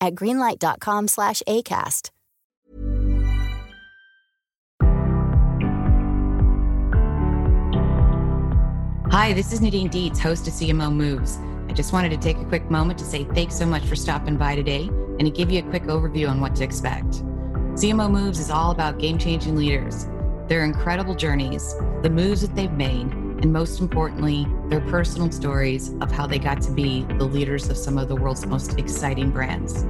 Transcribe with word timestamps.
at 0.00 0.14
greenlight.com 0.14 1.08
slash 1.08 1.42
ACAST. 1.48 2.10
Hi, 9.14 9.32
this 9.32 9.52
is 9.52 9.60
Nadine 9.60 9.88
Dietz, 9.88 10.18
host 10.18 10.48
of 10.48 10.54
CMO 10.54 10.92
Moves. 10.92 11.38
I 11.68 11.72
just 11.72 11.92
wanted 11.92 12.10
to 12.10 12.16
take 12.16 12.36
a 12.36 12.44
quick 12.46 12.68
moment 12.68 12.98
to 12.98 13.04
say 13.04 13.22
thanks 13.22 13.56
so 13.56 13.64
much 13.64 13.84
for 13.84 13.94
stopping 13.94 14.36
by 14.36 14.56
today 14.56 14.88
and 14.88 15.20
to 15.20 15.30
give 15.30 15.52
you 15.52 15.60
a 15.60 15.70
quick 15.70 15.84
overview 15.84 16.28
on 16.28 16.40
what 16.40 16.56
to 16.56 16.64
expect. 16.64 17.22
CMO 17.74 18.10
Moves 18.10 18.40
is 18.40 18.50
all 18.50 18.72
about 18.72 18.98
game 18.98 19.16
changing 19.16 19.54
leaders, 19.54 20.06
their 20.48 20.64
incredible 20.64 21.14
journeys, 21.14 21.76
the 22.02 22.10
moves 22.10 22.40
that 22.40 22.56
they've 22.56 22.72
made, 22.72 23.08
and 23.40 23.52
most 23.52 23.80
importantly, 23.80 24.46
their 24.68 24.80
personal 24.82 25.30
stories 25.30 25.92
of 26.00 26.10
how 26.10 26.26
they 26.26 26.38
got 26.38 26.60
to 26.62 26.70
be 26.70 27.02
the 27.18 27.24
leaders 27.24 27.68
of 27.68 27.76
some 27.76 27.98
of 27.98 28.08
the 28.08 28.16
world's 28.16 28.46
most 28.46 28.78
exciting 28.78 29.30
brands. 29.30 29.84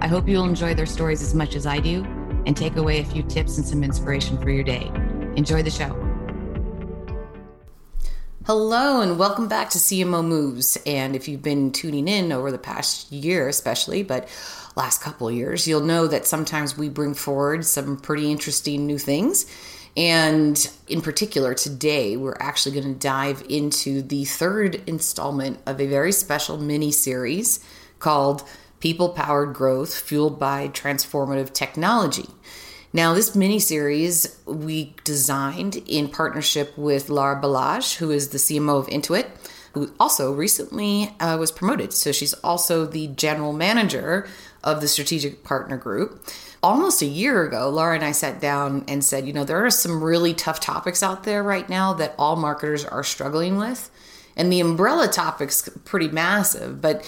I 0.00 0.06
hope 0.06 0.28
you'll 0.28 0.44
enjoy 0.44 0.74
their 0.74 0.86
stories 0.86 1.22
as 1.22 1.34
much 1.34 1.54
as 1.54 1.66
I 1.66 1.78
do 1.78 2.04
and 2.46 2.56
take 2.56 2.76
away 2.76 3.00
a 3.00 3.04
few 3.04 3.22
tips 3.22 3.58
and 3.58 3.66
some 3.66 3.84
inspiration 3.84 4.38
for 4.38 4.50
your 4.50 4.64
day. 4.64 4.90
Enjoy 5.36 5.62
the 5.62 5.70
show. 5.70 5.94
Hello, 8.46 9.02
and 9.02 9.18
welcome 9.18 9.46
back 9.46 9.70
to 9.70 9.78
CMO 9.78 10.24
Moves. 10.24 10.78
And 10.86 11.14
if 11.14 11.28
you've 11.28 11.42
been 11.42 11.70
tuning 11.70 12.08
in 12.08 12.32
over 12.32 12.50
the 12.50 12.58
past 12.58 13.12
year, 13.12 13.46
especially, 13.48 14.02
but 14.02 14.28
last 14.74 15.02
couple 15.02 15.30
years, 15.30 15.68
you'll 15.68 15.82
know 15.82 16.06
that 16.06 16.26
sometimes 16.26 16.76
we 16.76 16.88
bring 16.88 17.14
forward 17.14 17.64
some 17.66 17.98
pretty 17.98 18.30
interesting 18.30 18.86
new 18.86 18.98
things. 18.98 19.44
And 19.96 20.70
in 20.88 21.00
particular, 21.00 21.54
today 21.54 22.16
we're 22.16 22.36
actually 22.38 22.80
going 22.80 22.94
to 22.94 22.98
dive 22.98 23.44
into 23.48 24.02
the 24.02 24.24
third 24.24 24.82
installment 24.86 25.58
of 25.66 25.80
a 25.80 25.86
very 25.86 26.12
special 26.12 26.58
mini 26.58 26.92
series 26.92 27.60
called 27.98 28.48
People 28.78 29.10
Powered 29.10 29.52
Growth 29.52 29.94
Fueled 29.94 30.38
by 30.38 30.68
Transformative 30.68 31.52
Technology. 31.52 32.28
Now, 32.92 33.14
this 33.14 33.36
mini 33.36 33.60
series 33.60 34.40
we 34.46 34.94
designed 35.04 35.76
in 35.86 36.08
partnership 36.08 36.76
with 36.76 37.08
Lara 37.08 37.40
Balazs, 37.40 37.96
who 37.96 38.10
is 38.10 38.30
the 38.30 38.38
CMO 38.38 38.80
of 38.80 38.86
Intuit, 38.88 39.26
who 39.74 39.92
also 40.00 40.32
recently 40.32 41.14
uh, 41.20 41.36
was 41.36 41.52
promoted. 41.52 41.92
So 41.92 42.10
she's 42.10 42.34
also 42.34 42.86
the 42.86 43.06
general 43.08 43.52
manager 43.52 44.26
of 44.62 44.80
the 44.80 44.88
strategic 44.88 45.44
partner 45.44 45.76
group. 45.76 46.24
Almost 46.62 47.00
a 47.00 47.06
year 47.06 47.42
ago, 47.44 47.70
Laura 47.70 47.94
and 47.94 48.04
I 48.04 48.12
sat 48.12 48.40
down 48.40 48.84
and 48.86 49.04
said, 49.04 49.26
you 49.26 49.32
know, 49.32 49.44
there 49.44 49.64
are 49.64 49.70
some 49.70 50.04
really 50.04 50.34
tough 50.34 50.60
topics 50.60 51.02
out 51.02 51.24
there 51.24 51.42
right 51.42 51.68
now 51.68 51.94
that 51.94 52.14
all 52.18 52.36
marketers 52.36 52.84
are 52.84 53.02
struggling 53.02 53.56
with. 53.56 53.90
And 54.36 54.52
the 54.52 54.60
umbrella 54.60 55.08
topic's 55.08 55.68
pretty 55.84 56.08
massive, 56.08 56.80
but 56.80 57.04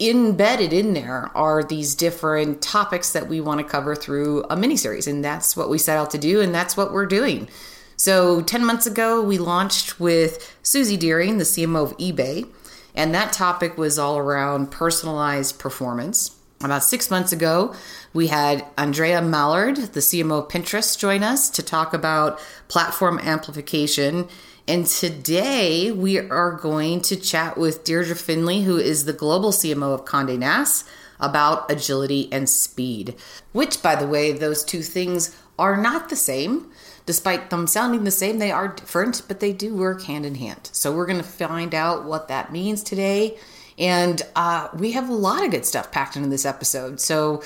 embedded 0.00 0.72
in 0.72 0.94
there 0.94 1.30
are 1.34 1.62
these 1.62 1.94
different 1.94 2.62
topics 2.62 3.12
that 3.12 3.28
we 3.28 3.40
want 3.40 3.58
to 3.58 3.64
cover 3.66 3.96
through 3.96 4.44
a 4.48 4.56
mini 4.56 4.76
series 4.76 5.08
and 5.08 5.24
that's 5.24 5.56
what 5.56 5.68
we 5.68 5.76
set 5.76 5.98
out 5.98 6.10
to 6.10 6.18
do 6.18 6.40
and 6.40 6.54
that's 6.54 6.76
what 6.76 6.92
we're 6.92 7.06
doing 7.06 7.48
so 7.96 8.40
10 8.40 8.64
months 8.64 8.86
ago 8.86 9.20
we 9.20 9.38
launched 9.38 9.98
with 9.98 10.56
suzy 10.62 10.96
deering 10.96 11.38
the 11.38 11.44
cmo 11.44 11.82
of 11.82 11.96
ebay 11.98 12.46
and 12.94 13.12
that 13.12 13.32
topic 13.32 13.76
was 13.76 13.98
all 13.98 14.16
around 14.16 14.70
personalized 14.70 15.58
performance 15.58 16.37
about 16.60 16.82
six 16.82 17.10
months 17.10 17.32
ago 17.32 17.74
we 18.12 18.26
had 18.26 18.64
andrea 18.76 19.20
mallard 19.22 19.76
the 19.76 20.00
cmo 20.00 20.40
of 20.42 20.48
pinterest 20.48 20.98
join 20.98 21.22
us 21.22 21.48
to 21.50 21.62
talk 21.62 21.94
about 21.94 22.40
platform 22.68 23.18
amplification 23.20 24.28
and 24.68 24.86
today 24.86 25.90
we 25.90 26.18
are 26.18 26.52
going 26.52 27.00
to 27.00 27.16
chat 27.16 27.56
with 27.56 27.84
Deirdre 27.84 28.14
Findlay, 28.14 28.60
who 28.64 28.76
is 28.76 29.06
the 29.06 29.14
global 29.14 29.50
CMO 29.50 29.94
of 29.94 30.04
Conde 30.04 30.38
Nast, 30.38 30.86
about 31.18 31.70
agility 31.72 32.28
and 32.30 32.50
speed. 32.50 33.14
Which, 33.52 33.82
by 33.82 33.94
the 33.94 34.06
way, 34.06 34.30
those 34.30 34.62
two 34.62 34.82
things 34.82 35.34
are 35.58 35.80
not 35.80 36.10
the 36.10 36.16
same. 36.16 36.70
Despite 37.06 37.48
them 37.48 37.66
sounding 37.66 38.04
the 38.04 38.10
same, 38.10 38.40
they 38.40 38.52
are 38.52 38.68
different, 38.68 39.22
but 39.26 39.40
they 39.40 39.54
do 39.54 39.74
work 39.74 40.02
hand 40.02 40.26
in 40.26 40.34
hand. 40.34 40.68
So 40.72 40.94
we're 40.94 41.06
going 41.06 41.16
to 41.16 41.24
find 41.24 41.74
out 41.74 42.04
what 42.04 42.28
that 42.28 42.52
means 42.52 42.82
today. 42.82 43.38
And 43.78 44.20
uh, 44.34 44.68
we 44.74 44.92
have 44.92 45.08
a 45.08 45.14
lot 45.14 45.44
of 45.44 45.50
good 45.50 45.64
stuff 45.64 45.92
packed 45.92 46.16
into 46.16 46.28
this 46.28 46.44
episode. 46.44 47.00
So 47.00 47.42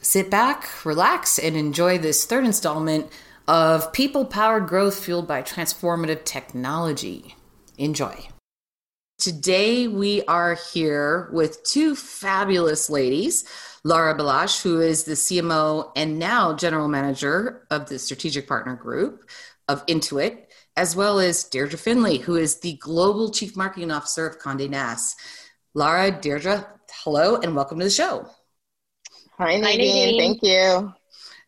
sit 0.00 0.30
back, 0.30 0.84
relax, 0.84 1.38
and 1.38 1.56
enjoy 1.56 1.98
this 1.98 2.24
third 2.24 2.44
installment 2.44 3.10
of 3.46 3.92
people 3.92 4.24
powered 4.24 4.66
growth 4.66 4.98
fueled 4.98 5.28
by 5.28 5.42
transformative 5.42 6.24
technology. 6.24 7.36
Enjoy. 7.78 8.28
Today, 9.18 9.88
we 9.88 10.22
are 10.24 10.58
here 10.72 11.30
with 11.32 11.62
two 11.64 11.96
fabulous 11.96 12.90
ladies 12.90 13.44
Lara 13.82 14.18
Balazs, 14.18 14.62
who 14.62 14.80
is 14.80 15.04
the 15.04 15.12
CMO 15.12 15.92
and 15.94 16.18
now 16.18 16.54
general 16.54 16.88
manager 16.88 17.66
of 17.70 17.88
the 17.88 17.98
strategic 17.98 18.48
partner 18.48 18.74
group 18.74 19.30
of 19.68 19.86
Intuit, 19.86 20.46
as 20.76 20.96
well 20.96 21.20
as 21.20 21.44
Deirdre 21.44 21.78
Findlay, 21.78 22.18
who 22.18 22.34
is 22.36 22.60
the 22.60 22.74
global 22.74 23.30
chief 23.30 23.56
marketing 23.56 23.90
officer 23.90 24.26
of 24.26 24.38
Conde 24.38 24.68
Nast. 24.70 25.14
Lara, 25.76 26.10
Deirdre, 26.10 26.66
hello 27.04 27.36
and 27.36 27.54
welcome 27.54 27.78
to 27.78 27.84
the 27.84 27.90
show. 27.90 28.26
Hi, 29.36 29.58
Nadine. 29.58 29.62
Hi, 29.62 29.76
Nadine. 29.76 30.18
Thank 30.18 30.42
you. 30.42 30.94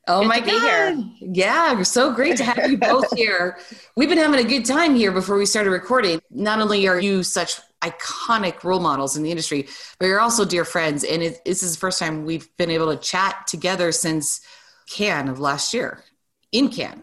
Oh 0.07 0.21
good 0.21 0.29
my 0.29 0.41
God. 0.41 1.03
Yeah, 1.19 1.83
so 1.83 2.13
great 2.13 2.37
to 2.37 2.45
have 2.45 2.71
you 2.71 2.77
both 2.77 3.11
here. 3.17 3.57
We've 3.97 4.11
been 4.11 4.19
having 4.19 4.39
a 4.39 4.47
good 4.47 4.67
time 4.67 4.95
here 4.95 5.13
before 5.13 5.39
we 5.39 5.47
started 5.47 5.71
recording. 5.71 6.21
Not 6.31 6.61
only 6.61 6.87
are 6.87 7.01
you 7.01 7.23
such 7.23 7.59
iconic 7.81 8.65
role 8.65 8.81
models 8.81 9.17
in 9.17 9.23
the 9.23 9.31
industry, 9.31 9.67
but 9.99 10.05
you're 10.05 10.21
also 10.21 10.45
dear 10.45 10.67
friends. 10.67 11.05
And 11.05 11.23
it, 11.23 11.43
this 11.47 11.63
is 11.63 11.73
the 11.73 11.81
first 11.81 11.99
time 11.99 12.27
we've 12.27 12.55
been 12.59 12.71
able 12.71 12.95
to 12.95 13.01
chat 13.01 13.47
together 13.47 13.93
since 13.93 14.43
Cannes 14.91 15.31
of 15.31 15.41
last 15.41 15.73
year 15.73 16.05
in 16.53 16.69
Cannes. 16.69 17.03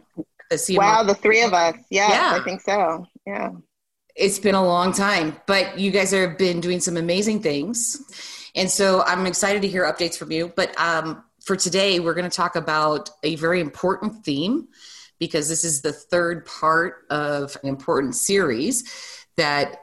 The 0.52 0.78
wow, 0.78 1.02
the 1.02 1.16
three 1.16 1.42
of 1.42 1.54
us. 1.54 1.74
Yes, 1.90 2.12
yeah, 2.12 2.40
I 2.40 2.44
think 2.44 2.62
so. 2.62 3.08
Yeah. 3.26 3.50
It's 4.16 4.40
been 4.40 4.56
a 4.56 4.66
long 4.66 4.94
time, 4.94 5.36
but 5.46 5.78
you 5.78 5.92
guys 5.92 6.12
have 6.12 6.38
been 6.38 6.62
doing 6.62 6.80
some 6.80 6.96
amazing 6.96 7.42
things. 7.42 8.02
And 8.56 8.72
so 8.72 9.04
I'm 9.04 9.26
excited 9.26 9.62
to 9.64 9.68
hear 9.68 9.84
updates 9.84 10.18
from 10.18 10.32
you. 10.32 10.54
But 10.56 10.80
um, 10.80 11.24
for 11.42 11.58
today, 11.58 12.00
we're 12.00 12.14
going 12.14 12.30
to 12.30 12.36
talk 12.36 12.56
about 12.56 13.10
a 13.24 13.36
very 13.36 13.60
important 13.60 14.24
theme 14.24 14.70
because 15.20 15.50
this 15.50 15.66
is 15.66 15.82
the 15.82 15.92
third 15.92 16.46
part 16.46 17.06
of 17.10 17.58
an 17.62 17.68
important 17.68 18.16
series 18.16 18.90
that 19.36 19.82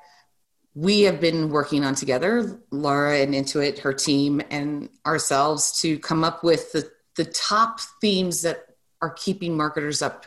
we 0.75 1.03
have 1.03 1.21
been 1.21 1.51
working 1.51 1.85
on 1.85 1.95
together, 1.95 2.59
Laura 2.71 3.19
and 3.19 3.35
Intuit, 3.35 3.81
her 3.81 3.93
team, 3.93 4.41
and 4.51 4.89
ourselves 5.05 5.79
to 5.83 5.99
come 5.99 6.25
up 6.25 6.43
with 6.43 6.73
the, 6.73 6.91
the 7.17 7.27
top 7.27 7.81
themes 8.01 8.41
that 8.43 8.65
are 9.03 9.11
keeping 9.11 9.55
marketers 9.55 10.01
up 10.01 10.25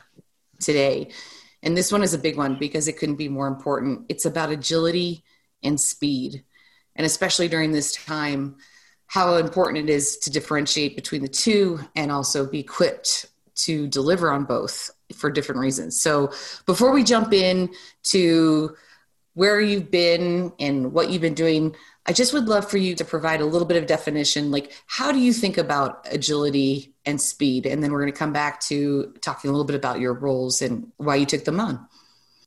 today. 0.60 1.12
And 1.66 1.76
this 1.76 1.92
one 1.92 2.04
is 2.04 2.14
a 2.14 2.20
big 2.20 2.38
one 2.38 2.58
because 2.60 2.88
it 2.88 2.98
couldn't 2.98 3.16
be 3.16 3.28
more 3.28 3.48
important. 3.48 4.06
It's 4.08 4.26
about 4.26 4.52
agility 4.52 5.24
and 5.64 5.82
speed. 5.82 6.44
And 6.96 7.06
especially 7.06 7.48
during 7.48 7.72
this 7.72 7.94
time, 7.94 8.58
how 9.08 9.36
important 9.36 9.90
it 9.90 9.92
is 9.92 10.18
to 10.20 10.30
differentiate 10.30 10.96
between 10.96 11.22
the 11.22 11.28
two 11.28 11.80
and 11.96 12.12
also 12.12 12.46
be 12.46 12.60
equipped 12.60 13.26
to 13.56 13.88
deliver 13.88 14.32
on 14.32 14.46
both 14.46 14.92
for 15.16 15.32
different 15.32 15.60
reasons. 15.60 16.00
So 16.00 16.32
before 16.66 16.92
we 16.92 17.04
jump 17.04 17.34
in 17.34 17.70
to 18.04 18.76
where 19.36 19.62
you've 19.62 19.92
been 19.92 20.52
and 20.60 20.92
what 20.92 21.10
you've 21.10 21.22
been 21.22 21.36
doing, 21.36 21.76
I 22.08 22.14
just 22.14 22.34
would 22.34 22.46
love 22.46 22.70
for 22.70 22.78
you 22.78 22.96
to 22.96 23.06
provide 23.06 23.42
a 23.42 23.46
little 23.46 23.68
bit 23.68 23.78
of 23.78 23.86
definition. 23.86 24.52
Like, 24.52 24.72
how 24.88 25.12
do 25.12 25.20
you 25.20 25.34
think 25.34 25.58
about 25.58 26.08
agility 26.10 26.94
and 27.06 27.22
speed? 27.22 27.66
And 27.66 27.84
then 27.84 27.92
we're 27.92 28.02
going 28.02 28.12
to 28.12 28.18
come 28.18 28.34
back 28.34 28.60
to 28.62 29.14
talking 29.22 29.50
a 29.50 29.54
little 29.54 29.66
bit 29.66 29.76
about 29.76 30.00
your 30.00 30.14
roles 30.14 30.62
and 30.62 30.92
why 30.98 31.16
you 31.16 31.26
took 31.26 31.46
them 31.46 31.60
on. 31.60 31.88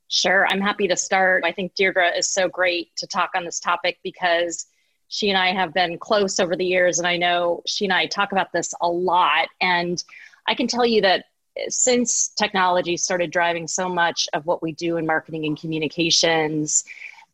Sure, 0.08 0.46
I'm 0.46 0.60
happy 0.60 0.88
to 0.88 0.96
start. 0.96 1.44
I 1.44 1.52
think 1.52 1.74
Deirdre 1.74 2.16
is 2.16 2.30
so 2.30 2.48
great 2.48 2.96
to 2.96 3.06
talk 3.06 3.30
on 3.34 3.44
this 3.44 3.60
topic 3.60 3.98
because 4.02 4.66
she 5.08 5.28
and 5.28 5.38
I 5.38 5.52
have 5.52 5.74
been 5.74 5.98
close 5.98 6.40
over 6.40 6.56
the 6.56 6.64
years, 6.64 6.98
and 6.98 7.06
I 7.06 7.16
know 7.18 7.62
she 7.66 7.84
and 7.84 7.92
I 7.92 8.06
talk 8.06 8.32
about 8.32 8.52
this 8.52 8.72
a 8.80 8.88
lot. 8.88 9.48
And 9.60 10.02
I 10.46 10.54
can 10.54 10.66
tell 10.66 10.86
you 10.86 11.02
that 11.02 11.26
since 11.68 12.28
technology 12.28 12.96
started 12.96 13.30
driving 13.30 13.66
so 13.66 13.88
much 13.88 14.28
of 14.32 14.46
what 14.46 14.62
we 14.62 14.72
do 14.72 14.96
in 14.96 15.06
marketing 15.06 15.44
and 15.44 15.58
communications, 15.58 16.84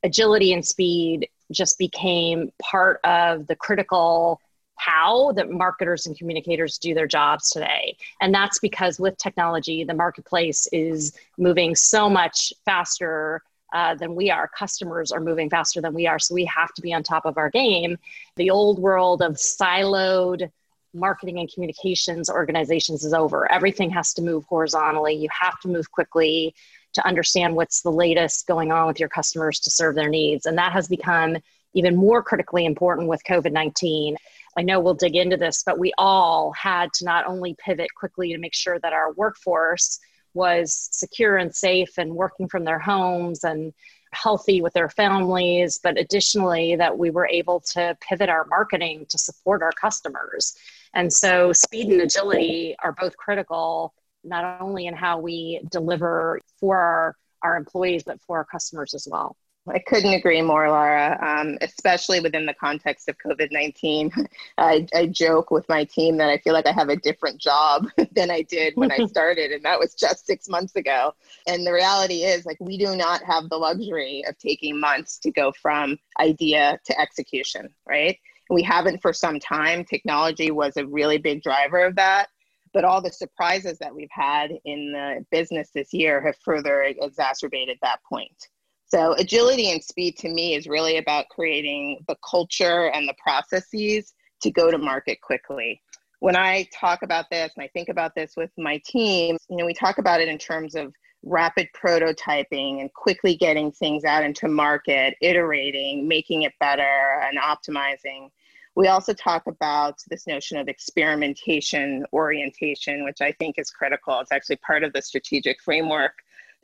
agility 0.02 0.52
and 0.52 0.64
speed 0.64 1.28
just 1.52 1.78
became 1.78 2.52
part 2.60 3.00
of 3.04 3.46
the 3.46 3.56
critical 3.56 4.40
how 4.76 5.32
that 5.32 5.50
marketers 5.50 6.06
and 6.06 6.18
communicators 6.18 6.78
do 6.78 6.94
their 6.94 7.06
jobs 7.06 7.50
today. 7.50 7.96
And 8.20 8.34
that's 8.34 8.58
because 8.58 8.98
with 8.98 9.16
technology, 9.18 9.84
the 9.84 9.94
marketplace 9.94 10.66
is 10.72 11.16
moving 11.38 11.74
so 11.76 12.10
much 12.10 12.52
faster 12.64 13.42
uh, 13.72 13.94
than 13.94 14.14
we 14.14 14.30
are. 14.30 14.48
Customers 14.48 15.10
are 15.12 15.20
moving 15.20 15.50
faster 15.50 15.80
than 15.80 15.94
we 15.94 16.06
are. 16.06 16.18
So 16.18 16.34
we 16.34 16.44
have 16.46 16.72
to 16.74 16.82
be 16.82 16.92
on 16.92 17.02
top 17.02 17.24
of 17.24 17.38
our 17.38 17.50
game. 17.50 17.98
The 18.36 18.50
old 18.50 18.78
world 18.78 19.22
of 19.22 19.34
siloed 19.34 20.50
marketing 20.94 21.38
and 21.38 21.52
communications 21.52 22.30
organizations 22.30 23.04
is 23.04 23.12
over. 23.12 23.50
Everything 23.50 23.90
has 23.90 24.14
to 24.14 24.22
move 24.22 24.44
horizontally. 24.44 25.14
You 25.14 25.28
have 25.38 25.58
to 25.60 25.68
move 25.68 25.90
quickly 25.90 26.54
to 26.94 27.06
understand 27.06 27.56
what's 27.56 27.82
the 27.82 27.90
latest 27.90 28.46
going 28.46 28.72
on 28.72 28.86
with 28.86 29.00
your 29.00 29.08
customers 29.08 29.58
to 29.60 29.70
serve 29.70 29.94
their 29.94 30.08
needs. 30.08 30.46
And 30.46 30.56
that 30.58 30.72
has 30.72 30.88
become 30.88 31.36
even 31.74 31.96
more 31.96 32.22
critically 32.22 32.64
important 32.64 33.08
with 33.08 33.24
COVID 33.24 33.52
19. 33.52 34.16
I 34.56 34.62
know 34.62 34.78
we'll 34.78 34.94
dig 34.94 35.16
into 35.16 35.36
this, 35.36 35.64
but 35.64 35.78
we 35.78 35.92
all 35.98 36.52
had 36.52 36.92
to 36.94 37.04
not 37.04 37.26
only 37.26 37.56
pivot 37.58 37.88
quickly 37.96 38.32
to 38.32 38.38
make 38.38 38.54
sure 38.54 38.78
that 38.78 38.92
our 38.92 39.12
workforce 39.12 39.98
was 40.32 40.88
secure 40.92 41.36
and 41.36 41.54
safe 41.54 41.98
and 41.98 42.14
working 42.14 42.48
from 42.48 42.64
their 42.64 42.78
homes 42.78 43.44
and 43.44 43.72
healthy 44.12 44.62
with 44.62 44.72
their 44.72 44.88
families, 44.88 45.80
but 45.82 45.98
additionally, 45.98 46.76
that 46.76 46.96
we 46.96 47.10
were 47.10 47.26
able 47.26 47.60
to 47.60 47.96
pivot 48.00 48.28
our 48.28 48.44
marketing 48.46 49.06
to 49.08 49.18
support 49.18 49.62
our 49.62 49.72
customers. 49.72 50.56
And 50.94 51.12
so, 51.12 51.52
speed 51.52 51.88
and 51.88 52.00
agility 52.00 52.76
are 52.82 52.92
both 52.92 53.16
critical, 53.16 53.92
not 54.22 54.60
only 54.60 54.86
in 54.86 54.94
how 54.94 55.18
we 55.18 55.60
deliver 55.70 56.40
for 56.58 56.78
our, 56.78 57.16
our 57.42 57.56
employees, 57.56 58.04
but 58.04 58.20
for 58.22 58.38
our 58.38 58.44
customers 58.44 58.94
as 58.94 59.06
well. 59.10 59.36
I 59.66 59.78
couldn't 59.78 60.12
agree 60.12 60.42
more, 60.42 60.68
Laura, 60.68 61.18
um, 61.22 61.56
especially 61.62 62.20
within 62.20 62.44
the 62.44 62.52
context 62.54 63.08
of 63.08 63.16
COVID 63.18 63.48
19. 63.50 64.12
I, 64.58 64.86
I, 64.94 65.06
joke 65.06 65.50
with 65.50 65.66
my 65.70 65.84
team 65.84 66.18
that 66.18 66.28
I 66.28 66.36
feel 66.38 66.52
like 66.52 66.66
I 66.66 66.72
have 66.72 66.90
a 66.90 66.96
different 66.96 67.40
job 67.40 67.86
than 68.12 68.30
I 68.30 68.42
did 68.42 68.74
when 68.76 68.92
I 68.92 68.98
started, 69.06 69.52
and 69.52 69.64
that 69.64 69.78
was 69.78 69.94
just 69.94 70.26
six 70.26 70.48
months 70.48 70.76
ago. 70.76 71.14
And 71.46 71.66
the 71.66 71.72
reality 71.72 72.24
is, 72.24 72.44
like, 72.44 72.58
we 72.60 72.76
do 72.76 72.94
not 72.94 73.22
have 73.24 73.48
the 73.48 73.56
luxury 73.56 74.22
of 74.28 74.36
taking 74.38 74.78
months 74.78 75.18
to 75.20 75.30
go 75.30 75.50
from 75.62 75.98
idea 76.20 76.78
to 76.84 77.00
execution, 77.00 77.74
right? 77.86 78.18
We 78.54 78.62
haven't 78.62 79.02
for 79.02 79.12
some 79.12 79.40
time. 79.40 79.84
Technology 79.84 80.52
was 80.52 80.76
a 80.76 80.86
really 80.86 81.18
big 81.18 81.42
driver 81.42 81.84
of 81.84 81.96
that. 81.96 82.28
But 82.72 82.84
all 82.84 83.02
the 83.02 83.10
surprises 83.10 83.78
that 83.78 83.92
we've 83.92 84.08
had 84.12 84.52
in 84.64 84.92
the 84.92 85.24
business 85.32 85.70
this 85.74 85.92
year 85.92 86.20
have 86.22 86.36
further 86.44 86.82
exacerbated 86.82 87.78
that 87.82 87.98
point. 88.08 88.48
So, 88.86 89.14
agility 89.14 89.72
and 89.72 89.82
speed 89.82 90.16
to 90.18 90.28
me 90.28 90.54
is 90.54 90.68
really 90.68 90.98
about 90.98 91.28
creating 91.30 92.04
the 92.06 92.16
culture 92.28 92.92
and 92.92 93.08
the 93.08 93.14
processes 93.20 94.14
to 94.42 94.52
go 94.52 94.70
to 94.70 94.78
market 94.78 95.20
quickly. 95.20 95.82
When 96.20 96.36
I 96.36 96.68
talk 96.72 97.02
about 97.02 97.26
this 97.30 97.50
and 97.56 97.64
I 97.64 97.68
think 97.72 97.88
about 97.88 98.14
this 98.14 98.34
with 98.36 98.50
my 98.56 98.80
team, 98.86 99.36
you 99.48 99.56
know, 99.56 99.66
we 99.66 99.74
talk 99.74 99.98
about 99.98 100.20
it 100.20 100.28
in 100.28 100.38
terms 100.38 100.76
of 100.76 100.92
rapid 101.24 101.68
prototyping 101.74 102.80
and 102.80 102.92
quickly 102.92 103.34
getting 103.34 103.72
things 103.72 104.04
out 104.04 104.22
into 104.22 104.46
market, 104.46 105.16
iterating, 105.20 106.06
making 106.06 106.42
it 106.42 106.52
better, 106.60 107.20
and 107.22 107.38
optimizing. 107.38 108.30
We 108.76 108.88
also 108.88 109.12
talk 109.12 109.46
about 109.46 110.00
this 110.08 110.26
notion 110.26 110.58
of 110.58 110.68
experimentation 110.68 112.04
orientation, 112.12 113.04
which 113.04 113.20
I 113.20 113.32
think 113.32 113.56
is 113.58 113.70
critical. 113.70 114.18
It's 114.20 114.32
actually 114.32 114.56
part 114.56 114.82
of 114.82 114.92
the 114.92 115.02
strategic 115.02 115.62
framework 115.62 116.14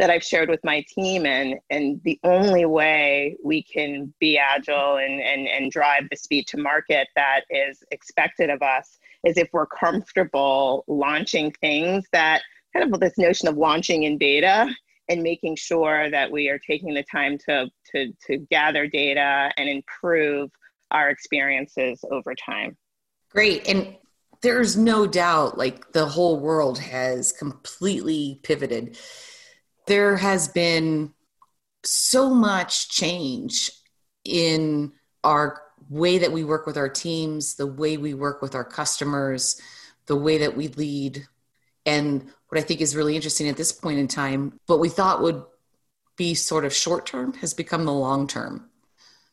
that 0.01 0.11
I've 0.11 0.25
shared 0.25 0.49
with 0.49 0.65
my 0.65 0.85
team. 0.89 1.27
And, 1.27 1.57
and 1.69 2.01
the 2.05 2.19
only 2.25 2.65
way 2.65 3.37
we 3.45 3.63
can 3.63 4.13
be 4.19 4.39
agile 4.39 4.97
and, 4.97 5.21
and, 5.21 5.47
and 5.47 5.71
drive 5.71 6.09
the 6.11 6.17
speed 6.17 6.49
to 6.49 6.57
market 6.57 7.09
that 7.17 7.43
is 7.51 7.85
expected 7.91 8.51
of 8.51 8.63
us 8.63 8.99
is 9.25 9.37
if 9.37 9.49
we're 9.53 9.67
comfortable 9.67 10.85
launching 10.89 11.53
things 11.61 12.07
that 12.13 12.43
kind 12.73 12.93
of 12.93 12.99
this 12.99 13.19
notion 13.19 13.47
of 13.47 13.57
launching 13.57 14.05
in 14.05 14.17
beta 14.17 14.75
and 15.09 15.23
making 15.23 15.57
sure 15.57 16.09
that 16.11 16.31
we 16.31 16.49
are 16.49 16.59
taking 16.59 16.95
the 16.95 17.05
time 17.05 17.37
to, 17.37 17.69
to, 17.93 18.13
to 18.27 18.39
gather 18.51 18.87
data 18.87 19.53
and 19.59 19.69
improve 19.69 20.51
our 20.91 21.11
experiences 21.11 22.05
over 22.11 22.35
time. 22.35 22.77
Great. 23.31 23.69
And 23.69 23.97
there's 24.43 24.77
no 24.77 25.07
doubt 25.07 25.59
like 25.59 25.93
the 25.93 26.07
whole 26.07 26.41
world 26.41 26.79
has 26.79 27.33
completely 27.33 28.41
pivoted 28.43 28.97
there 29.91 30.17
has 30.17 30.47
been 30.47 31.13
so 31.83 32.33
much 32.33 32.91
change 32.91 33.73
in 34.25 34.93
our 35.25 35.61
way 35.89 36.19
that 36.19 36.31
we 36.31 36.45
work 36.45 36.65
with 36.65 36.77
our 36.77 36.89
teams, 36.89 37.57
the 37.57 37.67
way 37.67 37.97
we 37.97 38.15
work 38.15 38.41
with 38.41 38.55
our 38.55 38.65
customers, 38.65 39.61
the 40.07 40.15
way 40.15 40.39
that 40.39 40.57
we 40.57 40.69
lead. 40.69 41.27
And 41.85 42.31
what 42.49 42.61
I 42.61 42.63
think 42.63 42.81
is 42.81 42.95
really 42.95 43.17
interesting 43.17 43.49
at 43.49 43.57
this 43.57 43.73
point 43.73 43.99
in 43.99 44.07
time, 44.07 44.61
what 44.67 44.79
we 44.79 44.89
thought 44.89 45.23
would 45.23 45.43
be 46.17 46.35
sort 46.35 46.65
of 46.65 46.73
short 46.73 47.07
term 47.07 47.33
has 47.35 47.53
become 47.53 47.85
the 47.85 47.93
long 47.93 48.29
term. 48.29 48.71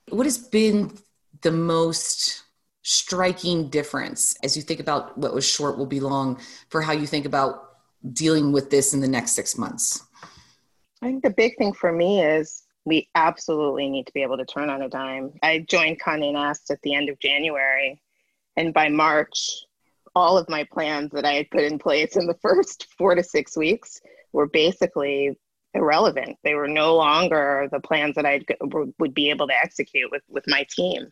What 0.09 0.25
has 0.25 0.39
been 0.39 0.97
the 1.41 1.51
most 1.51 2.43
striking 2.83 3.69
difference 3.69 4.35
as 4.43 4.55
you 4.55 4.63
think 4.63 4.79
about 4.79 5.17
what 5.17 5.33
was 5.33 5.45
short 5.45 5.77
will 5.77 5.85
be 5.85 5.99
long 5.99 6.39
for 6.69 6.81
how 6.81 6.93
you 6.93 7.05
think 7.05 7.25
about 7.25 7.63
dealing 8.13 8.51
with 8.51 8.69
this 8.69 8.93
in 8.93 9.01
the 9.01 9.07
next 9.07 9.31
six 9.31 9.57
months? 9.57 10.03
I 11.01 11.07
think 11.07 11.23
the 11.23 11.29
big 11.29 11.57
thing 11.57 11.73
for 11.73 11.91
me 11.91 12.21
is 12.23 12.63
we 12.85 13.09
absolutely 13.15 13.89
need 13.89 14.07
to 14.07 14.13
be 14.13 14.23
able 14.23 14.37
to 14.37 14.45
turn 14.45 14.69
on 14.69 14.81
a 14.81 14.89
dime. 14.89 15.33
I 15.43 15.65
joined 15.67 15.99
Condé 15.99 16.31
Nast 16.31 16.71
at 16.71 16.81
the 16.83 16.93
end 16.93 17.09
of 17.09 17.19
January, 17.19 18.01
and 18.55 18.73
by 18.73 18.87
March, 18.87 19.51
all 20.15 20.37
of 20.37 20.49
my 20.49 20.65
plans 20.71 21.11
that 21.11 21.25
I 21.25 21.33
had 21.33 21.51
put 21.51 21.63
in 21.63 21.77
place 21.77 22.15
in 22.15 22.25
the 22.25 22.37
first 22.41 22.87
four 22.97 23.15
to 23.15 23.23
six 23.23 23.57
weeks 23.57 23.99
were 24.31 24.47
basically 24.47 25.37
irrelevant. 25.77 26.37
They 26.43 26.55
were 26.55 26.67
no 26.67 26.95
longer 26.95 27.69
the 27.71 27.79
plans 27.79 28.15
that 28.15 28.25
I 28.25 28.41
would 28.99 29.13
be 29.13 29.29
able 29.29 29.47
to 29.47 29.55
execute 29.55 30.11
with, 30.11 30.23
with 30.27 30.43
my 30.47 30.65
team. 30.69 31.07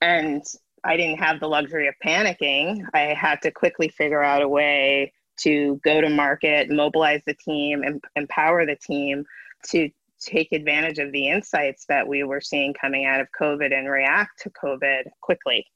And 0.00 0.42
I 0.84 0.96
didn't 0.96 1.18
have 1.18 1.40
the 1.40 1.48
luxury 1.48 1.88
of 1.88 1.94
panicking. 2.04 2.84
I 2.94 3.14
had 3.14 3.42
to 3.42 3.50
quickly 3.50 3.88
figure 3.88 4.22
out 4.22 4.42
a 4.42 4.48
way 4.48 5.12
to 5.38 5.80
go 5.84 6.00
to 6.00 6.08
market, 6.08 6.70
mobilize 6.70 7.20
the 7.26 7.34
team, 7.34 7.82
and 7.82 8.02
empower 8.14 8.64
the 8.64 8.76
team 8.76 9.24
to 9.70 9.90
take 10.20 10.52
advantage 10.52 10.98
of 10.98 11.12
the 11.12 11.28
insights 11.28 11.84
that 11.86 12.06
we 12.06 12.22
were 12.22 12.40
seeing 12.40 12.72
coming 12.72 13.04
out 13.04 13.20
of 13.20 13.28
COVID 13.38 13.76
and 13.76 13.90
react 13.90 14.42
to 14.42 14.50
COVID 14.50 15.02
quickly. 15.20 15.66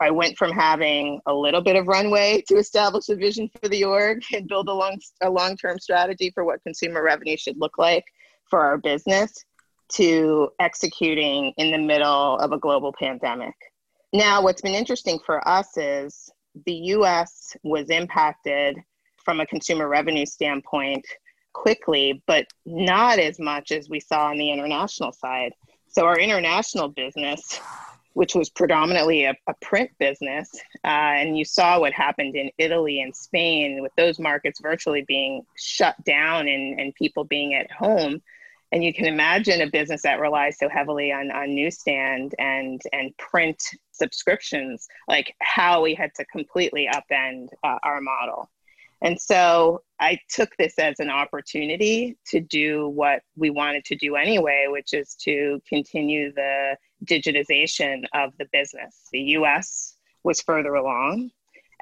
I 0.00 0.10
went 0.10 0.36
from 0.36 0.52
having 0.52 1.20
a 1.26 1.34
little 1.34 1.60
bit 1.60 1.76
of 1.76 1.86
runway 1.86 2.42
to 2.48 2.56
establish 2.56 3.08
a 3.08 3.16
vision 3.16 3.48
for 3.60 3.68
the 3.68 3.84
org 3.84 4.22
and 4.32 4.48
build 4.48 4.68
a 4.68 4.72
long 4.72 4.98
a 5.22 5.30
long-term 5.30 5.78
strategy 5.78 6.30
for 6.30 6.44
what 6.44 6.62
consumer 6.62 7.02
revenue 7.02 7.36
should 7.36 7.58
look 7.58 7.78
like 7.78 8.04
for 8.48 8.60
our 8.60 8.78
business 8.78 9.32
to 9.88 10.50
executing 10.60 11.52
in 11.56 11.70
the 11.70 11.78
middle 11.78 12.36
of 12.38 12.52
a 12.52 12.58
global 12.58 12.92
pandemic. 12.98 13.54
Now, 14.12 14.42
what's 14.42 14.62
been 14.62 14.74
interesting 14.74 15.18
for 15.24 15.46
us 15.46 15.76
is 15.76 16.30
the 16.66 16.72
US 16.72 17.56
was 17.62 17.90
impacted 17.90 18.78
from 19.24 19.40
a 19.40 19.46
consumer 19.46 19.88
revenue 19.88 20.26
standpoint 20.26 21.04
quickly, 21.52 22.22
but 22.26 22.46
not 22.66 23.18
as 23.18 23.38
much 23.38 23.72
as 23.72 23.88
we 23.88 24.00
saw 24.00 24.26
on 24.26 24.38
the 24.38 24.50
international 24.50 25.12
side. 25.12 25.52
So 25.88 26.04
our 26.04 26.18
international 26.18 26.88
business, 26.88 27.60
which 28.14 28.34
was 28.34 28.48
predominantly 28.48 29.24
a, 29.24 29.34
a 29.46 29.54
print 29.60 29.90
business, 29.98 30.50
uh, 30.84 31.14
and 31.18 31.36
you 31.36 31.44
saw 31.44 31.78
what 31.78 31.92
happened 31.92 32.34
in 32.34 32.50
Italy 32.58 33.00
and 33.00 33.14
Spain 33.14 33.82
with 33.82 33.92
those 33.96 34.18
markets 34.18 34.60
virtually 34.60 35.04
being 35.06 35.42
shut 35.56 35.94
down 36.04 36.48
and, 36.48 36.80
and 36.80 36.94
people 36.94 37.24
being 37.24 37.54
at 37.54 37.70
home. 37.70 38.22
And 38.72 38.82
you 38.82 38.92
can 38.92 39.06
imagine 39.06 39.60
a 39.60 39.70
business 39.70 40.02
that 40.02 40.18
relies 40.18 40.58
so 40.58 40.68
heavily 40.68 41.12
on, 41.12 41.30
on 41.30 41.54
newsstand 41.54 42.34
and, 42.40 42.80
and 42.92 43.16
print 43.18 43.62
subscriptions, 43.92 44.88
like 45.06 45.36
how 45.40 45.82
we 45.82 45.94
had 45.94 46.10
to 46.16 46.24
completely 46.24 46.88
upend 46.92 47.48
uh, 47.62 47.78
our 47.84 48.00
model. 48.00 48.50
And 49.02 49.20
so 49.20 49.82
I 50.00 50.18
took 50.30 50.56
this 50.56 50.78
as 50.78 50.98
an 50.98 51.10
opportunity 51.10 52.16
to 52.28 52.40
do 52.40 52.88
what 52.88 53.22
we 53.36 53.50
wanted 53.50 53.84
to 53.86 53.96
do 53.96 54.16
anyway, 54.16 54.66
which 54.68 54.94
is 54.94 55.14
to 55.16 55.60
continue 55.68 56.32
the 56.32 56.76
digitization 57.04 58.04
of 58.14 58.32
the 58.38 58.46
business. 58.52 59.08
The 59.12 59.20
US 59.38 59.96
was 60.22 60.40
further 60.40 60.74
along 60.74 61.30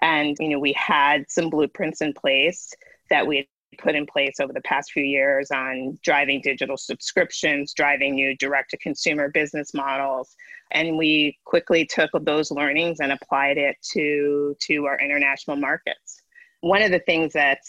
and 0.02 0.36
you 0.40 0.48
know 0.48 0.58
we 0.58 0.74
had 0.74 1.24
some 1.30 1.48
blueprints 1.48 2.02
in 2.02 2.12
place 2.12 2.74
that 3.08 3.26
we 3.26 3.36
had 3.38 3.46
put 3.78 3.94
in 3.94 4.04
place 4.04 4.38
over 4.40 4.52
the 4.52 4.60
past 4.62 4.92
few 4.92 5.04
years 5.04 5.50
on 5.50 5.98
driving 6.02 6.42
digital 6.42 6.76
subscriptions, 6.76 7.72
driving 7.72 8.14
new 8.14 8.36
direct 8.36 8.70
to 8.70 8.76
consumer 8.76 9.30
business 9.30 9.72
models. 9.72 10.36
And 10.72 10.98
we 10.98 11.38
quickly 11.44 11.86
took 11.86 12.10
those 12.20 12.50
learnings 12.50 13.00
and 13.00 13.12
applied 13.12 13.56
it 13.56 13.76
to, 13.92 14.54
to 14.60 14.86
our 14.86 15.00
international 15.00 15.56
markets. 15.56 16.22
One 16.60 16.82
of 16.82 16.90
the 16.90 17.00
things 17.00 17.32
that 17.32 17.60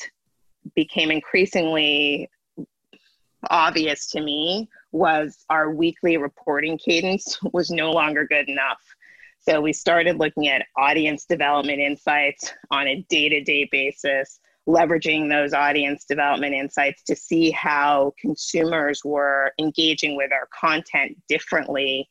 became 0.75 1.09
increasingly 1.09 2.29
obvious 3.49 4.07
to 4.11 4.21
me 4.21 4.69
was 4.93 5.43
our 5.49 5.71
weekly 5.71 6.17
reporting 6.17 6.77
cadence 6.77 7.37
was 7.53 7.69
no 7.69 7.91
longer 7.91 8.25
good 8.25 8.47
enough. 8.47 8.79
So 9.39 9.59
we 9.59 9.73
started 9.73 10.19
looking 10.19 10.47
at 10.47 10.65
audience 10.77 11.25
development 11.25 11.79
insights 11.79 12.53
on 12.71 12.87
a 12.87 13.05
day 13.09 13.27
to 13.27 13.43
day 13.43 13.67
basis, 13.69 14.39
leveraging 14.69 15.29
those 15.29 15.53
audience 15.53 16.05
development 16.05 16.53
insights 16.55 17.03
to 17.03 17.15
see 17.15 17.51
how 17.51 18.13
consumers 18.21 19.01
were 19.03 19.51
engaging 19.59 20.15
with 20.15 20.31
our 20.31 20.47
content 20.57 21.17
differently 21.27 22.09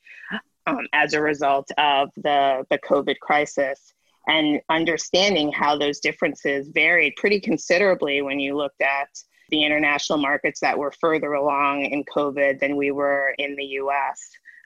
um, 0.67 0.87
as 0.93 1.15
a 1.15 1.23
result 1.23 1.71
of 1.79 2.11
the, 2.17 2.67
the 2.71 2.79
COVID 2.79 3.19
crisis 3.21 3.95
and 4.29 4.61
understanding 4.69 5.51
how 5.51 5.77
those 5.77 6.01
differences 6.01 6.69
varied 6.69 7.15
pretty 7.17 7.41
considerably 7.41 8.23
when 8.23 8.39
you 8.39 8.57
looked 8.57 8.83
at 8.83 9.09
the 9.53 9.65
international 9.65 10.19
markets 10.19 10.59
that 10.61 10.77
were 10.77 10.91
further 10.91 11.35
along 11.35 11.85
in 11.85 12.03
COVID 12.05 12.59
than 12.59 12.75
we 12.75 12.91
were 12.91 13.35
in 13.39 13.55
the 13.55 13.65
US. 13.65 14.21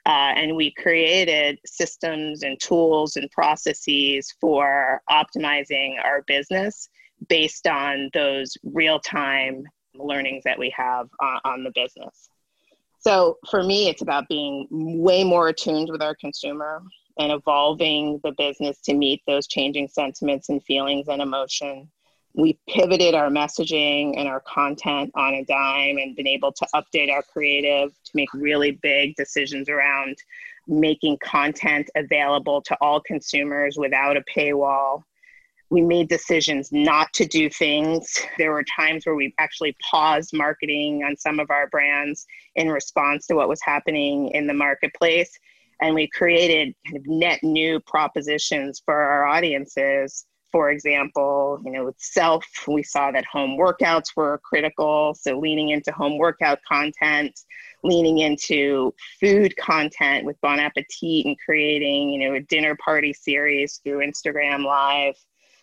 Uh, 0.07 0.33
and 0.35 0.55
we 0.55 0.71
created 0.71 1.59
systems 1.65 2.41
and 2.41 2.59
tools 2.59 3.17
and 3.17 3.29
processes 3.29 4.33
for 4.41 5.01
optimizing 5.09 5.95
our 6.03 6.23
business 6.25 6.89
based 7.27 7.67
on 7.67 8.09
those 8.13 8.57
real 8.63 8.99
time 8.99 9.63
learnings 9.93 10.43
that 10.45 10.57
we 10.57 10.73
have 10.75 11.07
on, 11.21 11.39
on 11.43 11.63
the 11.63 11.71
business. 11.75 12.29
So 12.99 13.37
for 13.51 13.61
me, 13.61 13.89
it's 13.89 14.01
about 14.01 14.27
being 14.27 14.67
way 14.71 15.23
more 15.23 15.49
attuned 15.49 15.89
with 15.91 16.01
our 16.01 16.15
consumer, 16.15 16.81
and 17.19 17.31
evolving 17.31 18.19
the 18.23 18.31
business 18.37 18.79
to 18.81 18.93
meet 18.93 19.21
those 19.27 19.47
changing 19.47 19.87
sentiments 19.87 20.49
and 20.49 20.63
feelings 20.63 21.07
and 21.07 21.21
emotion. 21.21 21.89
We 22.37 22.59
pivoted 22.69 23.15
our 23.15 23.29
messaging 23.29 24.13
and 24.15 24.27
our 24.27 24.41
content 24.41 25.11
on 25.15 25.33
a 25.33 25.43
dime 25.43 25.97
and 25.97 26.15
been 26.15 26.27
able 26.27 26.51
to 26.51 26.67
update 26.75 27.11
our 27.11 27.23
creative 27.23 27.89
to 27.89 28.11
make 28.13 28.31
really 28.31 28.71
big 28.83 29.15
decisions 29.15 29.69
around 29.69 30.17
making 30.67 31.17
content 31.17 31.89
available 31.95 32.61
to 32.61 32.77
all 32.79 33.01
consumers 33.01 33.77
without 33.79 34.17
a 34.17 34.21
paywall. 34.21 35.01
We 35.71 35.81
made 35.81 36.09
decisions 36.09 36.71
not 36.71 37.11
to 37.13 37.25
do 37.25 37.49
things. 37.49 38.07
There 38.37 38.51
were 38.51 38.63
times 38.63 39.07
where 39.07 39.15
we 39.15 39.33
actually 39.39 39.75
paused 39.89 40.29
marketing 40.31 41.03
on 41.03 41.17
some 41.17 41.39
of 41.39 41.49
our 41.49 41.67
brands 41.67 42.27
in 42.55 42.69
response 42.69 43.25
to 43.27 43.35
what 43.35 43.49
was 43.49 43.61
happening 43.63 44.29
in 44.29 44.45
the 44.45 44.53
marketplace 44.53 45.31
and 45.81 45.93
we 45.93 46.07
created 46.07 46.73
kind 46.85 46.97
of 46.97 47.07
net 47.07 47.39
new 47.43 47.79
propositions 47.81 48.81
for 48.83 48.95
our 48.95 49.25
audiences 49.25 50.25
for 50.57 50.71
example 50.71 51.61
you 51.63 51.71
know 51.71 51.85
with 51.85 51.99
self 51.99 52.43
we 52.67 52.81
saw 52.81 53.11
that 53.11 53.23
home 53.25 53.59
workouts 53.59 54.15
were 54.15 54.41
critical 54.43 55.13
so 55.13 55.37
leaning 55.37 55.69
into 55.69 55.91
home 55.91 56.17
workout 56.17 56.57
content 56.67 57.41
leaning 57.83 58.17
into 58.17 58.91
food 59.19 59.55
content 59.55 60.25
with 60.25 60.41
bon 60.41 60.59
appetit 60.59 61.27
and 61.27 61.37
creating 61.45 62.09
you 62.09 62.27
know 62.27 62.35
a 62.35 62.39
dinner 62.39 62.75
party 62.83 63.13
series 63.13 63.79
through 63.83 63.99
instagram 63.99 64.65
live 64.65 65.13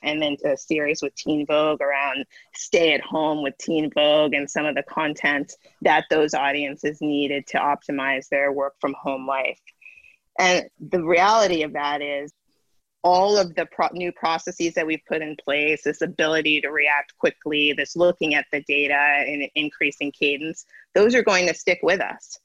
and 0.04 0.22
then 0.22 0.36
a 0.44 0.56
series 0.56 1.02
with 1.02 1.14
Teen 1.14 1.46
Vogue 1.46 1.80
around 1.80 2.26
stay 2.54 2.92
at 2.92 3.00
home 3.00 3.42
with 3.42 3.56
Teen 3.58 3.90
Vogue 3.90 4.34
and 4.34 4.48
some 4.48 4.66
of 4.66 4.74
the 4.74 4.82
content 4.82 5.54
that 5.80 6.04
those 6.10 6.34
audiences 6.34 7.00
needed 7.00 7.46
to 7.46 7.56
optimize 7.56 8.28
their 8.28 8.52
work 8.52 8.74
from 8.82 8.94
home 9.00 9.26
life. 9.26 9.58
And 10.38 10.66
the 10.78 11.02
reality 11.02 11.62
of 11.62 11.72
that 11.72 12.02
is 12.02 12.34
all 13.04 13.36
of 13.36 13.54
the 13.54 13.66
pro- 13.66 13.90
new 13.92 14.10
processes 14.10 14.72
that 14.74 14.86
we've 14.86 15.04
put 15.06 15.20
in 15.20 15.36
place, 15.36 15.84
this 15.84 16.00
ability 16.00 16.62
to 16.62 16.68
react 16.70 17.16
quickly, 17.18 17.72
this 17.74 17.94
looking 17.94 18.34
at 18.34 18.46
the 18.50 18.62
data 18.62 18.94
and 18.94 19.46
increasing 19.54 20.10
cadence, 20.10 20.64
those 20.94 21.14
are 21.14 21.22
going 21.22 21.46
to 21.46 21.54
stick 21.54 21.78
with 21.82 22.00
us. 22.00 22.38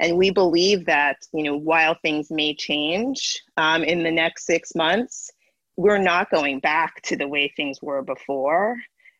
And 0.00 0.16
we 0.16 0.30
believe 0.30 0.86
that, 0.86 1.18
you 1.32 1.42
know, 1.42 1.56
while 1.56 1.96
things 2.00 2.30
may 2.30 2.54
change 2.54 3.42
um, 3.56 3.82
in 3.82 4.02
the 4.04 4.10
next 4.10 4.46
six 4.46 4.74
months, 4.74 5.30
we're 5.76 5.98
not 5.98 6.30
going 6.30 6.60
back 6.60 7.02
to 7.02 7.16
the 7.16 7.28
way 7.28 7.52
things 7.56 7.82
were 7.82 8.02
before. 8.02 8.76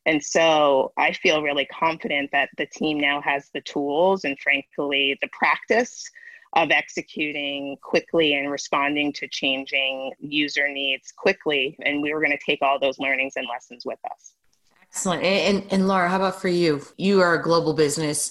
And 0.07 0.23
so 0.23 0.93
I 0.97 1.13
feel 1.13 1.43
really 1.43 1.67
confident 1.67 2.31
that 2.33 2.51
the 2.57 2.67
team 2.67 3.01
now 3.01 3.21
has 3.23 3.51
the 3.53 3.63
tools 3.63 4.25
and, 4.25 4.39
frankly, 4.39 5.19
the 5.21 5.29
practice 5.33 6.09
of 6.55 6.71
executing 6.71 7.77
quickly 7.83 8.35
and 8.35 8.51
responding 8.51 9.13
to 9.13 9.29
changing 9.29 10.13
user 10.21 10.69
needs 10.69 11.13
quickly. 11.13 11.77
And 11.83 12.01
we 12.01 12.15
were 12.15 12.21
going 12.21 12.37
to 12.37 12.45
take 12.45 12.63
all 12.63 12.79
those 12.79 12.99
learnings 12.99 13.35
and 13.37 13.47
lessons 13.53 13.85
with 13.85 13.99
us. 14.11 14.35
Excellent. 14.83 15.25
And, 15.25 15.67
and 15.73 15.89
Laura, 15.89 16.09
how 16.09 16.17
about 16.17 16.41
for 16.41 16.49
you? 16.49 16.81
You 16.97 17.21
are 17.21 17.35
a 17.35 17.43
global 17.43 17.75
business, 17.75 18.31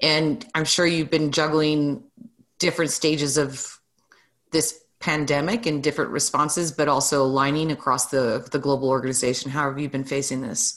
and 0.00 0.44
I'm 0.54 0.64
sure 0.64 0.84
you've 0.84 1.10
been 1.10 1.30
juggling 1.30 2.02
different 2.58 2.90
stages 2.90 3.38
of 3.38 3.78
this 4.50 4.82
pandemic 4.98 5.66
and 5.66 5.82
different 5.82 6.10
responses, 6.10 6.72
but 6.72 6.88
also 6.88 7.22
aligning 7.22 7.70
across 7.70 8.06
the, 8.06 8.46
the 8.50 8.58
global 8.58 8.88
organization. 8.88 9.52
How 9.52 9.68
have 9.68 9.78
you 9.78 9.88
been 9.88 10.04
facing 10.04 10.40
this? 10.40 10.76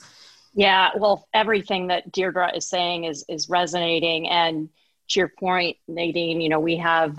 Yeah, 0.54 0.92
well, 0.96 1.27
everything 1.34 1.88
that 1.88 2.12
Deirdre 2.12 2.56
is 2.56 2.70
saying 2.70 3.06
is 3.06 3.25
is 3.27 3.50
resonating, 3.50 4.30
and 4.30 4.70
to 5.10 5.20
your 5.20 5.30
point, 5.30 5.78
Nadine, 5.88 6.42
you 6.42 6.50
know, 6.50 6.60
we 6.60 6.78
have 6.78 7.18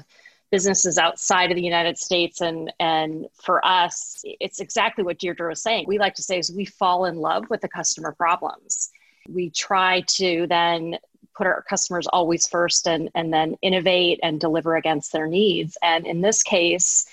businesses 0.50 0.96
outside 0.96 1.50
of 1.50 1.56
the 1.56 1.62
United 1.62 1.98
States 1.98 2.40
and 2.40 2.72
and 2.78 3.26
for 3.42 3.64
us, 3.64 4.22
it's 4.24 4.60
exactly 4.60 5.02
what 5.02 5.18
Deirdre 5.18 5.48
was 5.48 5.62
saying. 5.62 5.84
We 5.86 5.98
like 5.98 6.14
to 6.14 6.22
say 6.22 6.38
is 6.38 6.52
we 6.52 6.64
fall 6.64 7.06
in 7.06 7.16
love 7.16 7.50
with 7.50 7.60
the 7.60 7.68
customer 7.68 8.12
problems. 8.12 8.90
We 9.28 9.50
try 9.50 10.04
to 10.16 10.46
then 10.46 10.98
put 11.36 11.46
our 11.46 11.62
customers 11.62 12.06
always 12.06 12.46
first 12.46 12.86
and 12.86 13.10
and 13.14 13.32
then 13.32 13.56
innovate 13.62 14.20
and 14.22 14.40
deliver 14.40 14.76
against 14.76 15.12
their 15.12 15.26
needs. 15.26 15.76
And 15.82 16.06
in 16.06 16.20
this 16.20 16.42
case, 16.42 17.06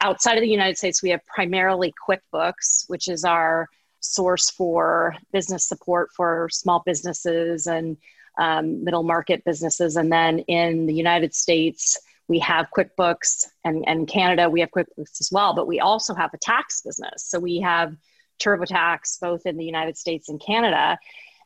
outside 0.00 0.36
of 0.36 0.42
the 0.42 0.48
United 0.48 0.76
States, 0.76 1.02
we 1.02 1.10
have 1.10 1.24
primarily 1.26 1.94
QuickBooks, 2.06 2.88
which 2.88 3.08
is 3.08 3.24
our 3.24 3.68
source 4.00 4.50
for 4.50 5.16
business 5.32 5.64
support 5.66 6.10
for 6.14 6.48
small 6.52 6.82
businesses 6.84 7.66
and 7.66 7.96
um, 8.38 8.84
middle 8.84 9.02
market 9.02 9.44
businesses. 9.44 9.96
And 9.96 10.12
then 10.12 10.40
in 10.40 10.86
the 10.86 10.94
United 10.94 11.34
States, 11.34 11.98
we 12.28 12.38
have 12.38 12.68
QuickBooks, 12.76 13.46
and, 13.64 13.84
and 13.86 14.08
Canada, 14.08 14.48
we 14.48 14.60
have 14.60 14.70
QuickBooks 14.70 15.20
as 15.20 15.30
well, 15.30 15.54
but 15.54 15.66
we 15.66 15.80
also 15.80 16.14
have 16.14 16.32
a 16.32 16.38
tax 16.38 16.80
business. 16.80 17.24
So 17.26 17.38
we 17.38 17.60
have 17.60 17.94
TurboTax 18.42 19.20
both 19.20 19.46
in 19.46 19.56
the 19.56 19.64
United 19.64 19.96
States 19.96 20.28
and 20.28 20.40
Canada. 20.40 20.98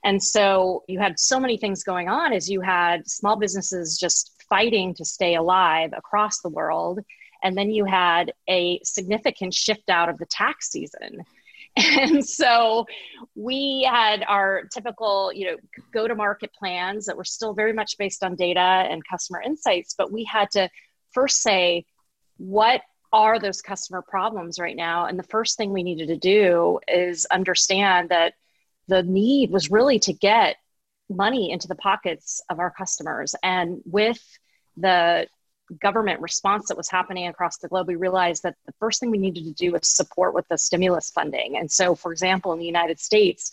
And 0.05 0.23
so 0.23 0.85
you 0.87 1.01
had 1.01 1.19
so 1.19 1.41
many 1.41 1.57
things 1.57 1.83
going 1.83 2.09
on 2.09 2.33
as 2.33 2.49
you 2.49 2.61
had 2.61 3.09
small 3.09 3.37
businesses 3.37 3.99
just 3.99 4.33
fighting 4.49 4.95
to 4.95 5.05
stay 5.05 5.35
alive 5.35 5.91
across 5.97 6.41
the 6.41 6.49
world. 6.49 7.01
And 7.43 7.57
then 7.57 7.71
you 7.71 7.85
had 7.85 8.33
a 8.49 8.81
significant 8.85 9.55
shift 9.55 9.91
out 9.91 10.09
of 10.09 10.19
the 10.19 10.27
tax 10.27 10.71
season. 10.71 11.25
And 12.01 12.25
so 12.27 12.87
we 13.35 13.87
had 13.89 14.25
our 14.27 14.65
typical, 14.73 15.33
you 15.33 15.47
know, 15.47 15.57
go 15.93 16.09
to 16.09 16.15
market 16.15 16.51
plans 16.59 17.07
that 17.07 17.17
were 17.17 17.25
still 17.25 17.55
very 17.55 17.73
much 17.73 17.97
based 17.99 18.25
on 18.25 18.35
data 18.35 18.61
and 18.61 19.03
customer 19.07 19.41
insights, 19.41 19.95
but 19.97 20.13
we 20.13 20.25
had 20.25 20.51
to 20.53 20.69
first 21.13 21.41
say, 21.43 21.85
what 22.37 22.83
are 23.13 23.39
those 23.39 23.63
customer 23.63 24.03
problems 24.03 24.59
right 24.59 24.77
now? 24.77 25.07
And 25.07 25.19
the 25.19 25.25
first 25.25 25.57
thing 25.57 25.73
we 25.73 25.83
needed 25.83 26.09
to 26.09 26.17
do 26.17 26.81
is 26.89 27.27
understand 27.31 28.11
that 28.11 28.35
the 28.89 29.03
need 29.03 29.51
was 29.51 29.71
really 29.71 29.99
to 30.01 30.13
get 30.13 30.57
money 31.09 31.51
into 31.51 31.69
the 31.69 31.75
pockets 31.75 32.43
of 32.51 32.59
our 32.59 32.71
customers. 32.71 33.35
And 33.43 33.81
with 33.85 34.21
the 34.77 35.27
government 35.81 36.21
response 36.21 36.69
that 36.69 36.77
was 36.77 36.89
happening 36.89 37.27
across 37.29 37.59
the 37.59 37.69
globe, 37.69 37.89
we 37.89 37.97
realized 37.97 38.43
that 38.43 38.57
the 38.67 38.73
first 38.79 39.01
thing 39.01 39.11
we 39.11 39.19
needed 39.19 39.45
to 39.45 39.53
do 39.53 39.73
was 39.73 39.89
support 39.89 40.35
with 40.35 40.47
the 40.49 40.59
stimulus 40.59 41.11
funding. 41.11 41.57
And 41.57 41.71
so, 41.71 41.95
for 41.95 42.13
example, 42.13 42.53
in 42.53 42.59
the 42.59 42.67
United 42.67 42.99
States, 42.99 43.53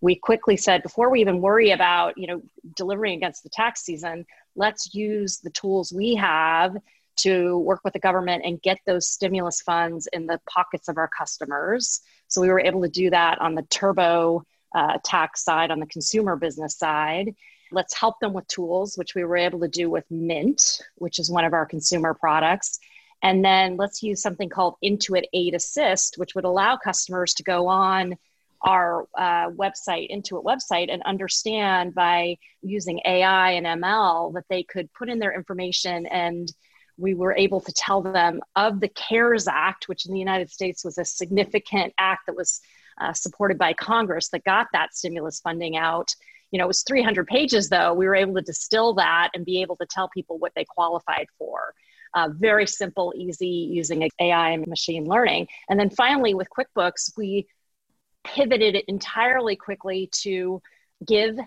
we 0.00 0.16
quickly 0.16 0.56
said 0.56 0.82
before 0.82 1.10
we 1.10 1.20
even 1.20 1.40
worry 1.40 1.70
about 1.70 2.18
you 2.18 2.26
know 2.26 2.42
delivering 2.76 3.14
against 3.14 3.42
the 3.42 3.50
tax 3.50 3.82
season, 3.82 4.26
let's 4.56 4.94
use 4.94 5.38
the 5.38 5.50
tools 5.50 5.92
we 5.92 6.14
have 6.16 6.76
to 7.14 7.58
work 7.58 7.80
with 7.84 7.92
the 7.92 7.98
government 7.98 8.42
and 8.44 8.62
get 8.62 8.78
those 8.86 9.08
stimulus 9.08 9.60
funds 9.60 10.08
in 10.12 10.26
the 10.26 10.40
pockets 10.48 10.88
of 10.88 10.98
our 10.98 11.08
customers. 11.08 12.00
So 12.28 12.40
we 12.40 12.48
were 12.48 12.60
able 12.60 12.82
to 12.82 12.88
do 12.88 13.10
that 13.10 13.40
on 13.40 13.54
the 13.54 13.62
Turbo 13.62 14.44
uh, 14.74 14.98
tax 15.04 15.44
side, 15.44 15.70
on 15.70 15.80
the 15.80 15.86
consumer 15.86 16.36
business 16.36 16.76
side. 16.76 17.34
Let's 17.72 17.94
help 17.94 18.20
them 18.20 18.32
with 18.32 18.46
tools, 18.48 18.96
which 18.96 19.14
we 19.14 19.24
were 19.24 19.36
able 19.36 19.60
to 19.60 19.68
do 19.68 19.90
with 19.90 20.04
Mint, 20.10 20.80
which 20.96 21.18
is 21.18 21.30
one 21.30 21.44
of 21.44 21.52
our 21.52 21.66
consumer 21.66 22.14
products. 22.14 22.78
And 23.22 23.44
then 23.44 23.76
let's 23.76 24.02
use 24.02 24.20
something 24.20 24.48
called 24.48 24.74
Intuit 24.84 25.24
Aid 25.32 25.54
Assist, 25.54 26.16
which 26.18 26.34
would 26.34 26.44
allow 26.44 26.76
customers 26.76 27.34
to 27.34 27.42
go 27.42 27.68
on 27.68 28.16
our 28.62 29.06
uh, 29.16 29.50
website, 29.50 30.10
Intuit 30.10 30.44
website, 30.44 30.92
and 30.92 31.02
understand 31.02 31.94
by 31.94 32.36
using 32.62 33.00
AI 33.04 33.52
and 33.52 33.66
ML 33.66 34.34
that 34.34 34.44
they 34.48 34.62
could 34.62 34.92
put 34.92 35.08
in 35.08 35.18
their 35.18 35.34
information 35.34 36.06
and 36.06 36.52
we 36.98 37.14
were 37.14 37.34
able 37.34 37.60
to 37.60 37.72
tell 37.72 38.02
them 38.02 38.40
of 38.54 38.80
the 38.80 38.88
CARES 38.88 39.48
Act, 39.48 39.88
which 39.88 40.06
in 40.06 40.12
the 40.12 40.18
United 40.18 40.50
States 40.50 40.84
was 40.84 40.98
a 40.98 41.04
significant 41.04 41.92
act 41.98 42.26
that 42.26 42.36
was 42.36 42.60
uh, 43.00 43.12
supported 43.12 43.58
by 43.58 43.72
Congress 43.72 44.28
that 44.28 44.44
got 44.44 44.68
that 44.72 44.94
stimulus 44.94 45.40
funding 45.40 45.76
out. 45.76 46.14
You 46.52 46.58
know, 46.58 46.64
it 46.64 46.68
was 46.68 46.82
300 46.82 47.26
pages 47.26 47.68
though. 47.68 47.92
We 47.94 48.06
were 48.06 48.14
able 48.14 48.34
to 48.34 48.42
distill 48.42 48.94
that 48.94 49.30
and 49.34 49.44
be 49.44 49.62
able 49.62 49.76
to 49.76 49.86
tell 49.86 50.08
people 50.08 50.38
what 50.38 50.52
they 50.54 50.64
qualified 50.64 51.26
for. 51.38 51.74
Uh, 52.14 52.28
very 52.28 52.66
simple, 52.66 53.12
easy 53.16 53.48
using 53.48 54.08
AI 54.20 54.50
and 54.50 54.66
machine 54.66 55.06
learning. 55.06 55.48
And 55.68 55.80
then 55.80 55.88
finally, 55.88 56.34
with 56.34 56.46
QuickBooks, 56.56 57.16
we 57.16 57.46
pivoted 58.22 58.74
it 58.74 58.84
entirely 58.86 59.56
quickly 59.56 60.08
to 60.12 60.60
give 61.04 61.38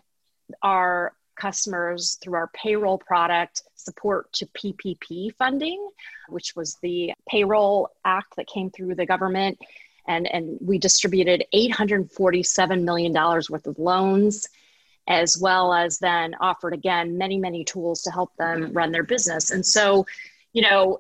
our 0.62 1.14
customers 1.36 2.18
through 2.22 2.36
our 2.36 2.50
payroll 2.54 2.98
product 2.98 3.64
support 3.76 4.32
to 4.34 4.46
PPP 4.48 5.36
funding, 5.36 5.88
which 6.30 6.56
was 6.56 6.78
the 6.82 7.14
payroll 7.30 7.90
act 8.04 8.36
that 8.38 8.48
came 8.48 8.72
through 8.72 8.96
the 8.96 9.06
government. 9.06 9.60
And, 10.08 10.28
and 10.28 10.58
we 10.62 10.78
distributed 10.78 11.46
$847 11.54 12.84
million 12.84 13.14
worth 13.14 13.68
of 13.68 13.80
loans, 13.80 14.48
as 15.08 15.38
well 15.40 15.74
as 15.74 16.00
then 16.00 16.36
offered 16.40 16.74
again 16.74 17.18
many, 17.18 17.38
many 17.38 17.64
tools 17.64 18.02
to 18.04 18.12
help 18.12 18.36
them 18.38 18.74
run 18.74 18.92
their 18.92 19.04
business. 19.04 19.52
And 19.52 19.66
so, 19.66 20.06
you 20.54 20.64
know, 20.64 21.00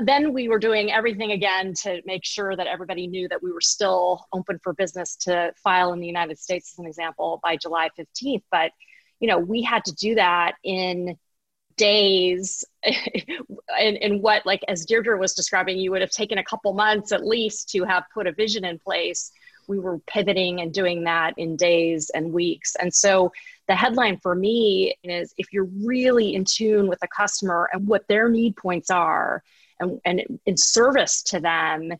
then 0.00 0.32
we 0.34 0.48
were 0.48 0.58
doing 0.58 0.92
everything 0.92 1.32
again 1.32 1.72
to 1.82 2.02
make 2.04 2.24
sure 2.24 2.54
that 2.54 2.66
everybody 2.66 3.06
knew 3.06 3.28
that 3.28 3.42
we 3.42 3.50
were 3.50 3.62
still 3.62 4.26
open 4.32 4.58
for 4.62 4.74
business 4.74 5.16
to 5.16 5.52
file 5.62 5.92
in 5.94 6.00
the 6.00 6.06
United 6.06 6.38
States, 6.38 6.74
as 6.74 6.78
an 6.78 6.86
example, 6.86 7.40
by 7.42 7.56
July 7.56 7.88
15th. 7.98 8.42
But 8.50 8.72
you 9.20 9.28
know, 9.28 9.38
we 9.38 9.62
had 9.62 9.84
to 9.86 9.94
do 9.94 10.16
that 10.16 10.56
in 10.62 11.16
days 11.76 12.64
and, 13.80 14.22
what 14.22 14.46
like 14.46 14.62
as 14.68 14.84
deirdre 14.84 15.18
was 15.18 15.34
describing 15.34 15.76
you 15.76 15.90
would 15.90 16.00
have 16.00 16.10
taken 16.10 16.38
a 16.38 16.44
couple 16.44 16.72
months 16.72 17.10
at 17.10 17.26
least 17.26 17.68
to 17.70 17.82
have 17.84 18.04
put 18.12 18.28
a 18.28 18.32
vision 18.32 18.64
in 18.64 18.78
place 18.78 19.32
we 19.68 19.78
were 19.78 19.98
pivoting 20.06 20.60
and 20.60 20.72
doing 20.72 21.04
that 21.04 21.34
in 21.36 21.56
days 21.56 22.10
and 22.10 22.32
weeks 22.32 22.76
and 22.76 22.92
so 22.92 23.32
the 23.66 23.74
headline 23.74 24.18
for 24.18 24.34
me 24.34 24.94
is 25.02 25.34
if 25.38 25.52
you're 25.52 25.68
really 25.82 26.34
in 26.34 26.44
tune 26.44 26.88
with 26.88 27.00
the 27.00 27.08
customer 27.08 27.68
and 27.72 27.86
what 27.86 28.06
their 28.08 28.28
need 28.28 28.56
points 28.56 28.90
are 28.90 29.42
and, 29.80 30.00
and 30.04 30.22
in 30.46 30.56
service 30.56 31.22
to 31.22 31.40
them 31.40 31.92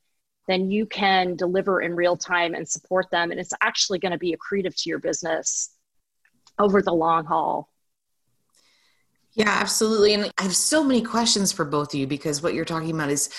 then 0.46 0.70
you 0.70 0.84
can 0.84 1.36
deliver 1.36 1.80
in 1.80 1.94
real 1.94 2.16
time 2.16 2.54
and 2.54 2.68
support 2.68 3.10
them 3.10 3.30
and 3.30 3.40
it's 3.40 3.52
actually 3.62 3.98
going 3.98 4.12
to 4.12 4.18
be 4.18 4.36
accretive 4.36 4.74
to 4.76 4.90
your 4.90 4.98
business 4.98 5.70
over 6.58 6.82
the 6.82 6.92
long 6.92 7.24
haul. 7.24 7.68
Yeah, 9.32 9.48
absolutely. 9.48 10.14
And 10.14 10.30
I 10.38 10.42
have 10.42 10.54
so 10.54 10.84
many 10.84 11.02
questions 11.02 11.50
for 11.50 11.64
both 11.64 11.92
of 11.92 11.98
you 11.98 12.06
because 12.06 12.40
what 12.40 12.54
you're 12.54 12.64
talking 12.64 12.90
about 12.90 13.10
is 13.10 13.30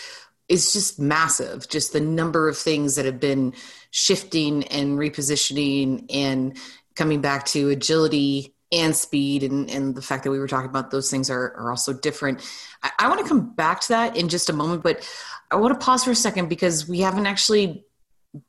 is 0.47 0.73
just 0.73 0.99
massive. 0.99 1.67
Just 1.69 1.93
the 1.93 1.99
number 1.99 2.47
of 2.47 2.57
things 2.57 2.95
that 2.95 3.05
have 3.05 3.19
been 3.19 3.53
shifting 3.91 4.63
and 4.65 4.97
repositioning 4.97 6.05
and 6.13 6.57
coming 6.95 7.21
back 7.21 7.45
to 7.45 7.69
agility 7.69 8.53
and 8.71 8.95
speed 8.95 9.43
and, 9.43 9.69
and 9.69 9.95
the 9.95 10.01
fact 10.01 10.23
that 10.23 10.31
we 10.31 10.39
were 10.39 10.47
talking 10.47 10.69
about 10.69 10.91
those 10.91 11.09
things 11.09 11.29
are, 11.29 11.53
are 11.55 11.69
also 11.69 11.93
different. 11.93 12.41
I, 12.83 12.91
I 12.99 13.07
want 13.07 13.21
to 13.21 13.27
come 13.27 13.53
back 13.53 13.81
to 13.81 13.87
that 13.89 14.17
in 14.17 14.27
just 14.29 14.49
a 14.49 14.53
moment, 14.53 14.83
but 14.83 15.07
I 15.51 15.55
want 15.55 15.79
to 15.79 15.83
pause 15.83 16.03
for 16.03 16.11
a 16.11 16.15
second 16.15 16.49
because 16.49 16.87
we 16.87 16.99
haven't 16.99 17.25
actually 17.25 17.85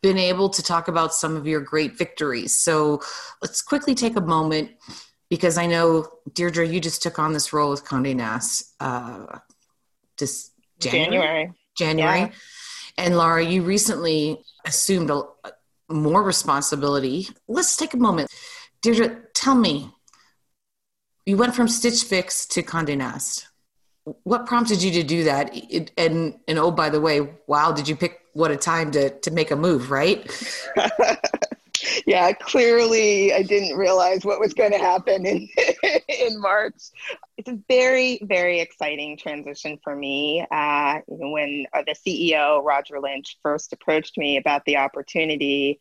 been 0.03 0.19
able 0.19 0.49
to 0.50 0.62
talk 0.62 0.88
about 0.88 1.15
some 1.15 1.37
of 1.37 1.47
your 1.47 1.61
great 1.61 1.97
victories. 1.97 2.57
So 2.57 3.00
let's 3.41 3.62
quickly 3.62 3.95
take 3.95 4.17
a 4.17 4.21
moment 4.21 4.71
because 5.28 5.59
I 5.59 5.67
know 5.67 6.09
Deirdre, 6.32 6.67
you 6.67 6.80
just 6.80 7.02
took 7.02 7.19
on 7.19 7.32
this 7.32 7.52
role 7.52 7.71
with 7.71 7.85
Condé 7.85 8.15
Nast 8.17 8.75
uh, 8.80 9.39
this 10.19 10.50
January. 10.80 11.04
January. 11.04 11.52
January. 11.76 12.21
Yeah. 12.21 12.30
And 12.99 13.17
Laura, 13.17 13.45
you 13.45 13.62
recently 13.62 14.43
assumed 14.65 15.10
a, 15.10 15.23
more 15.89 16.23
responsibility. 16.23 17.28
Let's 17.49 17.76
take 17.76 17.95
a 17.95 17.99
moment. 17.99 18.30
Deirdre, 18.82 19.17
tell 19.34 19.54
me, 19.54 19.91
you 21.25 21.36
went 21.36 21.54
from 21.54 21.69
Stitch 21.69 22.04
Fix 22.04 22.47
to 22.47 22.62
Condé 22.62 22.97
Nast. 22.97 23.49
What 24.23 24.47
prompted 24.47 24.82
you 24.82 24.93
to 24.93 25.02
do 25.02 25.25
that? 25.25 25.50
It, 25.52 25.91
and 25.99 26.39
and 26.47 26.58
oh, 26.58 26.71
by 26.71 26.91
the 26.91 27.00
way, 27.00 27.28
wow, 27.49 27.73
did 27.73 27.89
you 27.89 27.97
pick 27.97 28.21
what 28.34 28.52
a 28.52 28.56
time 28.56 28.93
to 28.93 29.10
to 29.10 29.30
make 29.32 29.50
a 29.50 29.56
move, 29.56 29.91
right? 29.91 30.25
yeah, 32.06 32.32
clearly 32.32 33.32
I 33.32 33.42
didn't 33.42 33.76
realize 33.76 34.25
what 34.25 34.38
was 34.38 34.54
going 34.54 34.71
to 34.71 34.78
happen 34.78 35.26
in 35.26 35.49
in 36.08 36.40
March. 36.40 36.80
It's 37.36 37.49
a 37.49 37.58
very 37.69 38.21
very 38.23 38.60
exciting 38.60 39.19
transition 39.19 39.78
for 39.82 39.95
me. 39.95 40.47
Uh, 40.49 41.00
when 41.08 41.66
uh, 41.73 41.82
the 41.84 41.95
CEO 41.95 42.64
Roger 42.64 43.00
Lynch 43.00 43.36
first 43.42 43.73
approached 43.73 44.16
me 44.16 44.36
about 44.36 44.64
the 44.66 44.76
opportunity, 44.76 45.80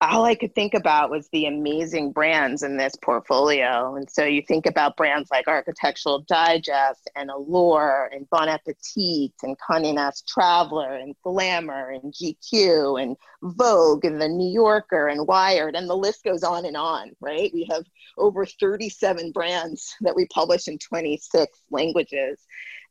all 0.00 0.24
I 0.24 0.34
could 0.34 0.54
think 0.54 0.74
about 0.74 1.10
was 1.10 1.28
the 1.28 1.46
amazing 1.46 2.12
brands 2.12 2.62
in 2.62 2.76
this 2.76 2.94
portfolio. 2.96 3.94
And 3.96 4.10
so 4.10 4.24
you 4.24 4.42
think 4.42 4.66
about 4.66 4.96
brands 4.96 5.30
like 5.30 5.48
Architectural 5.48 6.20
Digest 6.28 7.10
and 7.16 7.30
Allure 7.30 8.10
and 8.12 8.28
Bon 8.28 8.48
Appetit 8.48 9.32
and 9.42 9.56
Condé 9.58 9.94
Nast 9.94 10.28
Traveler 10.28 10.94
and 10.94 11.14
Glamour 11.22 11.90
and 11.90 12.12
GQ 12.12 13.02
and 13.02 13.16
Vogue 13.42 14.04
and 14.04 14.20
The 14.20 14.28
New 14.28 14.52
Yorker 14.52 15.08
and 15.08 15.26
Wired 15.26 15.74
and 15.74 15.88
the 15.88 15.96
list 15.96 16.24
goes 16.24 16.42
on 16.42 16.66
and 16.66 16.76
on, 16.76 17.12
right? 17.20 17.50
We 17.54 17.66
have 17.70 17.84
over 18.18 18.44
37 18.44 19.32
brands 19.32 19.94
that 20.00 20.16
we 20.16 20.26
publish 20.26 20.68
in 20.68 20.78
26 20.78 21.58
languages. 21.70 22.40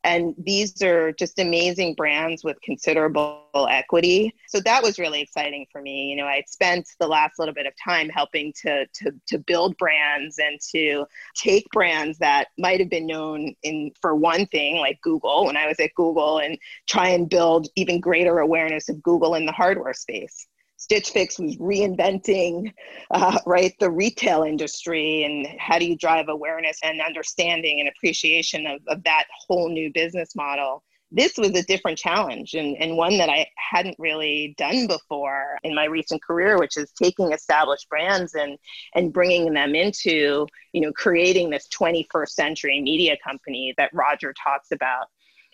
And 0.04 0.36
these 0.38 0.82
are 0.82 1.14
just 1.14 1.40
amazing 1.40 1.96
brands 1.96 2.44
with 2.44 2.60
considerable 2.62 3.46
equity. 3.70 4.34
So 4.48 4.60
that 4.62 4.84
was 4.84 5.00
really 5.00 5.22
exciting 5.22 5.66
for 5.72 5.82
me. 5.82 6.10
You 6.10 6.18
know, 6.18 6.26
I 6.26 6.44
spent 6.48 6.90
the 7.00 7.08
last 7.08 7.40
little 7.40 7.54
bit 7.54 7.66
of 7.66 7.74
time 7.82 8.10
helping 8.10 8.54
to, 8.64 8.86
to, 8.86 9.12
to 9.28 9.38
build 9.38 9.78
brands 9.78 10.40
and 10.40 10.60
to 10.72 11.06
take 11.36 11.66
brands 11.72 12.18
that 12.18 12.48
might 12.58 12.80
have 12.80 12.90
been 12.90 13.08
known 13.08 13.56
in 13.64 13.92
for 14.02 14.14
one 14.16 14.46
thing, 14.48 14.78
like 14.78 15.00
Google, 15.02 15.46
when 15.46 15.58
I 15.58 15.68
was 15.68 15.80
at 15.80 15.96
Google, 15.96 16.40
and 16.40 16.58
try 16.88 17.10
and 17.10 17.30
build 17.30 17.68
even 17.76 18.00
greater 18.00 18.40
awareness 18.40 18.90
of 18.90 19.02
Google 19.04 19.36
in 19.36 19.46
the 19.46 19.52
hardware 19.52 19.94
space. 19.94 20.48
Stitch 20.84 21.12
Fix 21.12 21.40
was 21.40 21.56
reinventing, 21.56 22.74
uh, 23.10 23.40
right, 23.46 23.74
the 23.80 23.90
retail 23.90 24.44
industry 24.44 25.24
and 25.24 25.48
how 25.58 25.80
do 25.80 25.86
you 25.86 25.96
drive 25.96 26.28
awareness 26.28 26.78
and 26.84 27.00
understanding 27.00 27.80
and 27.80 27.88
appreciation 27.88 28.68
of, 28.68 28.82
of 28.90 29.02
that 29.06 29.24
whole 29.48 29.70
new 29.70 29.90
business 29.94 30.36
model. 30.36 30.84
This 31.10 31.38
was 31.38 31.52
a 31.52 31.64
different 31.64 31.98
challenge 31.98 32.54
and, 32.54 32.76
and 32.76 32.98
one 32.98 33.18
that 33.20 33.30
I 33.30 33.48
hadn't 33.56 33.96
really 33.98 34.56
done 34.58 34.88
before 34.88 35.58
in 35.64 35.74
my 35.74 35.86
recent 35.86 36.22
career, 36.22 36.60
which 36.60 36.76
is 36.76 36.92
taking 37.02 37.32
established 37.32 37.88
brands 37.88 38.34
and, 38.34 38.58
and 38.94 39.14
bringing 39.14 39.54
them 39.54 39.76
into, 39.76 40.46
you 40.74 40.82
know, 40.82 40.92
creating 40.92 41.50
this 41.50 41.70
21st 41.70 42.30
century 42.32 42.82
media 42.82 43.16
company 43.26 43.74
that 43.78 43.94
Roger 43.94 44.34
talks 44.34 44.74
about. 44.74 45.08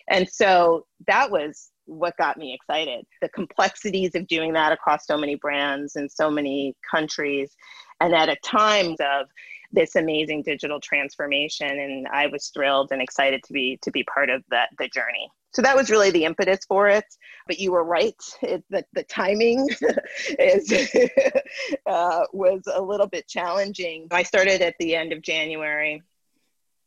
And 0.08 0.28
so 0.28 0.86
that 1.06 1.30
was 1.30 1.70
what 1.90 2.16
got 2.16 2.36
me 2.36 2.54
excited. 2.54 3.04
The 3.20 3.28
complexities 3.28 4.14
of 4.14 4.26
doing 4.28 4.52
that 4.52 4.72
across 4.72 5.06
so 5.06 5.16
many 5.16 5.34
brands 5.34 5.96
and 5.96 6.10
so 6.10 6.30
many 6.30 6.76
countries 6.88 7.56
and 8.00 8.14
at 8.14 8.28
a 8.28 8.36
time 8.44 8.96
of 9.00 9.26
this 9.72 9.94
amazing 9.94 10.42
digital 10.42 10.80
transformation 10.80 11.68
and 11.68 12.08
i 12.08 12.26
was 12.26 12.48
thrilled 12.48 12.90
and 12.90 13.00
excited 13.00 13.40
to 13.44 13.52
be 13.52 13.78
to 13.82 13.90
be 13.90 14.02
part 14.04 14.30
of 14.30 14.42
that 14.50 14.68
the 14.78 14.88
journey. 14.88 15.30
So 15.52 15.62
that 15.62 15.74
was 15.74 15.90
really 15.90 16.10
the 16.10 16.24
impetus 16.24 16.60
for 16.66 16.88
it 16.88 17.04
but 17.46 17.58
you 17.58 17.72
were 17.72 17.82
right. 17.82 18.14
It, 18.42 18.62
the, 18.70 18.84
the 18.92 19.02
timing 19.02 19.68
is 20.38 20.72
uh, 21.86 22.24
was 22.32 22.62
a 22.72 22.80
little 22.80 23.08
bit 23.08 23.26
challenging. 23.26 24.06
I 24.12 24.22
started 24.22 24.62
at 24.62 24.74
the 24.78 24.94
end 24.94 25.12
of 25.12 25.22
january. 25.22 26.02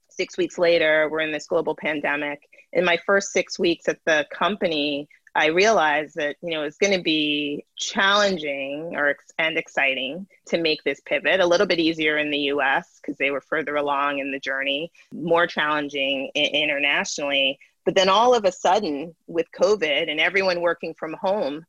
Six 0.09 0.37
weeks 0.37 0.57
later 0.57 1.09
we're 1.09 1.21
in 1.21 1.31
this 1.31 1.47
global 1.47 1.75
pandemic 1.75 2.47
in 2.73 2.85
my 2.85 2.97
first 3.05 3.31
six 3.31 3.57
weeks 3.57 3.87
at 3.87 3.99
the 4.05 4.25
company, 4.31 5.07
I 5.35 5.47
realized 5.47 6.15
that 6.15 6.35
you 6.41 6.51
know 6.51 6.63
it's 6.63 6.77
going 6.77 6.95
to 6.95 7.01
be 7.01 7.65
challenging 7.75 8.95
or 8.95 9.15
and 9.39 9.57
exciting 9.57 10.27
to 10.47 10.59
make 10.59 10.83
this 10.83 11.01
pivot. 11.05 11.39
A 11.39 11.45
little 11.45 11.65
bit 11.65 11.79
easier 11.79 12.17
in 12.17 12.29
the 12.29 12.37
U.S. 12.53 12.99
because 13.01 13.17
they 13.17 13.31
were 13.31 13.41
further 13.41 13.75
along 13.75 14.19
in 14.19 14.31
the 14.31 14.39
journey. 14.39 14.91
More 15.11 15.47
challenging 15.47 16.29
internationally. 16.35 17.57
But 17.85 17.95
then 17.95 18.09
all 18.09 18.33
of 18.35 18.45
a 18.45 18.51
sudden, 18.51 19.15
with 19.27 19.47
COVID 19.59 20.09
and 20.09 20.19
everyone 20.19 20.61
working 20.61 20.93
from 20.93 21.13
home, 21.13 21.65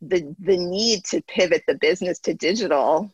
the 0.00 0.34
the 0.38 0.56
need 0.56 1.04
to 1.06 1.22
pivot 1.22 1.64
the 1.66 1.74
business 1.74 2.20
to 2.20 2.34
digital 2.34 3.12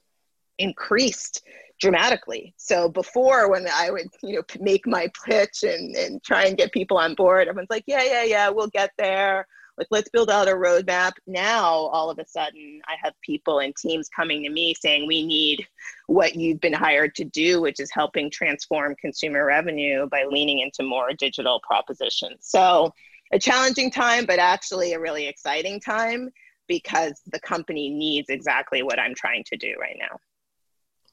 increased 0.58 1.42
dramatically. 1.84 2.54
So 2.56 2.88
before 2.88 3.50
when 3.50 3.66
I 3.70 3.90
would, 3.90 4.08
you 4.22 4.36
know, 4.36 4.42
make 4.58 4.86
my 4.86 5.10
pitch 5.26 5.62
and, 5.62 5.94
and 5.94 6.22
try 6.22 6.46
and 6.46 6.56
get 6.56 6.72
people 6.72 6.96
on 6.96 7.14
board, 7.14 7.46
everyone's 7.46 7.68
like, 7.68 7.84
yeah, 7.86 8.02
yeah, 8.02 8.22
yeah, 8.22 8.48
we'll 8.48 8.68
get 8.68 8.90
there. 8.96 9.46
Like, 9.76 9.88
let's 9.90 10.08
build 10.08 10.30
out 10.30 10.48
a 10.48 10.52
roadmap. 10.52 11.12
Now, 11.26 11.68
all 11.68 12.08
of 12.08 12.18
a 12.18 12.26
sudden, 12.26 12.80
I 12.86 12.94
have 13.02 13.12
people 13.20 13.58
and 13.58 13.76
teams 13.76 14.08
coming 14.08 14.44
to 14.44 14.48
me 14.48 14.72
saying, 14.72 15.06
we 15.06 15.26
need 15.26 15.66
what 16.06 16.36
you've 16.36 16.60
been 16.60 16.72
hired 16.72 17.14
to 17.16 17.24
do, 17.24 17.60
which 17.60 17.80
is 17.80 17.90
helping 17.92 18.30
transform 18.30 18.94
consumer 18.98 19.44
revenue 19.44 20.08
by 20.08 20.24
leaning 20.24 20.60
into 20.60 20.88
more 20.88 21.10
digital 21.12 21.60
propositions. 21.66 22.38
So, 22.40 22.94
a 23.30 23.38
challenging 23.38 23.90
time, 23.90 24.24
but 24.24 24.38
actually 24.38 24.94
a 24.94 25.00
really 25.00 25.26
exciting 25.26 25.80
time 25.80 26.30
because 26.66 27.20
the 27.26 27.40
company 27.40 27.90
needs 27.90 28.30
exactly 28.30 28.82
what 28.82 28.98
I'm 28.98 29.14
trying 29.14 29.44
to 29.48 29.56
do 29.56 29.74
right 29.78 29.96
now. 29.98 30.18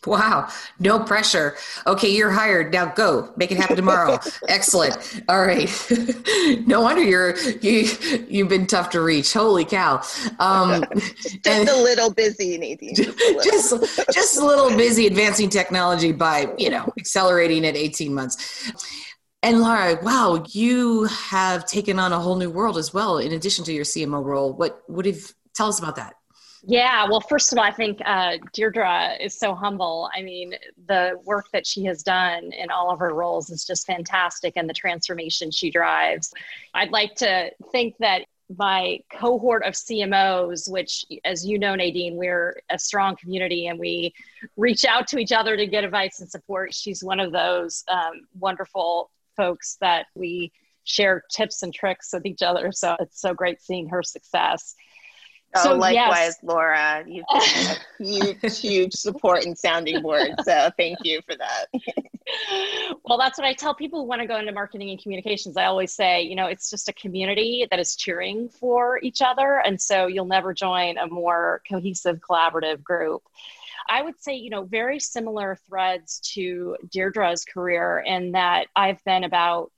Wow, 0.05 0.49
no 0.79 0.99
pressure. 0.99 1.55
Okay, 1.85 2.09
you're 2.09 2.31
hired. 2.31 2.73
Now 2.73 2.85
go. 2.85 3.31
Make 3.37 3.51
it 3.51 3.57
happen 3.57 3.75
tomorrow. 3.75 4.17
Excellent. 4.47 5.21
All 5.29 5.45
right. 5.45 5.69
no 6.65 6.81
wonder 6.81 7.03
you're 7.03 7.37
you 7.37 7.87
you've 8.27 8.49
been 8.49 8.65
tough 8.65 8.89
to 8.91 9.01
reach. 9.01 9.31
Holy 9.31 9.63
cow. 9.63 10.01
Um 10.39 10.83
just 10.95 11.47
and, 11.47 11.69
a 11.69 11.75
little 11.75 12.11
busy, 12.11 12.57
Nadine. 12.57 12.95
Just 12.95 13.09
a 13.09 13.23
little. 13.23 13.41
just, 13.43 14.11
just 14.11 14.39
a 14.39 14.45
little 14.45 14.75
busy 14.75 15.05
advancing 15.05 15.49
technology 15.49 16.11
by, 16.11 16.51
you 16.57 16.71
know, 16.71 16.91
accelerating 16.97 17.63
at 17.65 17.75
18 17.75 18.11
months. 18.11 18.71
And 19.43 19.61
Laura, 19.61 19.99
wow, 20.01 20.43
you 20.49 21.05
have 21.05 21.65
taken 21.65 21.99
on 21.99 22.11
a 22.11 22.19
whole 22.19 22.35
new 22.35 22.49
world 22.49 22.77
as 22.77 22.91
well 22.91 23.19
in 23.19 23.31
addition 23.33 23.65
to 23.65 23.73
your 23.73 23.85
CMO 23.85 24.23
role. 24.23 24.53
What 24.53 24.81
would 24.87 25.05
have 25.05 25.33
tell 25.53 25.67
us 25.67 25.79
about 25.79 25.95
that? 25.97 26.15
Yeah, 26.63 27.07
well, 27.09 27.21
first 27.21 27.51
of 27.51 27.57
all, 27.57 27.63
I 27.63 27.71
think 27.71 27.99
uh, 28.05 28.37
Deirdre 28.53 29.17
is 29.19 29.37
so 29.37 29.55
humble. 29.55 30.09
I 30.15 30.21
mean, 30.21 30.53
the 30.87 31.19
work 31.25 31.45
that 31.53 31.65
she 31.65 31.83
has 31.85 32.03
done 32.03 32.51
in 32.53 32.69
all 32.69 32.91
of 32.91 32.99
her 32.99 33.15
roles 33.15 33.49
is 33.49 33.65
just 33.65 33.87
fantastic, 33.87 34.53
and 34.55 34.69
the 34.69 34.73
transformation 34.73 35.49
she 35.49 35.71
drives. 35.71 36.31
I'd 36.75 36.91
like 36.91 37.15
to 37.15 37.51
think 37.71 37.95
that 37.99 38.25
my 38.57 38.99
cohort 39.11 39.63
of 39.63 39.73
CMOs, 39.73 40.69
which, 40.69 41.05
as 41.25 41.45
you 41.45 41.57
know, 41.57 41.73
Nadine, 41.73 42.15
we're 42.15 42.61
a 42.69 42.77
strong 42.77 43.15
community 43.15 43.67
and 43.67 43.79
we 43.79 44.13
reach 44.57 44.85
out 44.85 45.07
to 45.07 45.17
each 45.17 45.31
other 45.31 45.55
to 45.55 45.65
get 45.65 45.83
advice 45.83 46.19
and 46.19 46.29
support. 46.29 46.73
She's 46.73 47.03
one 47.03 47.19
of 47.19 47.31
those 47.31 47.83
um, 47.87 48.27
wonderful 48.37 49.09
folks 49.37 49.77
that 49.81 50.07
we 50.15 50.51
share 50.83 51.23
tips 51.31 51.63
and 51.63 51.73
tricks 51.73 52.09
with 52.13 52.25
each 52.25 52.41
other. 52.41 52.71
So 52.71 52.95
it's 52.99 53.21
so 53.21 53.33
great 53.33 53.61
seeing 53.61 53.87
her 53.89 54.03
success. 54.03 54.75
Oh, 55.55 55.63
so, 55.63 55.75
likewise, 55.75 56.17
yes. 56.17 56.37
Laura. 56.43 57.03
You've 57.05 57.25
been 57.99 58.37
a 58.39 58.49
huge, 58.49 58.59
huge 58.59 58.93
support 58.93 59.43
and 59.43 59.57
sounding 59.57 60.01
board. 60.01 60.29
So 60.43 60.69
thank 60.77 60.99
you 61.03 61.21
for 61.27 61.35
that. 61.35 61.65
well, 63.05 63.17
that's 63.17 63.37
what 63.37 63.45
I 63.45 63.53
tell 63.53 63.75
people 63.75 64.01
who 64.01 64.07
want 64.07 64.21
to 64.21 64.27
go 64.27 64.37
into 64.37 64.51
marketing 64.51 64.89
and 64.91 65.01
communications. 65.01 65.57
I 65.57 65.65
always 65.65 65.91
say, 65.91 66.21
you 66.21 66.35
know, 66.35 66.47
it's 66.47 66.69
just 66.69 66.87
a 66.87 66.93
community 66.93 67.67
that 67.69 67.79
is 67.79 67.95
cheering 67.95 68.49
for 68.49 68.99
each 69.01 69.21
other. 69.21 69.61
And 69.65 69.79
so 69.79 70.07
you'll 70.07 70.25
never 70.25 70.53
join 70.53 70.97
a 70.97 71.07
more 71.07 71.61
cohesive, 71.69 72.19
collaborative 72.19 72.81
group. 72.83 73.23
I 73.89 74.01
would 74.01 74.21
say, 74.21 74.35
you 74.35 74.49
know, 74.49 74.63
very 74.63 74.99
similar 74.99 75.57
threads 75.67 76.19
to 76.33 76.77
Deirdre's 76.89 77.43
career 77.43 78.01
in 78.05 78.33
that 78.33 78.67
I've 78.75 79.03
been 79.03 79.23
about 79.23 79.71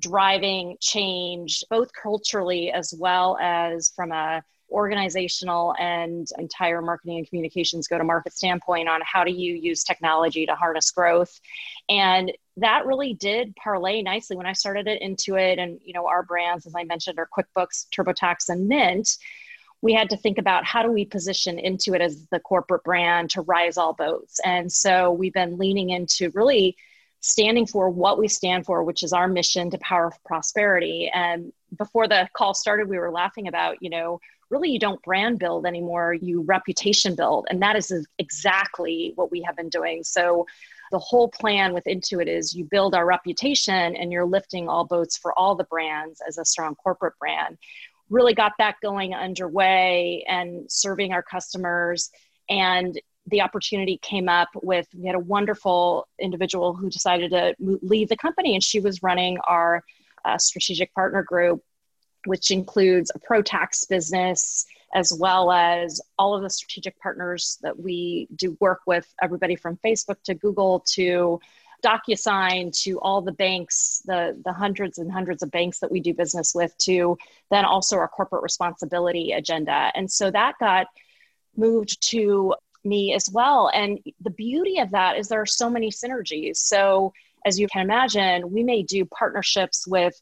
driving 0.00 0.76
change 0.80 1.64
both 1.68 1.90
culturally 1.92 2.70
as 2.70 2.94
well 2.96 3.36
as 3.40 3.92
from 3.96 4.12
a 4.12 4.42
organizational 4.70 5.74
and 5.78 6.28
entire 6.38 6.82
marketing 6.82 7.18
and 7.18 7.28
communications 7.28 7.88
go 7.88 7.98
to 7.98 8.04
market 8.04 8.32
standpoint 8.32 8.88
on 8.88 9.00
how 9.04 9.24
do 9.24 9.30
you 9.30 9.54
use 9.54 9.82
technology 9.82 10.46
to 10.46 10.54
harness 10.54 10.90
growth. 10.90 11.40
And 11.88 12.32
that 12.58 12.86
really 12.86 13.14
did 13.14 13.54
parlay 13.56 14.02
nicely 14.02 14.36
when 14.36 14.46
i 14.46 14.52
started 14.52 14.88
it 14.88 15.00
Intuit. 15.02 15.58
And 15.58 15.78
you 15.84 15.92
know 15.92 16.06
our 16.06 16.22
brands 16.22 16.66
as 16.66 16.74
i 16.74 16.84
mentioned 16.84 17.18
are 17.18 17.28
quickbooks 17.28 17.86
turbotax 17.94 18.48
and 18.48 18.68
mint. 18.68 19.16
We 19.80 19.92
had 19.92 20.10
to 20.10 20.16
think 20.16 20.38
about 20.38 20.64
how 20.64 20.82
do 20.82 20.90
we 20.90 21.04
position 21.04 21.56
Intuit 21.56 22.00
as 22.00 22.26
the 22.26 22.40
corporate 22.40 22.82
brand 22.82 23.30
to 23.30 23.42
rise 23.42 23.76
all 23.76 23.92
boats. 23.92 24.40
And 24.44 24.72
so 24.72 25.12
we've 25.12 25.32
been 25.32 25.56
leaning 25.56 25.90
into 25.90 26.30
really 26.34 26.76
standing 27.20 27.66
for 27.66 27.90
what 27.90 28.18
we 28.18 28.28
stand 28.28 28.64
for, 28.64 28.82
which 28.82 29.02
is 29.02 29.12
our 29.12 29.28
mission 29.28 29.70
to 29.70 29.78
power 29.78 30.12
prosperity. 30.24 31.10
And 31.12 31.52
before 31.76 32.08
the 32.08 32.28
call 32.32 32.54
started, 32.54 32.88
we 32.88 32.98
were 32.98 33.10
laughing 33.10 33.48
about, 33.48 33.76
you 33.80 33.90
know, 33.90 34.20
really 34.50 34.70
you 34.70 34.78
don't 34.78 35.02
brand 35.02 35.38
build 35.38 35.66
anymore, 35.66 36.14
you 36.14 36.42
reputation 36.42 37.14
build. 37.14 37.46
And 37.50 37.60
that 37.62 37.76
is 37.76 38.06
exactly 38.18 39.12
what 39.14 39.30
we 39.30 39.42
have 39.42 39.56
been 39.56 39.68
doing. 39.68 40.02
So 40.02 40.46
the 40.90 40.98
whole 40.98 41.28
plan 41.28 41.74
with 41.74 41.84
Intuit 41.84 42.26
is 42.28 42.54
you 42.54 42.64
build 42.64 42.94
our 42.94 43.06
reputation 43.06 43.94
and 43.96 44.10
you're 44.10 44.24
lifting 44.24 44.68
all 44.68 44.84
boats 44.84 45.18
for 45.18 45.38
all 45.38 45.54
the 45.54 45.64
brands 45.64 46.20
as 46.26 46.38
a 46.38 46.44
strong 46.44 46.74
corporate 46.76 47.18
brand. 47.18 47.58
Really 48.08 48.34
got 48.34 48.52
that 48.58 48.76
going 48.82 49.14
underway 49.14 50.24
and 50.26 50.70
serving 50.70 51.12
our 51.12 51.22
customers. 51.22 52.10
And 52.48 52.98
the 53.26 53.42
opportunity 53.42 53.98
came 54.00 54.30
up 54.30 54.48
with 54.54 54.86
we 54.96 55.06
had 55.06 55.14
a 55.14 55.20
wonderful 55.20 56.08
individual 56.18 56.74
who 56.74 56.88
decided 56.88 57.30
to 57.32 57.54
leave 57.58 58.08
the 58.08 58.16
company 58.16 58.54
and 58.54 58.64
she 58.64 58.80
was 58.80 59.02
running 59.02 59.36
our 59.46 59.84
uh, 60.24 60.38
strategic 60.38 60.92
partner 60.94 61.22
group 61.22 61.62
which 62.28 62.50
includes 62.50 63.10
a 63.14 63.18
pro 63.18 63.42
tax 63.42 63.84
business 63.84 64.66
as 64.94 65.12
well 65.18 65.50
as 65.52 66.00
all 66.18 66.34
of 66.34 66.42
the 66.42 66.50
strategic 66.50 66.98
partners 67.00 67.58
that 67.62 67.78
we 67.78 68.26
do 68.36 68.56
work 68.60 68.80
with 68.86 69.06
everybody 69.22 69.56
from 69.56 69.78
facebook 69.84 70.22
to 70.24 70.34
google 70.34 70.80
to 70.80 71.40
DocuSign 71.84 72.76
to 72.82 72.98
all 73.00 73.22
the 73.22 73.32
banks, 73.32 74.02
the, 74.04 74.40
the 74.44 74.52
hundreds 74.52 74.98
and 74.98 75.12
hundreds 75.12 75.42
of 75.42 75.50
banks 75.50 75.78
that 75.78 75.90
we 75.90 76.00
do 76.00 76.12
business 76.12 76.54
with, 76.54 76.76
to 76.78 77.16
then 77.50 77.64
also 77.64 77.96
our 77.96 78.08
corporate 78.08 78.42
responsibility 78.42 79.32
agenda. 79.32 79.92
And 79.94 80.10
so 80.10 80.30
that 80.30 80.54
got 80.58 80.88
moved 81.56 82.00
to 82.10 82.54
me 82.84 83.14
as 83.14 83.28
well. 83.32 83.70
And 83.72 84.00
the 84.20 84.30
beauty 84.30 84.78
of 84.78 84.90
that 84.90 85.18
is 85.18 85.28
there 85.28 85.40
are 85.40 85.46
so 85.46 85.70
many 85.70 85.90
synergies. 85.90 86.56
So, 86.56 87.12
as 87.46 87.58
you 87.58 87.68
can 87.68 87.82
imagine, 87.82 88.50
we 88.50 88.64
may 88.64 88.82
do 88.82 89.04
partnerships 89.04 89.86
with 89.86 90.20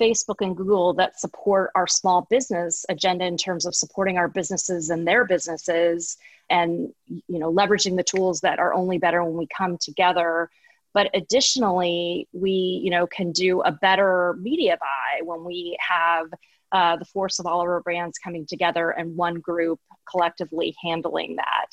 Facebook 0.00 0.36
and 0.40 0.56
Google 0.56 0.94
that 0.94 1.18
support 1.18 1.70
our 1.74 1.86
small 1.86 2.26
business 2.30 2.84
agenda 2.88 3.24
in 3.24 3.36
terms 3.36 3.66
of 3.66 3.74
supporting 3.74 4.18
our 4.18 4.28
businesses 4.28 4.90
and 4.90 5.06
their 5.06 5.24
businesses 5.24 6.16
and 6.50 6.92
you 7.06 7.38
know 7.38 7.52
leveraging 7.52 7.96
the 7.96 8.04
tools 8.04 8.40
that 8.40 8.58
are 8.58 8.74
only 8.74 8.98
better 8.98 9.22
when 9.24 9.36
we 9.36 9.46
come 9.56 9.76
together. 9.78 10.50
But 10.94 11.10
additionally 11.14 12.28
we 12.32 12.80
you 12.82 12.90
know 12.90 13.06
can 13.06 13.32
do 13.32 13.60
a 13.62 13.72
better 13.72 14.36
media 14.40 14.78
buy 14.80 15.24
when 15.24 15.44
we 15.44 15.76
have 15.80 16.26
uh, 16.72 16.96
the 16.96 17.04
force 17.04 17.38
of 17.38 17.46
all 17.46 17.60
of 17.60 17.66
our 17.66 17.80
brands 17.80 18.18
coming 18.18 18.46
together 18.46 18.90
and 18.90 19.16
one 19.16 19.36
group 19.36 19.80
collectively 20.10 20.74
handling 20.82 21.36
that. 21.36 21.66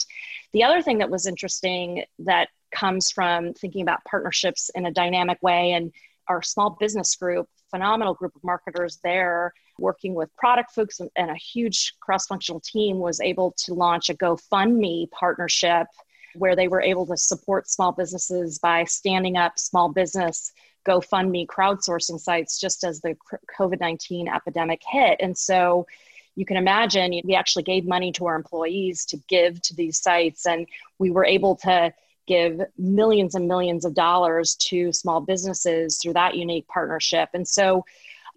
The 0.54 0.64
other 0.64 0.82
thing 0.82 1.00
that 1.00 1.10
was 1.10 1.28
interesting 1.28 2.06
that 2.20 2.50
comes 2.72 3.12
from 3.12 3.54
thinking 3.54 3.82
about 3.82 4.04
partnerships 4.06 4.70
in 4.74 4.86
a 4.86 4.92
dynamic 4.92 5.38
way 5.42 5.72
and 5.72 5.92
our 6.28 6.42
small 6.42 6.72
business 6.72 7.16
group 7.16 7.48
phenomenal 7.69 8.13
group 8.13 8.36
of 8.36 8.43
marketers 8.43 8.99
there 9.04 9.54
working 9.78 10.13
with 10.13 10.36
product 10.38 10.71
folks 10.71 10.99
and 11.15 11.32
a 11.32 11.36
huge 11.36 11.93
cross 11.99 12.25
functional 12.28 12.62
team 12.62 12.99
was 12.99 13.19
able 13.19 13.54
to 13.58 13.73
launch 13.73 14.10
a 14.10 14.13
GoFundMe 14.13 15.10
partnership 15.12 15.88
where 16.36 16.56
they 16.56 16.67
were 16.67 16.82
able 16.82 17.06
to 17.06 17.17
support 17.17 17.69
small 17.69 17.91
businesses 17.91 18.60
by 18.60 18.84
standing 18.86 19.38
up 19.38 19.58
small 19.58 19.89
business 19.89 20.51
GoFundMe 20.86 21.47
crowdsourcing 21.47 22.19
sites 22.19 22.60
just 22.60 22.84
as 22.84 23.01
the 23.01 23.15
COVID 23.58 23.80
19 23.80 24.28
epidemic 24.28 24.82
hit. 24.88 25.17
And 25.19 25.38
so 25.38 25.88
you 26.36 26.45
can 26.45 26.58
imagine 26.58 27.19
we 27.23 27.36
actually 27.36 27.63
gave 27.63 27.86
money 27.86 28.12
to 28.13 28.25
our 28.28 28.36
employees 28.36 29.06
to 29.06 29.17
give 29.28 29.62
to 29.63 29.75
these 29.75 30.01
sites, 30.01 30.45
and 30.45 30.67
we 30.99 31.10
were 31.10 31.25
able 31.25 31.56
to 31.58 31.93
give 32.28 32.60
millions 32.78 33.36
and 33.36 33.48
millions 33.48 33.86
of 33.86 33.94
dollars 33.94 34.56
to 34.56 34.92
small 34.92 35.22
businesses 35.22 36.00
through 36.02 36.14
that 36.14 36.36
unique 36.36 36.68
partnership. 36.68 37.30
And 37.34 37.48
so 37.48 37.86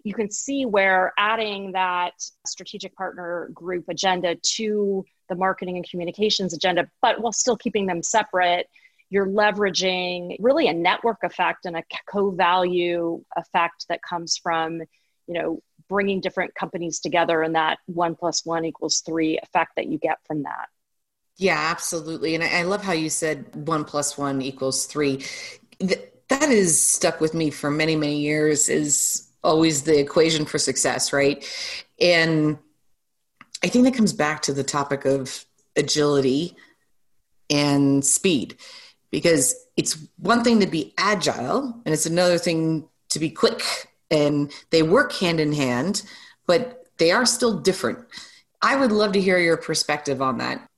you 0.03 0.13
can 0.13 0.31
see 0.31 0.65
where 0.65 1.13
adding 1.17 1.73
that 1.73 2.13
strategic 2.45 2.95
partner 2.95 3.49
group 3.53 3.85
agenda 3.89 4.35
to 4.35 5.05
the 5.27 5.35
marketing 5.35 5.75
and 5.75 5.89
communications 5.89 6.53
agenda, 6.53 6.87
but 7.01 7.21
while 7.21 7.33
still 7.33 7.57
keeping 7.57 7.85
them 7.85 8.01
separate, 8.01 8.67
you're 9.09 9.27
leveraging 9.27 10.37
really 10.39 10.67
a 10.67 10.73
network 10.73 11.17
effect 11.23 11.65
and 11.65 11.75
a 11.75 11.83
co-value 12.09 13.23
effect 13.35 13.85
that 13.89 14.01
comes 14.01 14.37
from, 14.37 14.79
you 15.27 15.33
know, 15.33 15.61
bringing 15.87 16.21
different 16.21 16.53
companies 16.53 16.99
together 16.99 17.41
and 17.41 17.55
that 17.55 17.79
one 17.87 18.15
plus 18.15 18.45
one 18.45 18.63
equals 18.63 19.01
three 19.01 19.39
effect 19.39 19.71
that 19.75 19.87
you 19.87 19.97
get 19.97 20.19
from 20.25 20.43
that. 20.43 20.67
Yeah, 21.39 21.57
absolutely. 21.57 22.35
And 22.35 22.43
I, 22.43 22.59
I 22.59 22.63
love 22.63 22.83
how 22.83 22.91
you 22.91 23.09
said 23.09 23.45
one 23.55 23.85
plus 23.85 24.17
one 24.17 24.41
equals 24.41 24.85
three. 24.85 25.23
Th- 25.79 26.11
that 26.27 26.49
is 26.49 26.85
stuck 26.85 27.21
with 27.21 27.33
me 27.33 27.49
for 27.49 27.71
many, 27.71 27.95
many 27.95 28.19
years, 28.19 28.67
is 28.67 29.29
always 29.41 29.83
the 29.83 29.97
equation 29.97 30.45
for 30.45 30.59
success, 30.59 31.13
right? 31.13 31.47
And 31.99 32.57
I 33.63 33.69
think 33.69 33.85
that 33.85 33.93
comes 33.95 34.11
back 34.11 34.41
to 34.43 34.53
the 34.53 34.65
topic 34.65 35.05
of 35.05 35.45
agility 35.77 36.57
and 37.49 38.03
speed 38.03 38.57
because 39.09 39.55
it's 39.77 39.97
one 40.17 40.43
thing 40.43 40.59
to 40.59 40.67
be 40.67 40.93
agile 40.97 41.81
and 41.85 41.93
it's 41.93 42.05
another 42.05 42.37
thing 42.37 42.87
to 43.09 43.17
be 43.19 43.29
quick 43.29 43.61
and 44.11 44.51
they 44.71 44.83
work 44.83 45.13
hand 45.13 45.39
in 45.39 45.53
hand 45.53 46.03
but 46.45 46.85
they 46.97 47.11
are 47.11 47.25
still 47.25 47.59
different 47.59 47.99
i 48.61 48.75
would 48.75 48.91
love 48.91 49.13
to 49.13 49.21
hear 49.21 49.39
your 49.39 49.57
perspective 49.57 50.21
on 50.21 50.37
that 50.37 50.68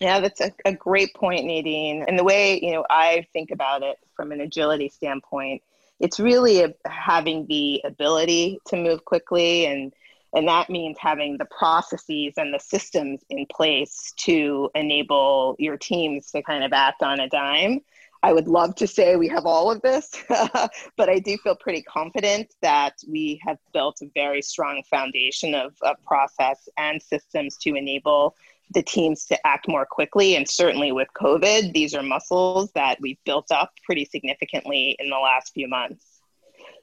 yeah 0.00 0.20
that's 0.20 0.40
a, 0.40 0.52
a 0.64 0.72
great 0.72 1.14
point 1.14 1.44
nadine 1.44 2.04
and 2.06 2.18
the 2.18 2.24
way 2.24 2.58
you 2.62 2.72
know 2.72 2.84
i 2.90 3.26
think 3.32 3.50
about 3.50 3.82
it 3.82 3.96
from 4.14 4.32
an 4.32 4.40
agility 4.40 4.88
standpoint 4.88 5.62
it's 6.00 6.20
really 6.20 6.62
a, 6.62 6.72
having 6.86 7.46
the 7.46 7.80
ability 7.84 8.58
to 8.66 8.76
move 8.76 9.04
quickly 9.04 9.66
and 9.66 9.92
and 10.34 10.46
that 10.46 10.68
means 10.68 10.98
having 11.00 11.38
the 11.38 11.46
processes 11.46 12.34
and 12.36 12.52
the 12.52 12.58
systems 12.58 13.20
in 13.30 13.46
place 13.46 14.12
to 14.18 14.70
enable 14.74 15.56
your 15.58 15.76
teams 15.76 16.30
to 16.32 16.42
kind 16.42 16.64
of 16.64 16.72
act 16.72 17.02
on 17.02 17.20
a 17.20 17.28
dime. 17.28 17.80
I 18.22 18.32
would 18.32 18.48
love 18.48 18.74
to 18.76 18.86
say 18.86 19.16
we 19.16 19.28
have 19.28 19.46
all 19.46 19.70
of 19.70 19.80
this, 19.80 20.10
but 20.28 21.08
I 21.08 21.20
do 21.20 21.38
feel 21.38 21.54
pretty 21.54 21.82
confident 21.82 22.52
that 22.62 22.94
we 23.08 23.40
have 23.46 23.58
built 23.72 24.02
a 24.02 24.10
very 24.12 24.42
strong 24.42 24.82
foundation 24.90 25.54
of, 25.54 25.74
of 25.82 25.96
process 26.04 26.68
and 26.76 27.00
systems 27.00 27.56
to 27.58 27.74
enable 27.76 28.34
the 28.70 28.82
teams 28.82 29.24
to 29.26 29.46
act 29.46 29.68
more 29.68 29.86
quickly. 29.86 30.36
And 30.36 30.48
certainly 30.48 30.92
with 30.92 31.08
COVID, 31.20 31.72
these 31.72 31.94
are 31.94 32.02
muscles 32.02 32.70
that 32.72 33.00
we've 33.00 33.22
built 33.24 33.50
up 33.50 33.72
pretty 33.84 34.04
significantly 34.04 34.96
in 34.98 35.08
the 35.08 35.16
last 35.16 35.52
few 35.54 35.68
months. 35.68 36.20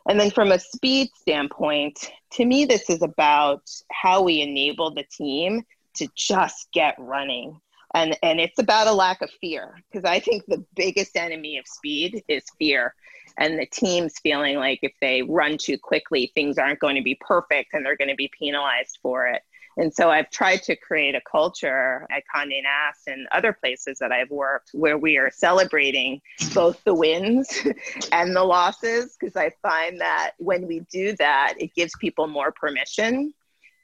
And 0.08 0.20
then 0.20 0.30
from 0.30 0.52
a 0.52 0.60
speed 0.60 1.10
standpoint, 1.16 2.12
to 2.34 2.46
me, 2.46 2.66
this 2.66 2.90
is 2.90 3.02
about 3.02 3.64
how 3.92 4.22
we 4.22 4.42
enable 4.42 4.92
the 4.92 5.04
team 5.04 5.64
to 5.96 6.08
just 6.16 6.68
get 6.74 6.96
running. 7.00 7.60
And, 7.94 8.18
and 8.22 8.40
it's 8.40 8.60
about 8.60 8.88
a 8.88 8.92
lack 8.92 9.22
of 9.22 9.30
fear 9.42 9.80
because 9.90 10.04
I 10.04 10.20
think 10.20 10.44
the 10.46 10.64
biggest 10.76 11.16
enemy 11.16 11.58
of 11.58 11.66
speed 11.66 12.24
is 12.28 12.44
fear. 12.60 12.94
And 13.38 13.58
the 13.58 13.66
team's 13.66 14.20
feeling 14.20 14.58
like 14.58 14.80
if 14.82 14.94
they 15.02 15.22
run 15.22 15.58
too 15.58 15.78
quickly, 15.78 16.32
things 16.36 16.58
aren't 16.58 16.80
going 16.80 16.96
to 16.96 17.02
be 17.02 17.18
perfect 17.22 17.74
and 17.74 17.86
they're 17.86 17.98
going 17.98 18.10
to 18.10 18.16
be 18.16 18.30
penalized 18.38 19.00
for 19.02 19.28
it. 19.28 19.42
And 19.78 19.94
so 19.94 20.10
I've 20.10 20.30
tried 20.30 20.64
to 20.64 20.76
create 20.76 21.16
a 21.16 21.22
culture 21.30 22.08
at 22.10 22.24
Condé 22.34 22.64
Nast 22.64 23.08
and 23.08 23.28
other 23.32 23.54
places 23.54 24.00
that 24.00 24.12
I've 24.12 24.32
worked 24.32 24.70
where 24.74 24.98
we 24.98 25.18
are 25.18 25.32
celebrating 25.32 26.22
both 26.54 26.82
the 26.86 26.94
wins 26.94 27.50
and 28.12 28.36
the 28.36 28.44
losses 28.44 29.18
because 29.20 29.36
I 29.36 29.52
find 29.62 30.00
that 30.00 30.32
when 30.38 30.68
we 30.68 30.82
do 30.92 31.16
that, 31.18 31.56
it 31.58 31.74
gives 31.76 31.94
people 32.00 32.28
more 32.28 32.52
permission 32.52 33.34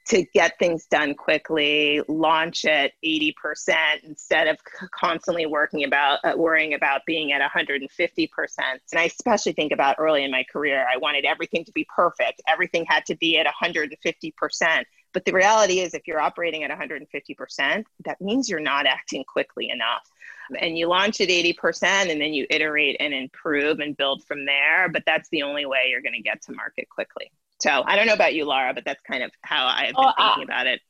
to 0.08 0.26
get 0.34 0.58
things 0.58 0.88
done 0.88 1.14
quickly, 1.14 2.02
launch 2.08 2.66
at 2.66 2.92
80% 3.06 3.34
instead 4.04 4.48
of 4.48 4.58
constantly 4.92 5.46
working 5.46 5.84
about 5.84 6.20
uh, 6.24 6.34
worrying 6.36 6.74
about 6.74 7.02
being 7.06 7.32
at 7.32 7.42
150%. 7.42 7.88
And 8.60 8.80
I 8.96 9.04
especially 9.04 9.54
think 9.54 9.72
about 9.72 9.98
early 10.00 10.24
in 10.24 10.32
my 10.32 10.44
career, 10.52 10.86
I 10.92 10.98
wanted 10.98 11.26
everything 11.26 11.64
to 11.66 11.72
be 11.72 11.88
perfect. 11.96 12.42
Everything 12.48 12.86
had 12.88 13.06
to 13.06 13.16
be 13.16 13.38
at 13.38 13.46
150%. 13.46 14.84
But 15.14 15.26
the 15.26 15.34
reality 15.34 15.80
is, 15.80 15.94
if 15.94 16.08
you're 16.08 16.22
operating 16.22 16.64
at 16.64 16.72
150%, 16.72 17.84
that 18.06 18.22
means 18.22 18.50
you're 18.50 18.60
not 18.60 18.86
acting 18.86 19.24
quickly 19.24 19.70
enough. 19.70 20.10
And 20.60 20.78
you 20.78 20.88
launch 20.88 21.22
at 21.22 21.30
80% 21.30 21.84
and 22.12 22.20
then 22.22 22.34
you 22.34 22.46
iterate 22.50 22.98
and 23.00 23.14
improve 23.14 23.80
and 23.80 23.96
build 23.96 24.24
from 24.24 24.46
there. 24.46 24.90
But 24.90 25.04
that's 25.06 25.30
the 25.30 25.44
only 25.44 25.66
way 25.66 25.88
you're 25.90 26.02
going 26.02 26.16
to 26.16 26.22
get 26.22 26.42
to 26.44 26.54
market 26.54 26.90
quickly. 26.90 27.32
So 27.62 27.84
I 27.86 27.96
don't 27.96 28.08
know 28.08 28.14
about 28.14 28.34
you, 28.34 28.46
Laura, 28.46 28.74
but 28.74 28.86
that's 28.86 29.02
kind 29.04 29.24
of 29.24 29.32
how 29.42 29.68
I've 29.68 29.94
been 29.94 30.14
thinking 30.18 30.44
about 30.44 30.68
it. 30.68 30.82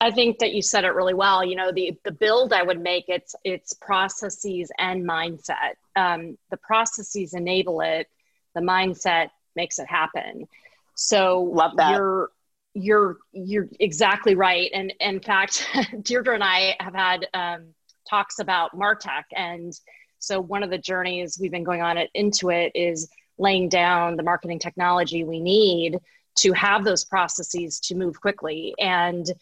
I 0.00 0.10
think 0.10 0.38
that 0.40 0.52
you 0.52 0.60
said 0.60 0.84
it 0.84 0.88
really 0.88 1.14
well. 1.14 1.42
You 1.42 1.56
know, 1.56 1.72
the 1.72 1.98
the 2.04 2.10
build 2.10 2.52
I 2.52 2.62
would 2.62 2.80
make 2.80 3.06
it's 3.08 3.34
it's 3.42 3.72
processes 3.72 4.70
and 4.78 5.02
mindset. 5.08 5.76
Um, 5.96 6.36
the 6.50 6.58
processes 6.58 7.32
enable 7.32 7.80
it. 7.80 8.08
The 8.54 8.60
mindset 8.60 9.30
makes 9.56 9.78
it 9.78 9.86
happen. 9.86 10.46
So 10.94 11.42
love 11.42 11.76
that. 11.76 11.92
You're 11.92 12.30
you're 12.74 13.18
you're 13.32 13.68
exactly 13.80 14.34
right. 14.34 14.70
And, 14.74 14.92
in 15.00 15.20
fact, 15.20 15.66
Deirdre 16.02 16.34
and 16.34 16.44
I 16.44 16.76
have 16.80 16.94
had 16.94 17.28
um, 17.32 17.66
talks 18.08 18.38
about 18.38 18.76
Martech, 18.76 19.24
and 19.34 19.72
so 20.18 20.40
one 20.40 20.62
of 20.62 20.70
the 20.70 20.78
journeys 20.78 21.38
we've 21.40 21.50
been 21.50 21.64
going 21.64 21.82
on 21.82 21.98
at 21.98 22.10
Intuit 22.14 22.72
is 22.74 23.08
laying 23.38 23.68
down 23.68 24.16
the 24.16 24.22
marketing 24.22 24.58
technology 24.58 25.24
we 25.24 25.40
need 25.40 25.98
to 26.36 26.52
have 26.52 26.84
those 26.84 27.04
processes 27.04 27.80
to 27.80 27.94
move 27.94 28.20
quickly 28.20 28.74
and 28.78 29.32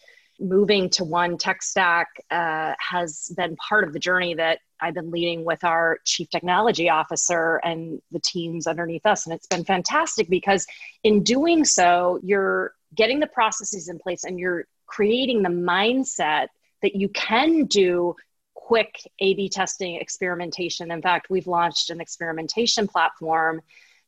moving 0.41 0.91
to 0.91 1.05
one 1.05 1.39
tech 1.39 1.63
stack 1.63 2.09
uh, 2.31 2.73
has 2.79 3.33
been 3.37 3.55
part 3.57 3.85
of 3.85 3.93
the 3.93 3.99
journey 3.99 4.35
that 4.35 4.59
I've 4.81 4.95
been 4.95 5.11
leading 5.11 5.45
with 5.45 5.63
our 5.63 5.99
chief 6.05 6.29
technology 6.31 6.91
officer 6.91 7.61
and 7.65 8.01
the 8.11 8.21
teams 8.21 8.67
underneath 8.67 9.07
us. 9.07 9.27
And 9.27 9.35
it's 9.35 9.47
been 9.47 9.65
fantastic 9.65 10.29
because 10.29 10.67
in 11.05 11.23
doing 11.23 11.65
so, 11.65 12.19
you're 12.23 12.73
getting 12.95 13.21
the 13.21 13.27
processes 13.27 13.89
in 13.89 13.99
place 13.99 14.25
and 14.25 14.39
you're 14.39 14.67
creating 14.87 15.43
the 15.43 15.49
mindset 15.49 16.49
that 16.83 16.95
you 16.95 17.09
can 17.09 17.65
do 17.67 18.15
quick 18.55 19.01
A 19.21 19.35
B 19.35 19.49
testing 19.49 19.97
experimentation. 19.97 20.91
In 20.91 21.03
fact, 21.03 21.31
we've 21.31 21.47
launched 21.47 21.91
an 21.91 22.01
experimentation 22.01 22.87
platform. 22.87 23.61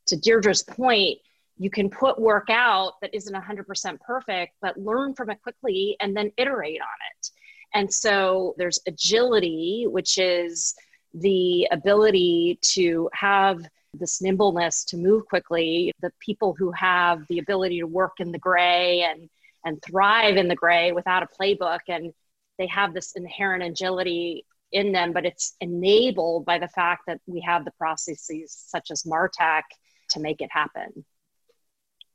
To 0.07 0.15
Deirdre's 0.15 0.63
point, 0.63 1.19
you 1.57 1.69
can 1.69 1.89
put 1.89 2.19
work 2.19 2.49
out 2.49 2.93
that 3.01 3.13
isn't 3.13 3.33
100% 3.33 3.99
perfect, 4.01 4.53
but 4.61 4.77
learn 4.77 5.13
from 5.13 5.29
it 5.29 5.41
quickly 5.41 5.95
and 5.99 6.15
then 6.15 6.31
iterate 6.37 6.81
on 6.81 6.97
it. 7.17 7.29
And 7.73 7.93
so 7.93 8.55
there's 8.57 8.79
agility, 8.87 9.85
which 9.87 10.17
is 10.17 10.75
the 11.13 11.67
ability 11.71 12.59
to 12.61 13.09
have 13.13 13.65
this 13.99 14.21
nimbleness 14.21 14.83
to 14.85 14.97
move 14.97 15.25
quickly. 15.25 15.91
The 16.01 16.11
people 16.19 16.55
who 16.57 16.71
have 16.71 17.21
the 17.29 17.39
ability 17.39 17.79
to 17.79 17.87
work 17.87 18.13
in 18.19 18.31
the 18.31 18.39
gray 18.39 19.01
and 19.01 19.29
and 19.65 19.81
thrive 19.81 20.37
in 20.37 20.47
the 20.47 20.55
gray 20.55 20.91
without 20.91 21.23
a 21.23 21.27
playbook 21.27 21.79
and 21.87 22.13
they 22.57 22.67
have 22.67 22.93
this 22.93 23.13
inherent 23.15 23.63
agility 23.63 24.45
in 24.71 24.91
them, 24.91 25.13
but 25.13 25.25
it's 25.25 25.55
enabled 25.61 26.45
by 26.45 26.59
the 26.59 26.67
fact 26.67 27.03
that 27.07 27.19
we 27.25 27.41
have 27.41 27.65
the 27.65 27.71
processes 27.71 28.51
such 28.51 28.91
as 28.91 29.03
Martech 29.03 29.63
to 30.11 30.19
make 30.19 30.41
it 30.41 30.49
happen. 30.51 31.05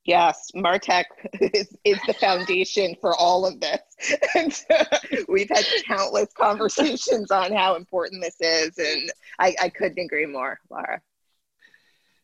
Yes, 0.05 0.51
Martech 0.55 1.05
is, 1.41 1.77
is 1.85 1.99
the 2.07 2.15
foundation 2.15 2.97
for 3.01 3.15
all 3.15 3.47
of 3.47 3.61
this. 3.61 3.81
And 4.35 5.27
we've 5.29 5.51
had 5.51 5.65
countless 5.87 6.33
conversations 6.33 7.31
on 7.31 7.53
how 7.53 7.75
important 7.75 8.23
this 8.23 8.37
is, 8.41 8.79
and 8.79 9.13
I, 9.39 9.55
I 9.61 9.69
couldn't 9.69 10.03
agree 10.03 10.27
more, 10.27 10.59
Laura. 10.71 11.03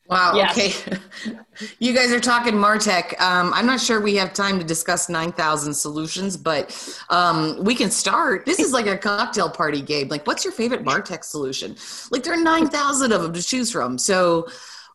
Wow. 0.08 0.34
Yes. 0.34 0.86
Okay. 0.86 0.98
you 1.78 1.92
guys 1.92 2.12
are 2.12 2.20
talking 2.20 2.54
Martech. 2.54 3.20
Um, 3.20 3.52
I'm 3.54 3.66
not 3.66 3.80
sure 3.80 4.00
we 4.00 4.14
have 4.16 4.32
time 4.32 4.58
to 4.58 4.64
discuss 4.64 5.08
9,000 5.08 5.74
solutions, 5.74 6.36
but 6.36 6.98
um, 7.10 7.62
we 7.62 7.74
can 7.74 7.90
start. 7.90 8.46
This 8.46 8.58
is 8.58 8.72
like 8.72 8.86
a 8.86 8.96
cocktail 8.96 9.50
party, 9.50 9.82
game. 9.82 10.08
Like, 10.08 10.26
what's 10.26 10.44
your 10.44 10.52
favorite 10.52 10.84
Martech 10.84 11.24
solution? 11.24 11.76
Like, 12.10 12.22
there 12.22 12.34
are 12.34 12.42
9,000 12.42 13.12
of 13.12 13.22
them 13.22 13.32
to 13.32 13.42
choose 13.42 13.72
from. 13.72 13.98
So, 13.98 14.46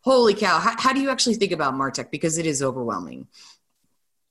holy 0.04 0.34
cow. 0.34 0.60
How, 0.60 0.76
how 0.78 0.94
do 0.94 1.02
you 1.02 1.10
actually 1.10 1.36
think 1.36 1.52
about 1.52 1.74
Martech? 1.74 2.10
Because 2.10 2.38
it 2.38 2.46
is 2.46 2.64
overwhelming. 2.64 3.28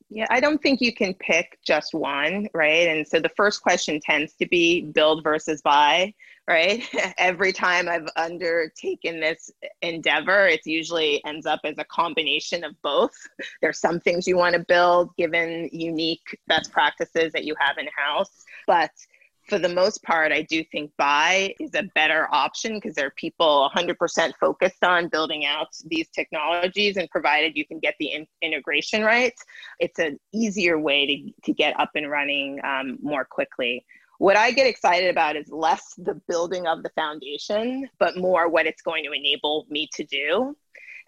Yeah, 0.09 0.27
I 0.29 0.41
don't 0.41 0.61
think 0.61 0.81
you 0.81 0.93
can 0.93 1.15
pick 1.15 1.59
just 1.65 1.95
one, 1.95 2.49
right? 2.53 2.89
And 2.89 3.07
so 3.07 3.21
the 3.21 3.29
first 3.37 3.63
question 3.63 4.01
tends 4.01 4.33
to 4.35 4.47
be 4.47 4.83
build 4.83 5.23
versus 5.23 5.63
buy 5.63 6.15
right? 6.51 6.85
Every 7.19 7.53
time 7.53 7.89
I've 7.89 8.09
undertaken 8.17 9.21
this 9.21 9.51
endeavor, 9.83 10.49
it 10.49 10.67
usually 10.67 11.25
ends 11.25 11.47
up 11.47 11.61
as 11.65 11.79
a 11.79 11.85
combination 11.85 12.65
of 12.65 12.75
both. 12.83 13.15
There's 13.63 13.79
some 13.79 14.01
things 14.01 14.27
you 14.27 14.37
want 14.37 14.55
to 14.57 14.65
build 14.67 15.17
given 15.17 15.71
unique 15.73 16.37
best 16.49 16.73
practices 16.73 17.33
that 17.33 17.45
you 17.45 17.55
have 17.61 17.79
in 17.79 17.87
house, 17.97 18.45
but 18.67 18.91
for 19.49 19.59
the 19.59 19.69
most 19.69 20.03
part, 20.03 20.31
I 20.33 20.43
do 20.43 20.63
think 20.65 20.93
buy 20.97 21.55
is 21.59 21.71
a 21.75 21.83
better 21.95 22.29
option 22.33 22.75
because 22.75 22.95
there 22.95 23.07
are 23.07 23.15
people 23.17 23.69
100% 23.75 24.33
focused 24.39 24.85
on 24.85 25.09
building 25.09 25.45
out 25.45 25.69
these 25.87 26.09
technologies. 26.11 26.97
And 26.97 27.11
provided 27.11 27.57
you 27.57 27.67
can 27.67 27.81
get 27.81 27.97
the 27.99 28.13
in- 28.13 28.29
integration 28.43 29.03
right, 29.03 29.35
it's 29.81 29.99
an 29.99 30.21
easier 30.33 30.79
way 30.79 31.07
to, 31.07 31.33
to 31.47 31.53
get 31.53 31.79
up 31.81 31.91
and 31.97 32.09
running 32.09 32.61
um, 32.65 32.99
more 33.03 33.25
quickly 33.25 33.85
what 34.21 34.37
I 34.37 34.51
get 34.51 34.67
excited 34.67 35.09
about 35.09 35.37
is 35.37 35.49
less 35.49 35.95
the 35.97 36.21
building 36.29 36.67
of 36.67 36.83
the 36.83 36.91
foundation, 36.91 37.89
but 37.99 38.19
more 38.19 38.51
what 38.51 38.67
it's 38.67 38.83
going 38.83 39.03
to 39.05 39.13
enable 39.13 39.67
me 39.71 39.89
to 39.95 40.05
do. 40.05 40.55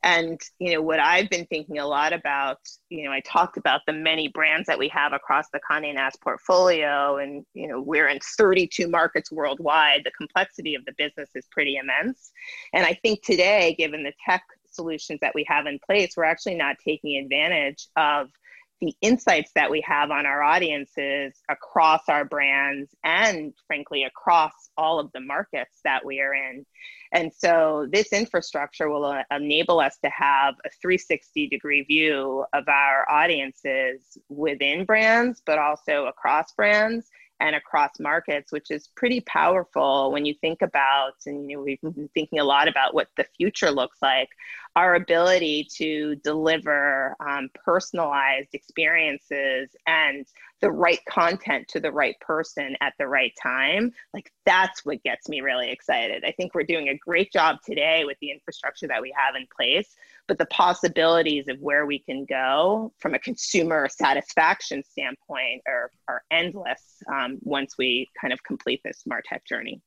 And 0.02 0.40
you 0.58 0.72
know 0.72 0.80
what 0.80 0.98
I've 0.98 1.28
been 1.28 1.44
thinking 1.44 1.78
a 1.78 1.86
lot 1.86 2.14
about. 2.14 2.60
You 2.88 3.04
know, 3.04 3.12
I 3.12 3.20
talked 3.20 3.58
about 3.58 3.82
the 3.86 3.92
many 3.92 4.28
brands 4.28 4.66
that 4.66 4.78
we 4.78 4.88
have 4.88 5.12
across 5.12 5.44
the 5.52 5.60
Condé 5.60 5.94
Nast 5.94 6.22
portfolio, 6.22 7.18
and 7.18 7.44
you 7.52 7.68
know 7.68 7.82
we're 7.82 8.08
in 8.08 8.18
32 8.18 8.88
markets 8.88 9.30
worldwide. 9.30 10.04
The 10.06 10.10
complexity 10.12 10.74
of 10.74 10.86
the 10.86 10.94
business 10.96 11.28
is 11.34 11.46
pretty 11.52 11.76
immense, 11.76 12.32
and 12.72 12.86
I 12.86 12.94
think 12.94 13.22
today, 13.22 13.76
given 13.78 14.04
the 14.04 14.14
tech 14.26 14.42
solutions 14.70 15.20
that 15.20 15.34
we 15.34 15.44
have 15.48 15.66
in 15.66 15.78
place, 15.78 16.16
we're 16.16 16.24
actually 16.24 16.54
not 16.54 16.76
taking 16.82 17.22
advantage 17.22 17.88
of 17.94 18.30
the 18.82 18.94
insights 19.00 19.52
that 19.54 19.70
we 19.70 19.80
have 19.86 20.10
on 20.10 20.26
our 20.26 20.42
audiences 20.42 21.40
across 21.48 22.00
our 22.08 22.24
brands 22.24 22.90
and 23.04 23.54
frankly 23.68 24.02
across 24.02 24.52
all 24.76 24.98
of 24.98 25.08
the 25.14 25.20
markets 25.20 25.78
that 25.84 26.04
we 26.04 26.20
are 26.20 26.34
in. 26.34 26.66
And 27.12 27.32
so 27.32 27.86
this 27.92 28.12
infrastructure 28.12 28.90
will 28.90 29.04
uh, 29.04 29.22
enable 29.30 29.78
us 29.78 29.98
to 30.02 30.10
have 30.10 30.54
a 30.64 30.70
360 30.80 31.48
degree 31.48 31.82
view 31.82 32.44
of 32.52 32.64
our 32.66 33.08
audiences 33.08 34.18
within 34.28 34.84
brands 34.84 35.40
but 35.46 35.60
also 35.60 36.06
across 36.06 36.50
brands 36.52 37.08
and 37.42 37.56
across 37.56 37.98
markets, 37.98 38.52
which 38.52 38.70
is 38.70 38.88
pretty 38.94 39.20
powerful 39.20 40.12
when 40.12 40.24
you 40.24 40.32
think 40.32 40.62
about, 40.62 41.14
and 41.26 41.50
you 41.50 41.56
know, 41.56 41.62
we've 41.64 41.80
been 41.80 42.08
thinking 42.14 42.38
a 42.38 42.44
lot 42.44 42.68
about 42.68 42.94
what 42.94 43.08
the 43.16 43.26
future 43.36 43.70
looks 43.70 43.98
like, 44.00 44.28
our 44.76 44.94
ability 44.94 45.66
to 45.78 46.14
deliver 46.16 47.16
um, 47.18 47.50
personalized 47.64 48.54
experiences 48.54 49.70
and 49.88 50.24
the 50.60 50.70
right 50.70 51.00
content 51.08 51.66
to 51.66 51.80
the 51.80 51.90
right 51.90 52.14
person 52.20 52.76
at 52.80 52.94
the 52.96 53.08
right 53.08 53.32
time. 53.42 53.92
Like 54.14 54.32
that's 54.46 54.84
what 54.84 55.02
gets 55.02 55.28
me 55.28 55.40
really 55.40 55.72
excited. 55.72 56.24
I 56.24 56.30
think 56.30 56.54
we're 56.54 56.62
doing 56.62 56.90
a 56.90 56.96
great 56.96 57.32
job 57.32 57.56
today 57.66 58.04
with 58.06 58.18
the 58.20 58.30
infrastructure 58.30 58.86
that 58.86 59.02
we 59.02 59.12
have 59.16 59.34
in 59.34 59.48
place, 59.54 59.96
but 60.32 60.38
the 60.38 60.46
possibilities 60.46 61.46
of 61.48 61.60
where 61.60 61.84
we 61.84 61.98
can 61.98 62.24
go 62.24 62.90
from 62.98 63.12
a 63.12 63.18
consumer 63.18 63.86
satisfaction 63.90 64.82
standpoint 64.82 65.60
are, 65.68 65.90
are 66.08 66.22
endless 66.30 67.02
um, 67.12 67.36
once 67.42 67.74
we 67.76 68.08
kind 68.18 68.32
of 68.32 68.42
complete 68.42 68.80
this 68.82 69.02
Martech 69.06 69.44
journey. 69.46 69.82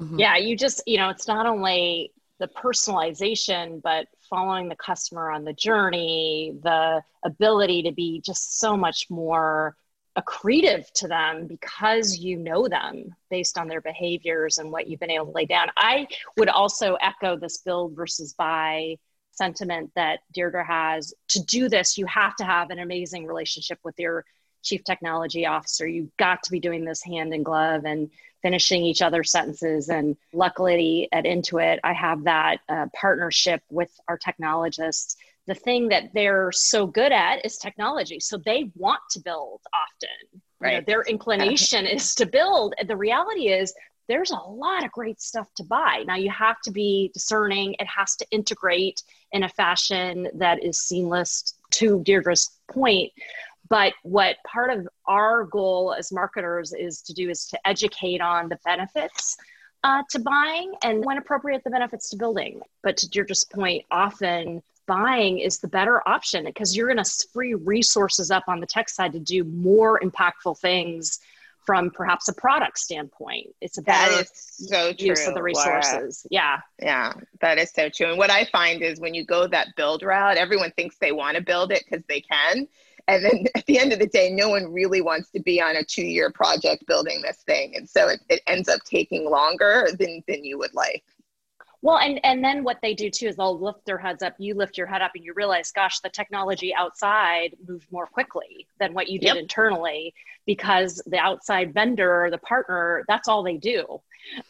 Mm-hmm. 0.00 0.18
Yeah, 0.18 0.38
you 0.38 0.56
just, 0.56 0.82
you 0.88 0.98
know, 0.98 1.08
it's 1.08 1.28
not 1.28 1.46
only 1.46 2.10
the 2.40 2.48
personalization, 2.48 3.80
but 3.80 4.08
following 4.28 4.68
the 4.68 4.74
customer 4.74 5.30
on 5.30 5.44
the 5.44 5.52
journey, 5.52 6.58
the 6.64 7.00
ability 7.24 7.84
to 7.84 7.92
be 7.92 8.20
just 8.26 8.58
so 8.58 8.76
much 8.76 9.06
more 9.08 9.76
accretive 10.18 10.90
to 10.94 11.06
them 11.06 11.46
because 11.46 12.18
you 12.18 12.38
know 12.38 12.66
them 12.66 13.14
based 13.30 13.56
on 13.56 13.68
their 13.68 13.82
behaviors 13.82 14.58
and 14.58 14.72
what 14.72 14.88
you've 14.88 14.98
been 14.98 15.12
able 15.12 15.26
to 15.26 15.32
lay 15.32 15.46
down. 15.46 15.68
I 15.76 16.08
would 16.38 16.48
also 16.48 16.96
echo 16.96 17.36
this 17.36 17.58
build 17.58 17.94
versus 17.94 18.32
buy 18.32 18.96
sentiment 19.36 19.90
that 19.94 20.20
Deirdre 20.32 20.64
has. 20.64 21.14
To 21.28 21.44
do 21.44 21.68
this, 21.68 21.98
you 21.98 22.06
have 22.06 22.36
to 22.36 22.44
have 22.44 22.70
an 22.70 22.78
amazing 22.78 23.26
relationship 23.26 23.78
with 23.84 23.94
your 23.98 24.24
chief 24.62 24.82
technology 24.84 25.46
officer. 25.46 25.86
You've 25.86 26.16
got 26.16 26.42
to 26.42 26.50
be 26.50 26.60
doing 26.60 26.84
this 26.84 27.02
hand 27.02 27.32
in 27.32 27.42
glove 27.42 27.84
and 27.84 28.10
finishing 28.42 28.82
each 28.84 29.02
other's 29.02 29.30
sentences. 29.30 29.88
And 29.88 30.16
luckily 30.32 31.08
at 31.12 31.24
Intuit, 31.24 31.78
I 31.84 31.92
have 31.92 32.24
that 32.24 32.58
uh, 32.68 32.86
partnership 32.94 33.62
with 33.70 33.90
our 34.08 34.18
technologists. 34.18 35.16
The 35.46 35.54
thing 35.54 35.88
that 35.88 36.12
they're 36.14 36.50
so 36.52 36.86
good 36.86 37.12
at 37.12 37.44
is 37.44 37.56
technology. 37.56 38.20
So 38.20 38.38
they 38.38 38.70
want 38.74 39.00
to 39.10 39.20
build 39.20 39.60
often. 39.72 40.40
Right. 40.58 40.72
You 40.72 40.78
know, 40.78 40.84
their 40.86 41.02
inclination 41.02 41.86
is 41.86 42.14
to 42.16 42.26
build. 42.26 42.74
The 42.86 42.96
reality 42.96 43.48
is 43.48 43.72
there's 44.08 44.30
a 44.30 44.36
lot 44.36 44.84
of 44.84 44.92
great 44.92 45.20
stuff 45.20 45.48
to 45.56 45.64
buy. 45.64 46.04
Now 46.06 46.16
you 46.16 46.30
have 46.30 46.60
to 46.62 46.70
be 46.70 47.10
discerning. 47.12 47.74
It 47.78 47.86
has 47.86 48.16
to 48.16 48.26
integrate 48.30 49.02
in 49.32 49.42
a 49.42 49.48
fashion 49.48 50.28
that 50.34 50.62
is 50.62 50.78
seamless 50.78 51.54
to 51.72 52.00
Deirdre's 52.00 52.50
point. 52.70 53.12
But 53.68 53.94
what 54.02 54.36
part 54.46 54.70
of 54.70 54.88
our 55.06 55.44
goal 55.44 55.94
as 55.98 56.12
marketers 56.12 56.72
is 56.72 57.02
to 57.02 57.12
do 57.12 57.28
is 57.28 57.46
to 57.46 57.66
educate 57.66 58.20
on 58.20 58.48
the 58.48 58.58
benefits 58.64 59.36
uh, 59.82 60.02
to 60.10 60.18
buying 60.20 60.72
and 60.82 61.04
when 61.04 61.18
appropriate, 61.18 61.64
the 61.64 61.70
benefits 61.70 62.10
to 62.10 62.16
building. 62.16 62.60
But 62.82 62.96
to 62.98 63.08
Deirdre's 63.08 63.44
point, 63.44 63.84
often 63.90 64.62
buying 64.86 65.40
is 65.40 65.58
the 65.58 65.68
better 65.68 66.06
option 66.08 66.44
because 66.44 66.76
you're 66.76 66.92
going 66.92 67.02
to 67.02 67.26
free 67.32 67.54
resources 67.54 68.30
up 68.30 68.44
on 68.46 68.60
the 68.60 68.66
tech 68.66 68.88
side 68.88 69.12
to 69.12 69.18
do 69.18 69.42
more 69.42 69.98
impactful 70.00 70.58
things 70.58 71.18
from 71.66 71.90
perhaps 71.90 72.28
a 72.28 72.32
product 72.32 72.78
standpoint. 72.78 73.48
It's 73.60 73.76
a 73.76 73.82
better 73.82 74.24
so 74.32 74.92
use 74.96 75.20
true, 75.20 75.28
of 75.28 75.34
the 75.34 75.42
resources. 75.42 76.26
Lara. 76.30 76.30
Yeah. 76.30 76.60
Yeah, 76.80 77.12
that 77.40 77.58
is 77.58 77.72
so 77.72 77.88
true. 77.88 78.08
And 78.08 78.18
what 78.18 78.30
I 78.30 78.44
find 78.46 78.82
is 78.82 79.00
when 79.00 79.12
you 79.12 79.26
go 79.26 79.46
that 79.48 79.74
build 79.76 80.02
route, 80.02 80.36
everyone 80.36 80.70
thinks 80.72 80.96
they 80.98 81.12
want 81.12 81.36
to 81.36 81.42
build 81.42 81.72
it 81.72 81.84
because 81.84 82.04
they 82.06 82.20
can. 82.20 82.68
And 83.08 83.24
then 83.24 83.46
at 83.54 83.66
the 83.66 83.78
end 83.78 83.92
of 83.92 83.98
the 83.98 84.06
day, 84.06 84.30
no 84.30 84.48
one 84.48 84.72
really 84.72 85.00
wants 85.00 85.30
to 85.30 85.40
be 85.40 85.60
on 85.60 85.76
a 85.76 85.84
two 85.84 86.06
year 86.06 86.30
project 86.30 86.86
building 86.86 87.20
this 87.22 87.38
thing. 87.38 87.74
And 87.76 87.88
so 87.88 88.08
it, 88.08 88.20
it 88.28 88.40
ends 88.46 88.68
up 88.68 88.80
taking 88.84 89.28
longer 89.28 89.88
than, 89.98 90.22
than 90.28 90.44
you 90.44 90.58
would 90.58 90.74
like. 90.74 91.04
Well, 91.86 91.98
and 91.98 92.18
and 92.24 92.42
then 92.42 92.64
what 92.64 92.78
they 92.82 92.94
do 92.94 93.10
too 93.10 93.28
is 93.28 93.36
they'll 93.36 93.60
lift 93.60 93.86
their 93.86 93.96
heads 93.96 94.20
up. 94.20 94.34
You 94.38 94.56
lift 94.56 94.76
your 94.76 94.88
head 94.88 95.02
up, 95.02 95.12
and 95.14 95.24
you 95.24 95.32
realize, 95.34 95.70
gosh, 95.70 96.00
the 96.00 96.08
technology 96.08 96.74
outside 96.74 97.54
moved 97.68 97.86
more 97.92 98.08
quickly 98.08 98.66
than 98.80 98.92
what 98.92 99.08
you 99.08 99.20
did 99.20 99.26
yep. 99.28 99.36
internally 99.36 100.12
because 100.46 101.00
the 101.06 101.18
outside 101.18 101.72
vendor, 101.72 102.24
or 102.24 102.30
the 102.32 102.38
partner, 102.38 103.04
that's 103.06 103.28
all 103.28 103.44
they 103.44 103.56
do. 103.56 104.00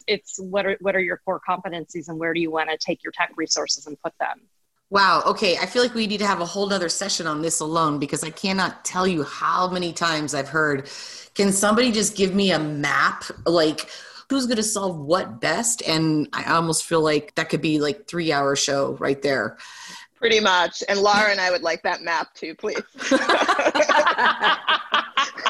It's 0.07 0.39
what 0.39 0.65
are 0.65 0.77
what 0.81 0.95
are 0.95 0.99
your 0.99 1.17
core 1.17 1.39
competencies, 1.47 2.07
and 2.07 2.17
where 2.17 2.33
do 2.33 2.39
you 2.39 2.49
want 2.49 2.71
to 2.71 2.77
take 2.79 3.03
your 3.03 3.11
tech 3.11 3.31
resources 3.35 3.85
and 3.85 4.01
put 4.01 4.13
them? 4.19 4.41
Wow. 4.89 5.21
Okay. 5.27 5.57
I 5.57 5.67
feel 5.67 5.83
like 5.83 5.93
we 5.93 6.07
need 6.07 6.17
to 6.17 6.25
have 6.25 6.41
a 6.41 6.45
whole 6.45 6.65
nother 6.65 6.89
session 6.89 7.27
on 7.27 7.43
this 7.43 7.59
alone 7.59 7.99
because 7.99 8.23
I 8.23 8.31
cannot 8.31 8.83
tell 8.83 9.05
you 9.05 9.21
how 9.21 9.69
many 9.69 9.93
times 9.93 10.33
I've 10.33 10.49
heard, 10.49 10.89
can 11.35 11.51
somebody 11.51 11.91
just 11.91 12.15
give 12.15 12.33
me 12.33 12.51
a 12.51 12.57
map? 12.57 13.25
Like, 13.45 13.91
who's 14.29 14.45
going 14.45 14.57
to 14.57 14.63
solve 14.63 14.97
what 14.97 15.39
best? 15.39 15.81
And 15.87 16.27
I 16.33 16.53
almost 16.53 16.85
feel 16.85 17.01
like 17.01 17.35
that 17.35 17.49
could 17.49 17.61
be 17.61 17.79
like 17.79 18.07
three 18.07 18.31
hour 18.31 18.55
show 18.55 18.95
right 18.99 19.21
there. 19.21 19.57
Pretty 20.17 20.39
much. 20.39 20.83
And 20.89 20.99
Lara 20.99 21.29
and 21.29 21.39
I 21.39 21.51
would 21.51 21.61
like 21.61 21.83
that 21.83 22.01
map 22.01 22.33
too, 22.33 22.55
please. 22.55 22.81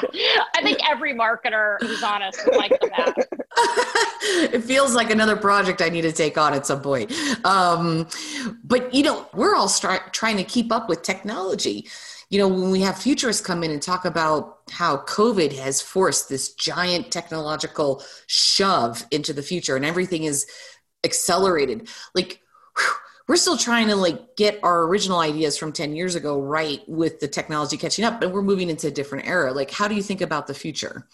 I 0.00 0.62
think 0.62 0.78
every 0.88 1.14
marketer 1.14 1.78
who's 1.80 2.02
honest 2.02 2.44
would 2.44 2.56
like 2.56 2.78
the 2.80 2.88
map. 2.88 3.16
it 4.52 4.62
feels 4.62 4.94
like 4.94 5.10
another 5.10 5.36
project 5.36 5.80
I 5.80 5.88
need 5.88 6.02
to 6.02 6.12
take 6.12 6.36
on 6.36 6.52
at 6.52 6.66
some 6.66 6.82
point. 6.82 7.12
Um, 7.44 8.06
but, 8.62 8.92
you 8.94 9.02
know, 9.02 9.26
we're 9.32 9.54
all 9.54 9.68
start, 9.68 10.12
trying 10.12 10.36
to 10.36 10.44
keep 10.44 10.70
up 10.70 10.88
with 10.88 11.02
technology. 11.02 11.88
You 12.30 12.38
know, 12.38 12.48
when 12.48 12.70
we 12.70 12.82
have 12.82 12.98
futurists 12.98 13.44
come 13.44 13.64
in 13.64 13.70
and 13.70 13.80
talk 13.80 14.04
about 14.04 14.58
how 14.70 14.98
COVID 14.98 15.56
has 15.58 15.80
forced 15.80 16.28
this 16.28 16.52
giant 16.54 17.10
technological 17.10 18.02
shove 18.26 19.06
into 19.10 19.32
the 19.32 19.42
future 19.42 19.76
and 19.76 19.84
everything 19.84 20.24
is 20.24 20.46
accelerated, 21.04 21.88
like, 22.14 22.40
we're 23.28 23.36
still 23.36 23.58
trying 23.58 23.88
to 23.88 23.96
like 23.96 24.36
get 24.36 24.58
our 24.62 24.84
original 24.84 25.20
ideas 25.20 25.58
from 25.58 25.70
10 25.70 25.94
years 25.94 26.14
ago 26.14 26.40
right 26.40 26.80
with 26.88 27.20
the 27.20 27.28
technology 27.28 27.76
catching 27.76 28.04
up 28.04 28.20
but 28.20 28.32
we're 28.32 28.42
moving 28.42 28.70
into 28.70 28.88
a 28.88 28.90
different 28.90 29.26
era. 29.28 29.52
Like 29.52 29.70
how 29.70 29.86
do 29.86 29.94
you 29.94 30.02
think 30.02 30.22
about 30.22 30.46
the 30.46 30.54
future? 30.54 31.06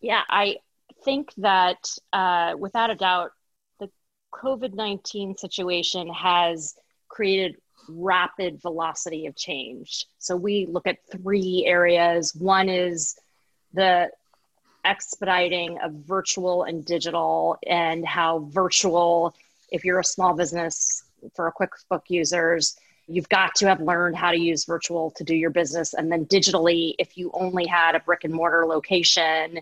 Yeah 0.00 0.22
i 0.28 0.56
think 1.04 1.32
that 1.36 1.78
uh, 2.12 2.54
without 2.58 2.90
a 2.90 2.94
doubt 2.94 3.30
the 3.78 3.88
covid-19 4.34 5.38
situation 5.38 6.08
has 6.08 6.74
created 7.08 7.56
rapid 7.88 8.60
velocity 8.60 9.26
of 9.26 9.36
change 9.36 10.06
so 10.18 10.36
we 10.36 10.66
look 10.66 10.86
at 10.86 10.98
three 11.10 11.64
areas 11.66 12.34
one 12.34 12.68
is 12.68 13.16
the 13.74 14.08
expediting 14.84 15.78
of 15.80 15.92
virtual 15.92 16.62
and 16.62 16.84
digital 16.84 17.58
and 17.66 18.06
how 18.06 18.38
virtual 18.50 19.34
if 19.70 19.84
you're 19.84 19.98
a 19.98 20.04
small 20.04 20.34
business 20.34 21.04
for 21.34 21.48
a 21.48 21.52
QuickBook 21.52 22.02
users, 22.08 22.76
you've 23.08 23.28
got 23.28 23.54
to 23.56 23.66
have 23.66 23.80
learned 23.80 24.16
how 24.16 24.30
to 24.30 24.38
use 24.38 24.64
virtual 24.64 25.10
to 25.12 25.24
do 25.24 25.34
your 25.34 25.50
business. 25.50 25.94
And 25.94 26.10
then 26.10 26.26
digitally, 26.26 26.94
if 26.98 27.16
you 27.16 27.30
only 27.34 27.66
had 27.66 27.94
a 27.94 28.00
brick 28.00 28.24
and 28.24 28.34
mortar 28.34 28.66
location, 28.66 29.60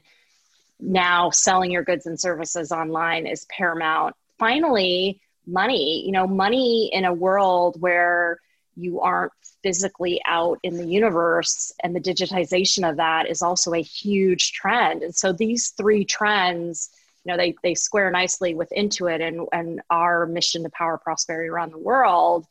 now 0.81 1.31
selling 1.31 1.71
your 1.71 1.85
goods 1.85 2.07
and 2.07 2.19
services 2.19 2.73
online 2.73 3.27
is 3.27 3.47
paramount. 3.47 4.17
Finally, 4.39 5.21
money, 5.47 6.05
you 6.05 6.13
know, 6.13 6.27
money 6.27 6.91
in 6.93 7.05
a 7.05 7.13
world 7.13 7.81
where 7.81 8.39
you 8.77 9.01
aren't 9.01 9.33
physically 9.63 10.21
out 10.27 10.59
in 10.63 10.77
the 10.77 10.87
universe 10.87 11.73
and 11.83 11.95
the 11.95 12.01
digitization 12.01 12.89
of 12.89 12.97
that 12.97 13.29
is 13.29 13.41
also 13.41 13.73
a 13.73 13.83
huge 13.83 14.53
trend. 14.53 15.03
And 15.03 15.15
so 15.15 15.33
these 15.33 15.71
three 15.71 16.05
trends 16.05 16.91
you 17.25 17.33
know 17.33 17.37
they 17.37 17.55
they 17.63 17.75
square 17.75 18.11
nicely 18.11 18.55
with 18.55 18.71
Intuit 18.77 19.27
and 19.27 19.49
and 19.53 19.81
our 19.91 20.27
mission 20.27 20.63
to 20.63 20.71
power 20.71 20.99
prosperity 20.99 21.49
around 21.49 21.73
the 21.73 21.79
world 21.79 22.47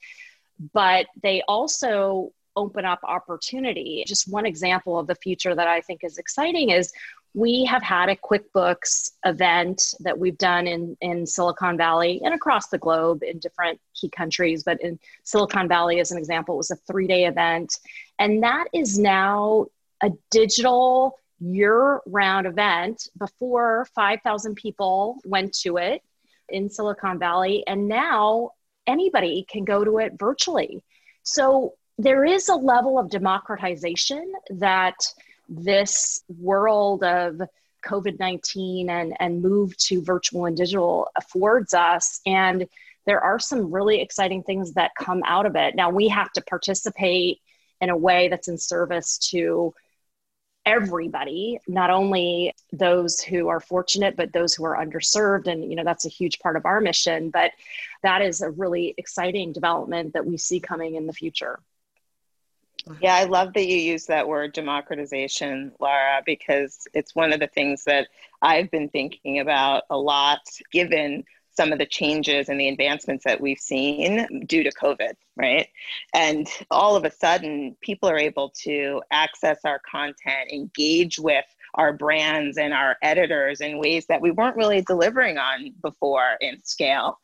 but 0.74 1.08
they 1.22 1.42
also 1.48 2.32
open 2.56 2.86
up 2.86 3.00
opportunity 3.04 4.04
just 4.08 4.32
one 4.32 4.46
example 4.46 5.00
of 5.00 5.08
the 5.08 5.16
future 5.16 5.56
that 5.56 5.68
i 5.68 5.82
think 5.82 6.04
is 6.04 6.18
exciting 6.18 6.70
is 6.70 6.92
we 7.36 7.66
have 7.66 7.82
had 7.82 8.10
a 8.10 8.16
quickbooks 8.16 9.12
event 9.26 9.96
that 10.00 10.18
we've 10.18 10.38
done 10.38 10.68
in, 10.68 10.96
in 11.02 11.26
silicon 11.26 11.78
valley 11.78 12.22
and 12.24 12.34
across 12.34 12.68
the 12.68 12.78
globe 12.78 13.24
in 13.24 13.40
different 13.40 13.80
key 13.96 14.10
countries 14.10 14.64
but 14.64 14.80
in 14.82 15.00
silicon 15.24 15.68
valley 15.68 16.00
as 16.00 16.12
an 16.12 16.18
example 16.18 16.56
it 16.56 16.58
was 16.58 16.72
a 16.72 16.76
three 16.88 17.08
day 17.08 17.26
event 17.26 17.80
and 18.20 18.44
that 18.44 18.66
is 18.74 19.00
now 19.00 19.66
a 20.02 20.12
digital 20.32 21.18
year 21.44 22.00
round 22.06 22.48
event. 22.48 23.08
Before 23.18 23.88
5,000 23.96 24.56
people 24.56 25.18
went 25.26 25.54
to 25.60 25.78
it 25.78 26.02
in 26.50 26.70
Silicon 26.70 27.20
Valley, 27.20 27.64
and 27.68 27.88
now 27.88 28.52
anybody 28.88 29.46
can 29.50 29.64
go 29.64 29.84
to 29.84 30.00
it 30.00 30.14
virtually. 30.18 30.84
So 31.24 31.74
there 31.98 32.26
is 32.26 32.50
a 32.50 32.56
level 32.56 32.98
of 33.00 33.10
democratization 33.10 34.32
that 34.50 34.96
this 35.48 36.24
world 36.40 37.04
of 37.04 37.42
COVID 37.86 38.20
19 38.20 38.90
and, 38.90 39.16
and 39.20 39.42
move 39.42 39.76
to 39.78 40.02
virtual 40.02 40.46
and 40.46 40.56
digital 40.56 41.10
affords 41.18 41.74
us. 41.74 42.22
And 42.26 42.68
there 43.06 43.20
are 43.20 43.40
some 43.40 43.72
really 43.72 44.02
exciting 44.02 44.44
things 44.44 44.74
that 44.74 44.92
come 44.98 45.22
out 45.26 45.46
of 45.46 45.56
it. 45.56 45.76
Now, 45.76 45.90
we 45.90 46.08
have 46.08 46.32
to 46.34 46.42
participate 46.42 47.42
in 47.82 47.90
a 47.90 47.98
way 47.98 48.30
that's 48.30 48.48
in 48.48 48.58
service 48.58 49.18
to 49.32 49.74
everybody 50.66 51.60
not 51.68 51.90
only 51.90 52.54
those 52.72 53.20
who 53.20 53.50
are 53.50 53.60
fortunate 53.60 54.16
but 54.16 54.32
those 54.32 54.54
who 54.54 54.64
are 54.64 54.78
underserved 54.78 55.48
and 55.48 55.70
you 55.70 55.76
know 55.76 55.84
that's 55.84 56.06
a 56.06 56.10
huge 56.10 56.40
part 56.40 56.56
of 56.56 56.66
our 56.66 56.80
mission 56.80 57.30
but 57.30 57.52
that 58.02 58.22
is 58.22 58.40
a 58.40 58.50
really 58.50 58.94
exciting 58.98 59.52
development 59.52 60.14
that 60.14 60.26
we 60.26 60.38
see 60.38 60.62
coming 60.62 60.96
in 60.96 61.06
the 61.06 61.12
future 61.12 61.60
yeah, 63.00 63.16
I 63.16 63.26
love 63.26 63.54
that 63.54 63.66
you 63.66 63.78
use 63.78 64.06
that 64.08 64.28
word 64.28 64.54
democratization, 64.54 65.72
Lara, 65.80 66.22
because 66.26 66.88
it's 66.94 67.16
one 67.16 67.32
of 67.32 67.40
the 67.40 67.48
things 67.48 67.86
that 67.86 68.08
I've 68.42 68.70
been 68.72 68.90
thinking 68.90 69.40
about 69.40 69.84
a 69.90 69.98
lot, 69.98 70.42
given 70.72 71.24
some 71.56 71.72
of 71.72 71.80
the 71.80 71.86
changes 71.86 72.50
and 72.50 72.60
the 72.60 72.68
advancements 72.68 73.24
that 73.26 73.40
we've 73.40 73.60
seen 73.60 74.46
due 74.48 74.64
to 74.64 74.72
COVID, 74.72 75.14
right? 75.38 75.68
And 76.14 76.48
all 76.72 76.96
of 76.96 77.06
a 77.06 77.12
sudden, 77.12 77.78
people 77.80 78.10
are 78.10 78.18
able 78.18 78.52
to 78.64 79.02
access 79.12 79.60
our 79.64 79.80
content, 79.80 80.52
engage 80.52 81.20
with 81.20 81.46
our 81.76 81.94
brands 81.94 82.58
and 82.58 82.74
our 82.74 82.98
editors 83.02 83.62
in 83.62 83.80
ways 83.80 84.08
that 84.08 84.22
we 84.22 84.32
weren't 84.32 84.58
really 84.58 84.82
delivering 84.82 85.38
on 85.38 85.74
before 85.82 86.38
in 86.42 86.64
scale. 86.64 87.20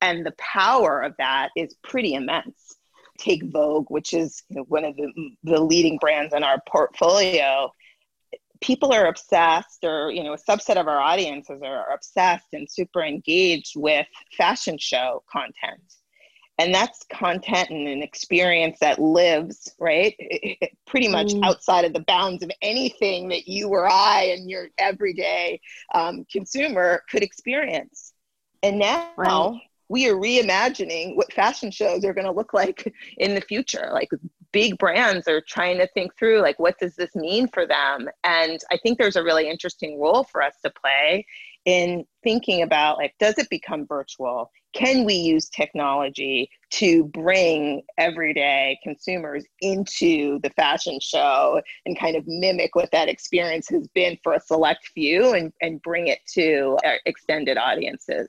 And 0.00 0.24
the 0.26 0.34
power 0.38 1.00
of 1.00 1.14
that 1.18 1.50
is 1.56 1.74
pretty 1.82 2.14
immense 2.14 2.73
take 3.18 3.44
Vogue, 3.44 3.86
which 3.88 4.12
is 4.12 4.42
you 4.48 4.56
know, 4.56 4.64
one 4.64 4.84
of 4.84 4.96
the, 4.96 5.12
the 5.44 5.60
leading 5.60 5.98
brands 5.98 6.34
in 6.34 6.42
our 6.42 6.60
portfolio, 6.68 7.70
people 8.60 8.92
are 8.92 9.06
obsessed, 9.06 9.84
or 9.84 10.10
you 10.10 10.22
know, 10.22 10.34
a 10.34 10.38
subset 10.38 10.76
of 10.76 10.88
our 10.88 10.98
audiences 10.98 11.60
are 11.62 11.92
obsessed 11.92 12.46
and 12.52 12.70
super 12.70 13.02
engaged 13.02 13.72
with 13.76 14.06
fashion 14.36 14.78
show 14.78 15.22
content. 15.30 15.82
And 16.56 16.72
that's 16.72 17.04
content 17.12 17.70
and 17.70 17.88
an 17.88 18.02
experience 18.02 18.78
that 18.80 19.00
lives, 19.00 19.72
right? 19.80 20.14
pretty 20.86 21.08
much 21.08 21.32
mm. 21.32 21.44
outside 21.44 21.84
of 21.84 21.92
the 21.92 22.04
bounds 22.06 22.44
of 22.44 22.50
anything 22.62 23.28
that 23.30 23.48
you 23.48 23.68
or 23.70 23.90
I 23.90 24.34
and 24.36 24.48
your 24.48 24.68
everyday 24.78 25.60
um, 25.92 26.24
consumer 26.30 27.02
could 27.10 27.24
experience. 27.24 28.12
And 28.62 28.78
now 28.78 29.10
right 29.16 29.60
we 29.88 30.08
are 30.08 30.14
reimagining 30.14 31.16
what 31.16 31.32
fashion 31.32 31.70
shows 31.70 32.04
are 32.04 32.14
going 32.14 32.26
to 32.26 32.32
look 32.32 32.54
like 32.54 32.92
in 33.18 33.34
the 33.34 33.40
future. 33.40 33.90
Like 33.92 34.10
big 34.52 34.78
brands 34.78 35.26
are 35.28 35.40
trying 35.40 35.78
to 35.78 35.86
think 35.88 36.16
through 36.16 36.40
like 36.40 36.58
what 36.58 36.78
does 36.78 36.94
this 36.94 37.14
mean 37.14 37.48
for 37.48 37.66
them? 37.66 38.08
And 38.22 38.60
i 38.70 38.76
think 38.76 38.98
there's 38.98 39.16
a 39.16 39.22
really 39.22 39.48
interesting 39.48 40.00
role 40.00 40.24
for 40.24 40.42
us 40.42 40.54
to 40.62 40.70
play 40.70 41.26
in 41.64 42.04
thinking 42.22 42.62
about 42.62 42.98
like 42.98 43.14
does 43.18 43.38
it 43.38 43.48
become 43.50 43.86
virtual? 43.86 44.50
Can 44.74 45.04
we 45.04 45.14
use 45.14 45.48
technology 45.48 46.50
to 46.72 47.04
bring 47.04 47.82
everyday 47.96 48.76
consumers 48.82 49.44
into 49.60 50.40
the 50.40 50.50
fashion 50.50 50.98
show 51.00 51.60
and 51.86 51.96
kind 51.96 52.16
of 52.16 52.24
mimic 52.26 52.74
what 52.74 52.90
that 52.90 53.08
experience 53.08 53.68
has 53.68 53.86
been 53.94 54.18
for 54.24 54.32
a 54.32 54.40
select 54.40 54.90
few 54.92 55.32
and, 55.34 55.52
and 55.62 55.80
bring 55.82 56.08
it 56.08 56.18
to 56.32 56.76
uh, 56.84 56.94
extended 57.06 57.56
audiences? 57.56 58.28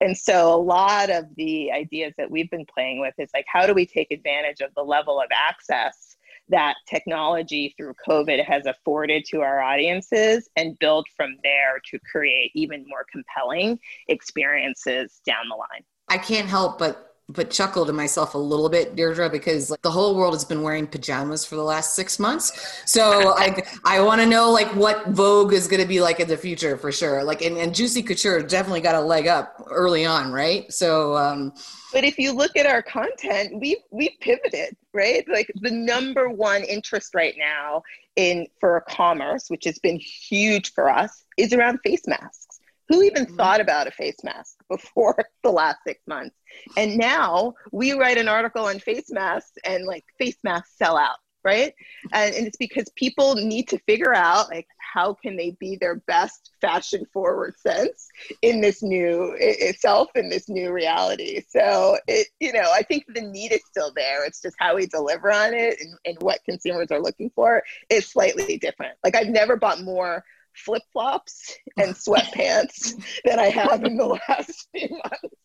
And 0.00 0.16
so 0.16 0.54
a 0.54 0.62
lot 0.62 1.10
of 1.10 1.24
the 1.36 1.72
ideas 1.72 2.14
that 2.18 2.30
we've 2.30 2.50
been 2.50 2.66
playing 2.72 3.00
with 3.00 3.14
is 3.18 3.30
like 3.34 3.46
how 3.52 3.66
do 3.66 3.74
we 3.74 3.84
take 3.84 4.12
advantage 4.12 4.60
of 4.60 4.70
the 4.76 4.82
level 4.82 5.20
of 5.20 5.26
access 5.34 6.09
that 6.50 6.76
technology 6.88 7.74
through 7.76 7.94
COVID 8.06 8.44
has 8.44 8.66
afforded 8.66 9.24
to 9.30 9.40
our 9.40 9.60
audiences 9.60 10.48
and 10.56 10.78
build 10.78 11.06
from 11.16 11.36
there 11.42 11.80
to 11.90 11.98
create 12.10 12.50
even 12.54 12.84
more 12.88 13.06
compelling 13.10 13.78
experiences 14.08 15.20
down 15.24 15.48
the 15.48 15.56
line. 15.56 15.84
I 16.08 16.18
can't 16.18 16.48
help 16.48 16.78
but 16.78 17.09
but 17.32 17.50
chuckle 17.50 17.86
to 17.86 17.92
myself 17.92 18.34
a 18.34 18.38
little 18.38 18.68
bit, 18.68 18.96
Deirdre, 18.96 19.30
because 19.30 19.70
like, 19.70 19.82
the 19.82 19.90
whole 19.90 20.16
world 20.16 20.34
has 20.34 20.44
been 20.44 20.62
wearing 20.62 20.86
pajamas 20.86 21.44
for 21.44 21.54
the 21.54 21.62
last 21.62 21.94
six 21.94 22.18
months. 22.18 22.82
So 22.86 23.34
I 23.36 23.62
I 23.84 24.00
want 24.00 24.20
to 24.20 24.26
know 24.26 24.50
like 24.50 24.68
what 24.74 25.08
Vogue 25.08 25.52
is 25.52 25.68
going 25.68 25.82
to 25.82 25.88
be 25.88 26.00
like 26.00 26.20
in 26.20 26.28
the 26.28 26.36
future 26.36 26.76
for 26.76 26.92
sure. 26.92 27.22
Like 27.22 27.42
and, 27.42 27.56
and 27.56 27.74
Juicy 27.74 28.02
Couture 28.02 28.42
definitely 28.42 28.80
got 28.80 28.94
a 28.94 29.00
leg 29.00 29.26
up 29.26 29.62
early 29.70 30.04
on, 30.04 30.32
right? 30.32 30.70
So 30.72 31.16
um, 31.16 31.52
but 31.92 32.04
if 32.04 32.18
you 32.18 32.32
look 32.32 32.56
at 32.56 32.66
our 32.66 32.82
content, 32.82 33.60
we've 33.60 33.82
we've 33.90 34.18
pivoted, 34.20 34.76
right? 34.92 35.24
Like 35.28 35.50
the 35.56 35.70
number 35.70 36.28
one 36.28 36.62
interest 36.64 37.14
right 37.14 37.34
now 37.38 37.82
in 38.16 38.46
for 38.58 38.84
commerce, 38.88 39.48
which 39.48 39.64
has 39.64 39.78
been 39.78 39.98
huge 39.98 40.72
for 40.72 40.90
us, 40.90 41.24
is 41.36 41.52
around 41.52 41.78
face 41.84 42.06
masks. 42.06 42.60
Who 42.88 43.02
even 43.02 43.24
mm-hmm. 43.24 43.36
thought 43.36 43.60
about 43.60 43.86
a 43.86 43.92
face 43.92 44.24
mask 44.24 44.59
before 44.70 45.16
the 45.42 45.50
last 45.50 45.78
six 45.86 46.00
months? 46.06 46.36
And 46.76 46.96
now 46.96 47.54
we 47.72 47.92
write 47.92 48.18
an 48.18 48.28
article 48.28 48.64
on 48.64 48.78
face 48.78 49.10
masks 49.10 49.52
and 49.64 49.84
like 49.84 50.04
face 50.18 50.38
masks 50.42 50.72
sell 50.78 50.96
out 50.96 51.16
right? 51.44 51.72
And, 52.12 52.34
and 52.34 52.46
it's 52.46 52.56
because 52.56 52.86
people 52.96 53.34
need 53.34 53.68
to 53.68 53.78
figure 53.80 54.14
out 54.14 54.50
like 54.50 54.66
how 54.78 55.14
can 55.14 55.36
they 55.36 55.56
be 55.58 55.76
their 55.76 55.96
best 56.06 56.50
fashion 56.60 57.06
forward 57.12 57.54
sense 57.58 58.08
in 58.42 58.60
this 58.60 58.82
new 58.82 59.34
itself 59.38 60.08
in 60.14 60.28
this 60.28 60.48
new 60.48 60.72
reality. 60.72 61.42
So 61.48 61.96
it 62.06 62.28
you 62.40 62.52
know 62.52 62.70
i 62.74 62.82
think 62.82 63.04
the 63.08 63.22
need 63.22 63.52
is 63.52 63.62
still 63.66 63.92
there. 63.94 64.24
It's 64.26 64.42
just 64.42 64.56
how 64.58 64.76
we 64.76 64.86
deliver 64.86 65.32
on 65.32 65.54
it 65.54 65.80
and, 65.80 65.94
and 66.04 66.16
what 66.20 66.44
consumers 66.44 66.90
are 66.90 67.00
looking 67.00 67.30
for 67.34 67.62
is 67.88 68.06
slightly 68.06 68.58
different. 68.58 68.96
Like 69.04 69.16
i've 69.16 69.28
never 69.28 69.56
bought 69.56 69.80
more 69.80 70.24
flip-flops 70.54 71.56
and 71.76 71.94
sweatpants 71.94 72.94
than 73.24 73.38
i 73.38 73.46
have 73.46 73.84
in 73.84 73.96
the 73.96 74.06
last 74.06 74.68
few 74.74 74.88
months 74.88 75.36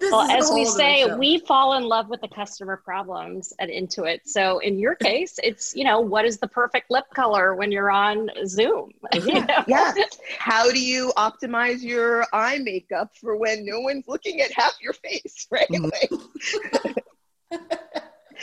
well, 0.00 0.22
as 0.30 0.50
we 0.52 0.64
say, 0.64 1.06
we 1.14 1.38
fall 1.38 1.74
in 1.74 1.84
love 1.84 2.08
with 2.08 2.20
the 2.20 2.28
customer 2.28 2.76
problems 2.76 3.52
at 3.58 3.68
Intuit. 3.68 4.20
So 4.24 4.58
in 4.58 4.78
your 4.78 4.94
case, 5.02 5.38
it's, 5.42 5.74
you 5.74 5.84
know, 5.84 6.00
what 6.00 6.24
is 6.24 6.38
the 6.38 6.48
perfect 6.48 6.90
lip 6.90 7.04
color 7.14 7.54
when 7.54 7.70
you're 7.70 7.90
on 7.90 8.30
Zoom? 8.46 8.90
Yeah. 9.14 9.22
You 9.24 9.46
know? 9.46 9.64
yeah. 9.68 9.92
How 10.38 10.70
do 10.70 10.82
you 10.82 11.12
optimize 11.16 11.82
your 11.82 12.26
eye 12.32 12.58
makeup 12.58 13.10
for 13.20 13.36
when 13.36 13.64
no 13.64 13.80
one's 13.80 14.08
looking 14.08 14.40
at 14.40 14.50
half 14.52 14.74
your 14.80 14.94
face, 14.94 15.46
right? 15.50 15.68
Mm-hmm. 15.68 17.56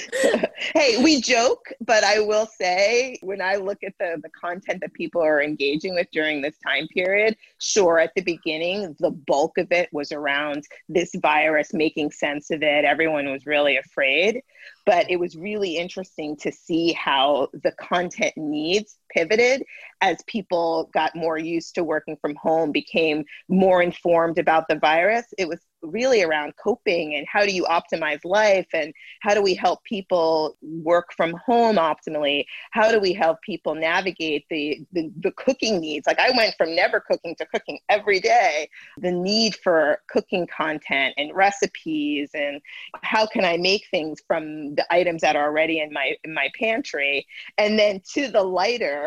hey, 0.74 1.02
we 1.04 1.22
joke, 1.22 1.72
but 1.82 2.04
I 2.04 2.20
will 2.20 2.45
say 2.45 3.18
when 3.22 3.41
I 3.41 3.56
look 3.56 3.84
at 3.84 3.93
the, 4.00 4.20
the 4.22 4.30
content 4.30 4.82
that 4.82 4.93
people 4.93 5.22
are 5.22 5.41
engaging 5.41 5.95
with 5.95 6.08
during 6.12 6.41
this 6.41 6.58
time 6.66 6.88
period, 6.88 7.36
sure, 7.60 8.00
at 8.00 8.12
the 8.16 8.22
beginning, 8.22 8.95
the 9.00 9.12
bulk 9.12 9.58
of 9.58 9.72
it 9.72 9.89
was 9.91 10.12
around 10.12 10.66
this 10.88 11.12
virus, 11.16 11.74
making 11.74 12.12
sense 12.12 12.52
of 12.52 12.62
it. 12.62 12.86
Everyone 12.86 13.32
was 13.32 13.45
really 13.45 13.78
afraid. 13.78 14.41
But 14.86 15.10
it 15.10 15.20
was 15.20 15.36
really 15.36 15.78
interesting 15.78 16.36
to 16.38 16.52
see 16.52 16.93
how 16.93 17.50
the 17.54 17.72
content 17.74 18.34
needs 18.38 18.99
pivoted 19.10 19.64
as 20.01 20.18
people 20.28 20.89
got 20.93 21.16
more 21.16 21.38
used 21.38 21.76
to 21.76 21.84
working 21.84 22.18
from 22.22 22.36
home, 22.36 22.72
became 22.72 23.26
more 23.47 23.82
informed 23.82 24.38
about 24.38 24.68
the 24.68 24.80
virus. 24.80 25.26
It 25.38 25.47
was 25.47 25.60
really 25.82 26.24
around 26.24 26.53
coping 26.62 27.16
and 27.16 27.26
how 27.32 27.45
do 27.45 27.51
you 27.51 27.64
optimize 27.66 28.20
life 28.24 28.68
and 28.74 28.93
how 29.22 29.34
do 29.34 29.41
we 29.41 29.53
help 29.53 29.84
people 29.84 30.57
work 30.62 31.14
from 31.16 31.34
home 31.45 31.78
optimally? 31.78 32.45
How 32.72 32.91
do 32.91 32.99
we 32.99 33.14
help 33.14 33.41
people 33.41 33.76
navigate 33.76 34.45
the, 34.49 34.82
the, 34.91 35.12
the 35.22 35.32
cooking 35.32 35.80
needs? 35.80 36.07
Like 36.07 36.20
i 36.20 36.32
went 36.36 36.55
from 36.57 36.76
never 36.76 36.99
cooking 36.99 37.36
to 37.36 37.45
cooking 37.45 37.80
every 37.89 38.20
day. 38.20 38.70
The 38.97 39.12
need 39.12 39.55
for 39.55 40.01
cooking 40.10 40.47
content 40.47 41.14
and 41.18 41.34
recipes 41.34 42.32
and 42.34 42.62
how 43.01 43.26
can 43.26 43.45
i 43.45 43.57
make 43.57 43.86
things 43.89 44.22
from 44.28 44.76
the 44.76 44.86
items 44.93 45.22
that 45.22 45.36
are 45.36 45.45
already 45.45 45.80
in 45.80 45.93
my 45.93 46.16
in 46.24 46.34
my 46.34 46.49
pantry? 46.60 47.26
And 47.57 47.80
then 47.80 48.01
to 48.14 48.28
the 48.28 48.43
lighter 48.43 48.99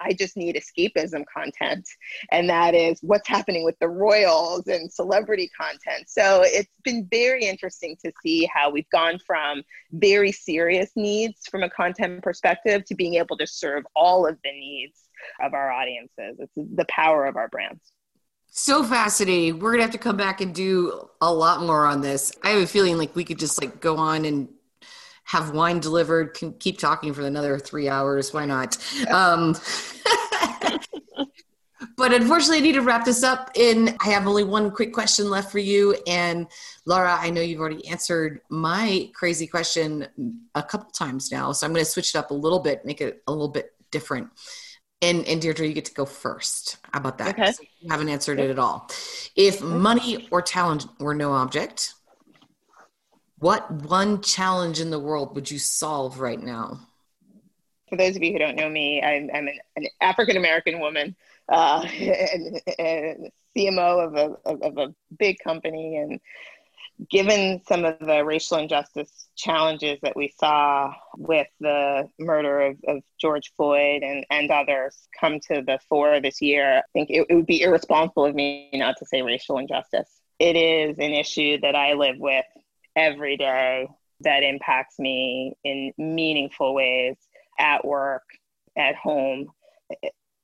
I 0.00 0.12
just 0.12 0.36
need 0.36 0.56
escapism 0.56 1.24
content. 1.32 1.88
And 2.30 2.48
that 2.48 2.74
is 2.74 2.98
what's 3.02 3.28
happening 3.28 3.64
with 3.64 3.78
the 3.80 3.88
royals 3.88 4.66
and 4.66 4.92
celebrity 4.92 5.50
content. 5.58 6.08
So 6.08 6.42
it's 6.44 6.70
been 6.84 7.08
very 7.10 7.44
interesting 7.44 7.96
to 8.04 8.12
see 8.22 8.48
how 8.52 8.70
we've 8.70 8.88
gone 8.90 9.18
from 9.26 9.62
very 9.92 10.32
serious 10.32 10.90
needs 10.96 11.46
from 11.50 11.62
a 11.62 11.70
content 11.70 12.22
perspective 12.22 12.84
to 12.86 12.94
being 12.94 13.14
able 13.14 13.36
to 13.38 13.46
serve 13.46 13.84
all 13.96 14.26
of 14.26 14.38
the 14.44 14.52
needs 14.52 15.00
of 15.42 15.54
our 15.54 15.70
audiences. 15.70 16.36
It's 16.38 16.52
the 16.56 16.86
power 16.88 17.26
of 17.26 17.36
our 17.36 17.48
brands. 17.48 17.92
So 18.52 18.82
fascinating. 18.82 19.60
We're 19.60 19.72
gonna 19.72 19.84
have 19.84 19.92
to 19.92 19.98
come 19.98 20.16
back 20.16 20.40
and 20.40 20.52
do 20.52 21.08
a 21.20 21.32
lot 21.32 21.62
more 21.62 21.86
on 21.86 22.00
this. 22.00 22.32
I 22.42 22.50
have 22.50 22.62
a 22.62 22.66
feeling 22.66 22.98
like 22.98 23.14
we 23.14 23.24
could 23.24 23.38
just 23.38 23.60
like 23.62 23.80
go 23.80 23.96
on 23.96 24.24
and 24.24 24.48
have 25.30 25.52
wine 25.52 25.78
delivered, 25.78 26.34
can 26.34 26.52
keep 26.54 26.76
talking 26.76 27.14
for 27.14 27.22
another 27.22 27.56
three 27.56 27.88
hours. 27.88 28.34
Why 28.34 28.46
not? 28.46 28.76
Um, 29.08 29.54
but 31.96 32.12
unfortunately, 32.12 32.56
I 32.56 32.60
need 32.60 32.72
to 32.72 32.82
wrap 32.82 33.04
this 33.04 33.22
up. 33.22 33.48
And 33.56 33.96
I 34.04 34.08
have 34.08 34.26
only 34.26 34.42
one 34.42 34.72
quick 34.72 34.92
question 34.92 35.30
left 35.30 35.52
for 35.52 35.60
you. 35.60 35.96
And 36.08 36.48
Lara, 36.84 37.16
I 37.16 37.30
know 37.30 37.40
you've 37.42 37.60
already 37.60 37.86
answered 37.86 38.40
my 38.48 39.08
crazy 39.14 39.46
question 39.46 40.08
a 40.56 40.64
couple 40.64 40.90
times 40.90 41.30
now, 41.30 41.52
so 41.52 41.64
I'm 41.64 41.72
going 41.72 41.84
to 41.84 41.90
switch 41.90 42.12
it 42.16 42.18
up 42.18 42.32
a 42.32 42.34
little 42.34 42.58
bit, 42.58 42.84
make 42.84 43.00
it 43.00 43.22
a 43.28 43.30
little 43.30 43.46
bit 43.46 43.72
different. 43.92 44.30
And, 45.00 45.24
and 45.28 45.40
Deirdre, 45.40 45.64
you 45.64 45.74
get 45.74 45.84
to 45.84 45.94
go 45.94 46.06
first. 46.06 46.78
How 46.92 46.98
about 46.98 47.18
that? 47.18 47.38
Okay. 47.38 47.52
So 47.52 47.62
you 47.78 47.88
haven't 47.88 48.08
answered 48.08 48.40
it 48.40 48.50
at 48.50 48.58
all. 48.58 48.90
If 49.36 49.62
money 49.62 50.26
or 50.32 50.42
talent 50.42 50.86
were 50.98 51.14
no 51.14 51.32
object, 51.32 51.94
what 53.40 53.70
one 53.70 54.20
challenge 54.20 54.80
in 54.80 54.90
the 54.90 54.98
world 54.98 55.34
would 55.34 55.50
you 55.50 55.58
solve 55.58 56.20
right 56.20 56.40
now? 56.40 56.80
For 57.88 57.96
those 57.96 58.14
of 58.14 58.22
you 58.22 58.32
who 58.32 58.38
don't 58.38 58.54
know 58.54 58.68
me, 58.68 59.02
I'm, 59.02 59.30
I'm 59.34 59.48
an, 59.48 59.58
an 59.76 59.86
African 60.00 60.36
American 60.36 60.78
woman 60.78 61.16
uh, 61.48 61.84
and, 61.98 62.60
and, 62.78 63.30
CMO 63.56 64.06
of 64.06 64.14
a, 64.14 64.48
of, 64.48 64.78
a 64.78 64.94
big 65.18 65.38
company. 65.42 65.96
And 65.96 66.20
given 67.10 67.60
some 67.66 67.84
of 67.84 67.98
the 67.98 68.24
racial 68.24 68.58
injustice 68.58 69.26
challenges 69.34 69.98
that 70.02 70.14
we 70.14 70.32
saw 70.38 70.92
with 71.16 71.48
the 71.58 72.08
murder 72.20 72.60
of, 72.60 72.76
of 72.86 73.02
George 73.20 73.52
Floyd 73.56 74.04
and, 74.04 74.24
and 74.30 74.52
others 74.52 74.96
come 75.18 75.40
to 75.50 75.62
the 75.66 75.80
fore 75.88 76.20
this 76.20 76.40
year, 76.40 76.78
I 76.78 76.82
think 76.92 77.10
it, 77.10 77.26
it 77.28 77.34
would 77.34 77.46
be 77.46 77.62
irresponsible 77.62 78.26
of 78.26 78.36
me 78.36 78.70
not 78.74 78.98
to 78.98 79.06
say 79.06 79.22
racial 79.22 79.58
injustice. 79.58 80.08
It 80.38 80.54
is 80.54 80.96
an 80.98 81.12
issue 81.12 81.58
that 81.62 81.74
I 81.74 81.94
live 81.94 82.18
with 82.18 82.44
every 82.96 83.36
day 83.36 83.88
that 84.20 84.42
impacts 84.42 84.98
me 84.98 85.54
in 85.64 85.92
meaningful 85.98 86.74
ways 86.74 87.16
at 87.58 87.84
work, 87.84 88.24
at 88.76 88.94
home. 88.94 89.48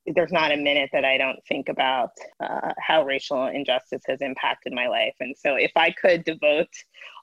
There's 0.05 0.31
not 0.31 0.51
a 0.51 0.57
minute 0.57 0.89
that 0.93 1.05
I 1.05 1.17
don't 1.17 1.39
think 1.47 1.69
about 1.69 2.11
uh, 2.39 2.73
how 2.79 3.03
racial 3.03 3.47
injustice 3.47 4.03
has 4.07 4.21
impacted 4.21 4.73
my 4.73 4.87
life. 4.87 5.15
And 5.19 5.35
so, 5.37 5.55
if 5.55 5.71
I 5.75 5.91
could 5.91 6.23
devote 6.23 6.73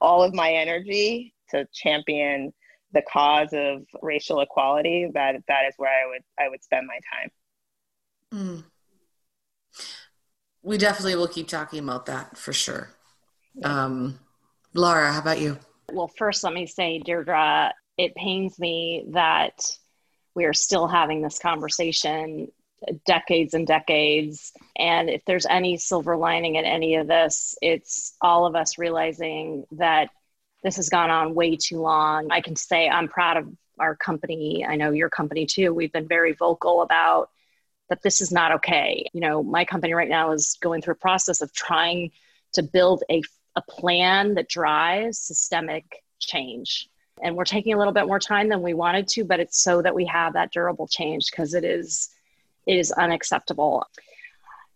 all 0.01 0.23
of 0.23 0.35
my 0.35 0.53
energy 0.53 1.35
to 1.51 1.67
champion 1.73 2.53
the 2.93 3.03
cause 3.11 3.49
of 3.53 3.83
racial 4.03 4.41
equality, 4.41 5.11
that 5.15 5.37
that 5.49 5.65
is 5.67 5.75
where 5.79 5.91
I 5.91 6.07
would 6.09 6.23
I 6.39 6.49
would 6.49 6.63
spend 6.63 6.87
my 6.87 6.99
time. 7.13 7.31
Mm. 8.35 8.65
We 10.63 10.79
definitely 10.79 11.17
will 11.17 11.29
keep 11.29 11.49
talking 11.49 11.79
about 11.79 12.07
that 12.07 12.37
for 12.37 12.53
sure. 12.53 12.91
Um, 13.63 14.19
Lara, 14.75 15.13
how 15.13 15.21
about 15.21 15.41
you? 15.41 15.59
Well, 15.93 16.09
first, 16.09 16.43
let 16.43 16.53
me 16.53 16.67
say, 16.67 16.99
Deirdre, 16.99 17.73
it 17.97 18.15
pains 18.15 18.59
me 18.59 19.05
that 19.11 19.61
we 20.35 20.45
are 20.45 20.53
still 20.53 20.89
having 20.89 21.23
this 21.23 21.39
conversation 21.39 22.49
decades 23.07 23.55
and 23.55 23.67
decades. 23.67 24.53
And 24.77 25.09
if 25.09 25.25
there's 25.25 25.47
any 25.47 25.77
silver 25.77 26.17
lining 26.17 26.57
in 26.57 26.65
any 26.65 26.97
of 26.97 27.07
this, 27.07 27.57
it's 27.63 28.15
all 28.21 28.47
of 28.47 28.57
us 28.57 28.79
realizing 28.79 29.65
that 29.73 30.11
this 30.63 30.77
has 30.77 30.89
gone 30.89 31.11
on 31.11 31.35
way 31.35 31.57
too 31.57 31.81
long. 31.81 32.29
I 32.31 32.41
can 32.41 32.57
say 32.57 32.89
I'm 32.89 33.09
proud 33.09 33.37
of 33.37 33.49
our 33.79 33.97
company. 33.97 34.65
I 34.67 34.77
know 34.77 34.91
your 34.91 35.11
company 35.11 35.47
too. 35.47 35.73
We've 35.73 35.93
been 35.93 36.09
very 36.09 36.33
vocal 36.33 36.83
about 36.83 37.31
that 37.91 38.03
this 38.03 38.21
is 38.21 38.33
not 38.33 38.53
okay. 38.53 39.07
You 39.13 39.21
know, 39.21 39.43
my 39.43 39.65
company 39.65 39.95
right 39.95 40.09
now 40.09 40.33
is 40.33 40.57
going 40.61 40.83
through 40.83 40.95
a 40.95 40.99
process 40.99 41.43
of 41.43 41.53
trying 41.53 42.11
to 42.55 42.63
build 42.63 43.03
a 43.11 43.23
a 43.57 43.63
plan 43.63 44.35
that 44.35 44.49
drives 44.49 45.19
systemic 45.19 46.03
change. 46.19 46.89
And 47.23 47.37
we're 47.37 47.45
taking 47.45 47.75
a 47.75 47.79
little 47.79 47.93
bit 47.93 48.07
more 48.07 48.19
time 48.19 48.49
than 48.49 48.63
we 48.63 48.75
wanted 48.75 49.07
to, 49.09 49.25
but 49.25 49.41
it's 49.41 49.63
so 49.63 49.81
that 49.83 49.95
we 49.95 50.05
have 50.07 50.33
that 50.33 50.51
durable 50.53 50.89
change 50.89 51.31
because 51.31 51.55
it 51.55 51.65
is 51.65 52.11
it 52.67 52.77
is 52.77 52.91
unacceptable. 52.93 53.87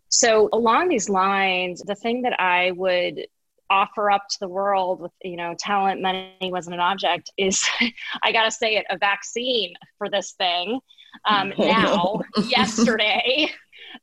So 0.09 0.49
along 0.53 0.89
these 0.89 1.09
lines, 1.09 1.81
the 1.81 1.95
thing 1.95 2.23
that 2.23 2.39
I 2.39 2.73
would 2.73 3.27
offer 3.71 4.11
up 4.11 4.27
to 4.31 4.39
the 4.41 4.49
world 4.49 5.01
with 5.01 5.13
you 5.23 5.37
know 5.37 5.55
talent 5.59 6.01
money 6.01 6.33
wasn't 6.43 6.73
an 6.73 6.81
object 6.81 7.31
is 7.37 7.69
i 8.23 8.33
gotta 8.33 8.51
say 8.51 8.77
it 8.77 8.87
a 8.89 8.97
vaccine 8.97 9.75
for 9.99 10.09
this 10.09 10.33
thing 10.33 10.81
um, 11.27 11.53
now 11.59 12.21
yesterday 12.47 13.51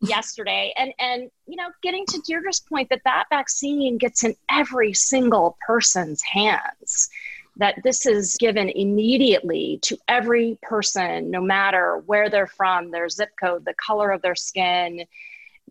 yesterday. 0.02 0.74
And 0.78 0.94
and 1.00 1.30
you 1.48 1.56
know 1.56 1.70
getting 1.82 2.06
to 2.08 2.22
deirdre's 2.22 2.60
point 2.60 2.90
that 2.90 3.02
that 3.06 3.26
vaccine 3.30 3.98
gets 3.98 4.24
in 4.24 4.36
every 4.50 4.94
single 4.94 5.58
person's 5.66 6.22
hands 6.22 7.10
that 7.58 7.76
this 7.84 8.06
is 8.06 8.36
given 8.38 8.70
immediately 8.70 9.80
to 9.82 9.98
every 10.10 10.58
person 10.62 11.32
no 11.32 11.40
matter 11.40 12.04
where 12.06 12.30
they're 12.30 12.48
from 12.48 12.92
their 12.92 13.08
zip 13.08 13.30
code 13.42 13.64
the 13.64 13.74
color 13.76 14.12
of 14.12 14.22
their 14.22 14.36
skin 14.36 15.06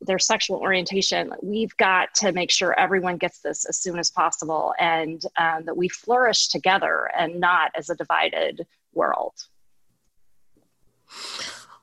their 0.01 0.19
sexual 0.19 0.59
orientation. 0.59 1.33
We've 1.43 1.77
got 1.77 2.15
to 2.17 2.33
make 2.33 2.51
sure 2.51 2.79
everyone 2.79 3.17
gets 3.17 3.39
this 3.39 3.65
as 3.65 3.79
soon 3.79 3.99
as 3.99 4.11
possible 4.11 4.75
and 4.79 5.25
um, 5.39 5.65
that 5.65 5.77
we 5.77 5.89
flourish 5.89 6.49
together 6.49 7.11
and 7.17 7.41
not 7.41 7.71
as 7.77 7.91
a 7.91 7.95
divided 7.95 8.67
world 8.93 9.35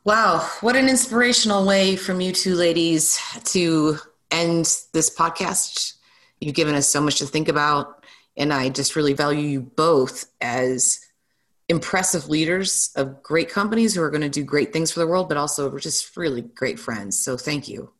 Wow, 0.03 0.39
what 0.61 0.75
an 0.75 0.89
inspirational 0.89 1.63
way 1.63 1.95
from 1.95 2.21
you 2.21 2.31
two 2.31 2.55
ladies 2.55 3.19
to 3.43 3.97
end 4.31 4.65
this 4.93 5.15
podcast. 5.15 5.93
You've 6.39 6.55
given 6.55 6.73
us 6.73 6.89
so 6.89 6.99
much 6.99 7.19
to 7.19 7.27
think 7.27 7.47
about, 7.47 8.03
and 8.35 8.51
I 8.51 8.69
just 8.69 8.95
really 8.95 9.13
value 9.13 9.47
you 9.47 9.61
both 9.61 10.25
as 10.41 10.99
impressive 11.69 12.29
leaders 12.29 12.89
of 12.95 13.21
great 13.21 13.49
companies 13.49 13.93
who 13.93 14.01
are 14.01 14.09
going 14.09 14.21
to 14.21 14.29
do 14.29 14.43
great 14.43 14.73
things 14.73 14.91
for 14.91 15.01
the 15.01 15.07
world, 15.07 15.29
but 15.29 15.37
also 15.37 15.77
just 15.77 16.17
really 16.17 16.41
great 16.41 16.79
friends. 16.79 17.23
So 17.23 17.37
thank 17.37 17.69
you. 17.69 17.91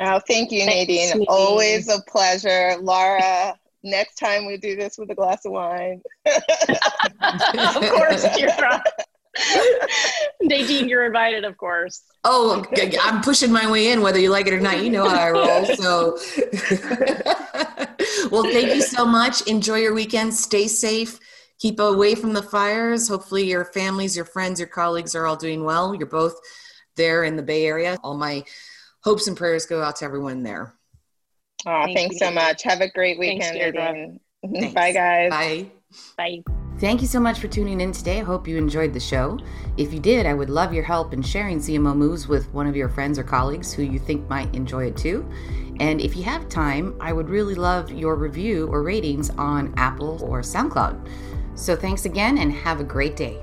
Oh, 0.00 0.18
thank 0.26 0.50
you, 0.50 0.64
Nadine. 0.64 1.10
Thanks, 1.10 1.26
Always 1.28 1.90
a 1.90 2.00
pleasure. 2.08 2.74
Lara, 2.80 3.54
next 3.82 4.14
time 4.14 4.46
we 4.46 4.56
do 4.56 4.76
this 4.76 4.96
with 4.96 5.10
a 5.10 5.14
glass 5.14 5.44
of 5.44 5.52
wine. 5.52 6.00
of 6.26 7.90
course, 7.90 8.24
you're 8.38 8.48
Kira. 8.48 8.82
Nadine, 10.42 10.88
you're 10.88 11.06
invited, 11.06 11.44
of 11.44 11.56
course. 11.56 12.02
Oh, 12.24 12.64
I'm 13.02 13.20
pushing 13.22 13.52
my 13.52 13.70
way 13.70 13.92
in, 13.92 14.00
whether 14.00 14.18
you 14.18 14.30
like 14.30 14.46
it 14.46 14.52
or 14.52 14.60
not. 14.60 14.82
You 14.82 14.90
know 14.90 15.08
how 15.08 15.16
I 15.16 15.30
roll. 15.30 15.66
So, 15.76 16.18
well, 18.30 18.44
thank 18.44 18.74
you 18.74 18.82
so 18.82 19.04
much. 19.04 19.42
Enjoy 19.46 19.76
your 19.76 19.94
weekend. 19.94 20.34
Stay 20.34 20.68
safe. 20.68 21.18
Keep 21.58 21.80
away 21.80 22.14
from 22.14 22.32
the 22.32 22.42
fires. 22.42 23.08
Hopefully, 23.08 23.44
your 23.44 23.64
families, 23.64 24.16
your 24.16 24.24
friends, 24.24 24.58
your 24.58 24.68
colleagues 24.68 25.14
are 25.14 25.26
all 25.26 25.36
doing 25.36 25.64
well. 25.64 25.94
You're 25.94 26.06
both 26.06 26.38
there 26.96 27.24
in 27.24 27.36
the 27.36 27.42
Bay 27.42 27.66
Area. 27.66 27.98
All 28.02 28.16
my 28.16 28.44
hopes 29.02 29.26
and 29.28 29.36
prayers 29.36 29.66
go 29.66 29.82
out 29.82 29.96
to 29.96 30.04
everyone 30.04 30.42
there. 30.42 30.74
Oh, 31.66 31.84
Thank 31.84 31.96
thanks 31.96 32.14
you. 32.14 32.26
so 32.26 32.30
much. 32.30 32.62
Have 32.62 32.80
a 32.80 32.90
great 32.90 33.18
weekend, 33.18 33.58
Thanks, 34.42 34.74
Bye, 34.74 34.92
guys. 34.92 35.30
Bye. 35.30 35.70
Bye. 36.16 36.55
Thank 36.78 37.00
you 37.00 37.06
so 37.06 37.20
much 37.20 37.40
for 37.40 37.48
tuning 37.48 37.80
in 37.80 37.90
today. 37.92 38.20
I 38.20 38.24
hope 38.24 38.46
you 38.46 38.58
enjoyed 38.58 38.92
the 38.92 39.00
show. 39.00 39.38
If 39.78 39.94
you 39.94 39.98
did, 39.98 40.26
I 40.26 40.34
would 40.34 40.50
love 40.50 40.74
your 40.74 40.84
help 40.84 41.14
in 41.14 41.22
sharing 41.22 41.58
CMO 41.58 41.96
Moves 41.96 42.28
with 42.28 42.52
one 42.52 42.66
of 42.66 42.76
your 42.76 42.90
friends 42.90 43.18
or 43.18 43.22
colleagues 43.22 43.72
who 43.72 43.82
you 43.82 43.98
think 43.98 44.28
might 44.28 44.54
enjoy 44.54 44.84
it 44.84 44.96
too. 44.96 45.26
And 45.80 46.02
if 46.02 46.14
you 46.14 46.22
have 46.24 46.50
time, 46.50 46.94
I 47.00 47.14
would 47.14 47.30
really 47.30 47.54
love 47.54 47.90
your 47.90 48.14
review 48.14 48.66
or 48.66 48.82
ratings 48.82 49.30
on 49.30 49.72
Apple 49.78 50.22
or 50.22 50.42
SoundCloud. 50.42 51.08
So 51.54 51.76
thanks 51.76 52.04
again 52.04 52.36
and 52.36 52.52
have 52.52 52.78
a 52.78 52.84
great 52.84 53.16
day. 53.16 53.42